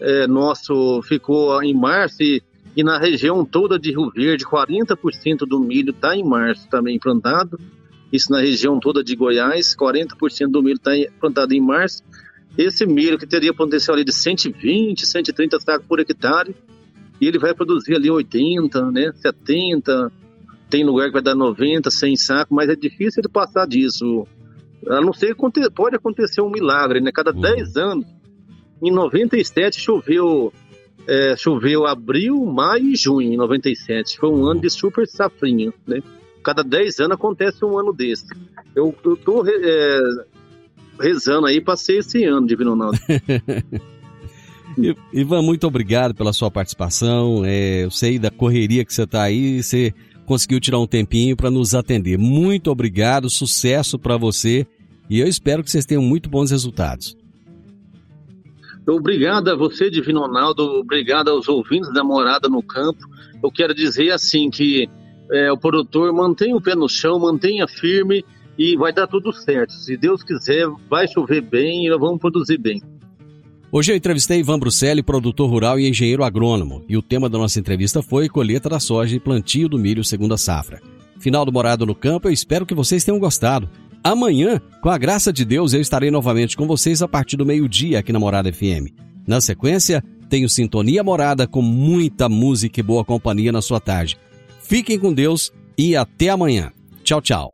é, 0.00 0.26
nosso 0.26 1.00
ficou 1.02 1.62
em 1.62 1.72
março 1.72 2.22
e, 2.22 2.42
e, 2.76 2.82
na 2.82 2.98
região 2.98 3.44
toda 3.44 3.78
de 3.78 3.90
Rio 3.90 4.10
Verde, 4.10 4.44
40% 4.44 5.46
do 5.46 5.60
milho 5.60 5.90
está 5.90 6.16
em 6.16 6.24
março 6.24 6.68
também 6.68 6.98
plantado. 6.98 7.58
Isso 8.12 8.30
na 8.32 8.40
região 8.40 8.80
toda 8.80 9.04
de 9.04 9.14
Goiás, 9.14 9.76
40% 9.76 10.48
do 10.48 10.62
milho 10.62 10.76
está 10.76 10.90
plantado 11.20 11.54
em 11.54 11.60
março. 11.60 12.02
Esse 12.56 12.86
milho 12.86 13.18
que 13.18 13.26
teria 13.26 13.52
potencial 13.52 13.96
de 14.02 14.12
120, 14.12 15.04
130 15.04 15.60
sacos 15.60 15.86
por 15.86 16.00
hectare, 16.00 16.54
e 17.24 17.28
ele 17.28 17.38
vai 17.38 17.54
produzir 17.54 17.94
ali 17.94 18.10
80, 18.10 18.90
né, 18.90 19.10
70, 19.14 20.12
tem 20.68 20.84
lugar 20.84 21.06
que 21.06 21.14
vai 21.14 21.22
dar 21.22 21.34
90, 21.34 21.90
100 21.90 22.16
sacos, 22.16 22.54
mas 22.54 22.68
é 22.68 22.76
difícil 22.76 23.22
de 23.22 23.28
passar 23.28 23.66
disso. 23.66 24.26
A 24.88 25.00
não 25.00 25.12
ser 25.12 25.34
que 25.34 25.70
pode 25.70 25.96
acontecer 25.96 26.42
um 26.42 26.50
milagre, 26.50 27.00
né? 27.00 27.10
Cada 27.12 27.32
uhum. 27.32 27.40
10 27.40 27.76
anos, 27.76 28.06
em 28.82 28.92
97 28.92 29.80
choveu, 29.80 30.52
é, 31.08 31.34
choveu 31.36 31.86
abril, 31.86 32.44
maio 32.44 32.88
e 32.88 32.96
junho, 32.96 33.32
em 33.32 33.36
97. 33.36 34.18
Foi 34.18 34.28
um 34.28 34.44
ano 34.44 34.60
de 34.60 34.68
super 34.68 35.06
safrinha, 35.06 35.72
né? 35.86 36.00
Cada 36.42 36.62
10 36.62 37.00
anos 37.00 37.14
acontece 37.14 37.64
um 37.64 37.78
ano 37.78 37.92
desse. 37.92 38.26
Eu, 38.76 38.94
eu 39.02 39.16
tô 39.16 39.46
é, 39.46 40.00
rezando 41.00 41.46
aí 41.46 41.60
para 41.60 41.76
ser 41.76 41.98
esse 41.98 42.24
ano, 42.24 42.46
Divino 42.46 42.70
Ronaldo. 42.70 42.98
Ivan, 45.12 45.42
muito 45.42 45.66
obrigado 45.66 46.14
pela 46.14 46.32
sua 46.32 46.50
participação. 46.50 47.44
É, 47.44 47.84
eu 47.84 47.90
sei 47.90 48.18
da 48.18 48.30
correria 48.30 48.84
que 48.84 48.92
você 48.92 49.02
está 49.04 49.22
aí, 49.22 49.62
você 49.62 49.92
conseguiu 50.26 50.60
tirar 50.60 50.78
um 50.78 50.86
tempinho 50.86 51.36
para 51.36 51.50
nos 51.50 51.74
atender. 51.74 52.18
Muito 52.18 52.70
obrigado, 52.70 53.28
sucesso 53.30 53.98
para 53.98 54.16
você 54.16 54.66
e 55.08 55.20
eu 55.20 55.26
espero 55.26 55.62
que 55.62 55.70
vocês 55.70 55.84
tenham 55.84 56.02
muito 56.02 56.28
bons 56.28 56.50
resultados. 56.50 57.16
Obrigado 58.86 59.48
a 59.48 59.56
você, 59.56 59.88
Divino 59.88 60.20
Ronaldo, 60.20 60.62
obrigado 60.62 61.28
aos 61.28 61.48
ouvintes 61.48 61.92
da 61.92 62.04
Morada 62.04 62.48
no 62.48 62.62
Campo. 62.62 63.00
Eu 63.42 63.50
quero 63.50 63.74
dizer 63.74 64.10
assim 64.10 64.50
que 64.50 64.88
é, 65.32 65.50
o 65.50 65.56
produtor 65.56 66.12
mantenha 66.12 66.54
o 66.54 66.60
pé 66.60 66.74
no 66.74 66.88
chão, 66.88 67.18
mantenha 67.18 67.66
firme 67.66 68.24
e 68.58 68.76
vai 68.76 68.92
dar 68.92 69.06
tudo 69.06 69.32
certo. 69.32 69.72
Se 69.72 69.96
Deus 69.96 70.22
quiser, 70.22 70.68
vai 70.88 71.08
chover 71.08 71.40
bem 71.40 71.86
e 71.86 71.90
nós 71.90 71.98
vamos 71.98 72.20
produzir 72.20 72.58
bem. 72.58 72.82
Hoje 73.76 73.90
eu 73.90 73.96
entrevistei 73.96 74.38
Ivan 74.38 74.56
Bruselli, 74.56 75.02
produtor 75.02 75.50
rural 75.50 75.80
e 75.80 75.88
engenheiro 75.88 76.22
agrônomo, 76.22 76.84
e 76.88 76.96
o 76.96 77.02
tema 77.02 77.28
da 77.28 77.36
nossa 77.36 77.58
entrevista 77.58 78.00
foi 78.00 78.28
colheita 78.28 78.68
da 78.68 78.78
soja 78.78 79.16
e 79.16 79.18
plantio 79.18 79.68
do 79.68 79.76
milho 79.76 80.04
segunda 80.04 80.38
safra. 80.38 80.80
Final 81.18 81.44
do 81.44 81.52
Morado 81.52 81.84
no 81.84 81.92
Campo, 81.92 82.28
eu 82.28 82.32
espero 82.32 82.64
que 82.64 82.72
vocês 82.72 83.02
tenham 83.02 83.18
gostado. 83.18 83.68
Amanhã, 84.04 84.60
com 84.80 84.90
a 84.90 84.96
graça 84.96 85.32
de 85.32 85.44
Deus, 85.44 85.72
eu 85.72 85.80
estarei 85.80 86.08
novamente 86.08 86.56
com 86.56 86.68
vocês 86.68 87.02
a 87.02 87.08
partir 87.08 87.36
do 87.36 87.44
meio-dia 87.44 87.98
aqui 87.98 88.12
na 88.12 88.20
Morada 88.20 88.52
FM. 88.52 88.94
Na 89.26 89.40
sequência, 89.40 90.04
tenho 90.30 90.48
Sintonia 90.48 91.02
Morada 91.02 91.44
com 91.44 91.60
muita 91.60 92.28
música 92.28 92.78
e 92.78 92.82
boa 92.82 93.04
companhia 93.04 93.50
na 93.50 93.60
sua 93.60 93.80
tarde. 93.80 94.16
Fiquem 94.62 95.00
com 95.00 95.12
Deus 95.12 95.52
e 95.76 95.96
até 95.96 96.28
amanhã. 96.28 96.70
Tchau, 97.02 97.20
tchau. 97.20 97.53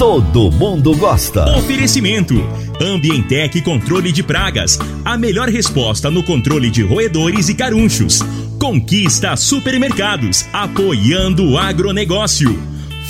todo 0.00 0.50
mundo 0.50 0.96
gosta. 0.96 1.58
Oferecimento: 1.58 2.34
Ambientec 2.80 3.60
Controle 3.60 4.10
de 4.10 4.22
Pragas. 4.22 4.78
A 5.04 5.18
melhor 5.18 5.50
resposta 5.50 6.10
no 6.10 6.22
controle 6.22 6.70
de 6.70 6.82
roedores 6.82 7.50
e 7.50 7.54
carunchos. 7.54 8.20
Conquista 8.58 9.36
Supermercados, 9.36 10.46
apoiando 10.54 11.50
o 11.50 11.58
agronegócio. 11.58 12.58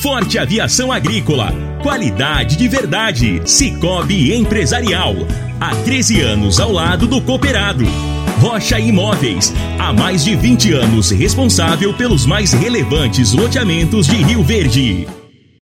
Forte 0.02 0.36
Aviação 0.36 0.90
Agrícola. 0.90 1.54
Qualidade 1.80 2.56
de 2.56 2.66
verdade. 2.66 3.40
Cicobi 3.44 4.34
Empresarial. 4.34 5.14
Há 5.60 5.76
13 5.84 6.20
anos 6.22 6.58
ao 6.58 6.72
lado 6.72 7.06
do 7.06 7.20
cooperado. 7.20 7.84
Rocha 8.40 8.80
Imóveis. 8.80 9.54
Há 9.78 9.92
mais 9.92 10.24
de 10.24 10.34
20 10.34 10.72
anos 10.72 11.10
responsável 11.12 11.94
pelos 11.94 12.26
mais 12.26 12.52
relevantes 12.52 13.32
loteamentos 13.32 14.08
de 14.08 14.16
Rio 14.16 14.42
Verde. 14.42 15.06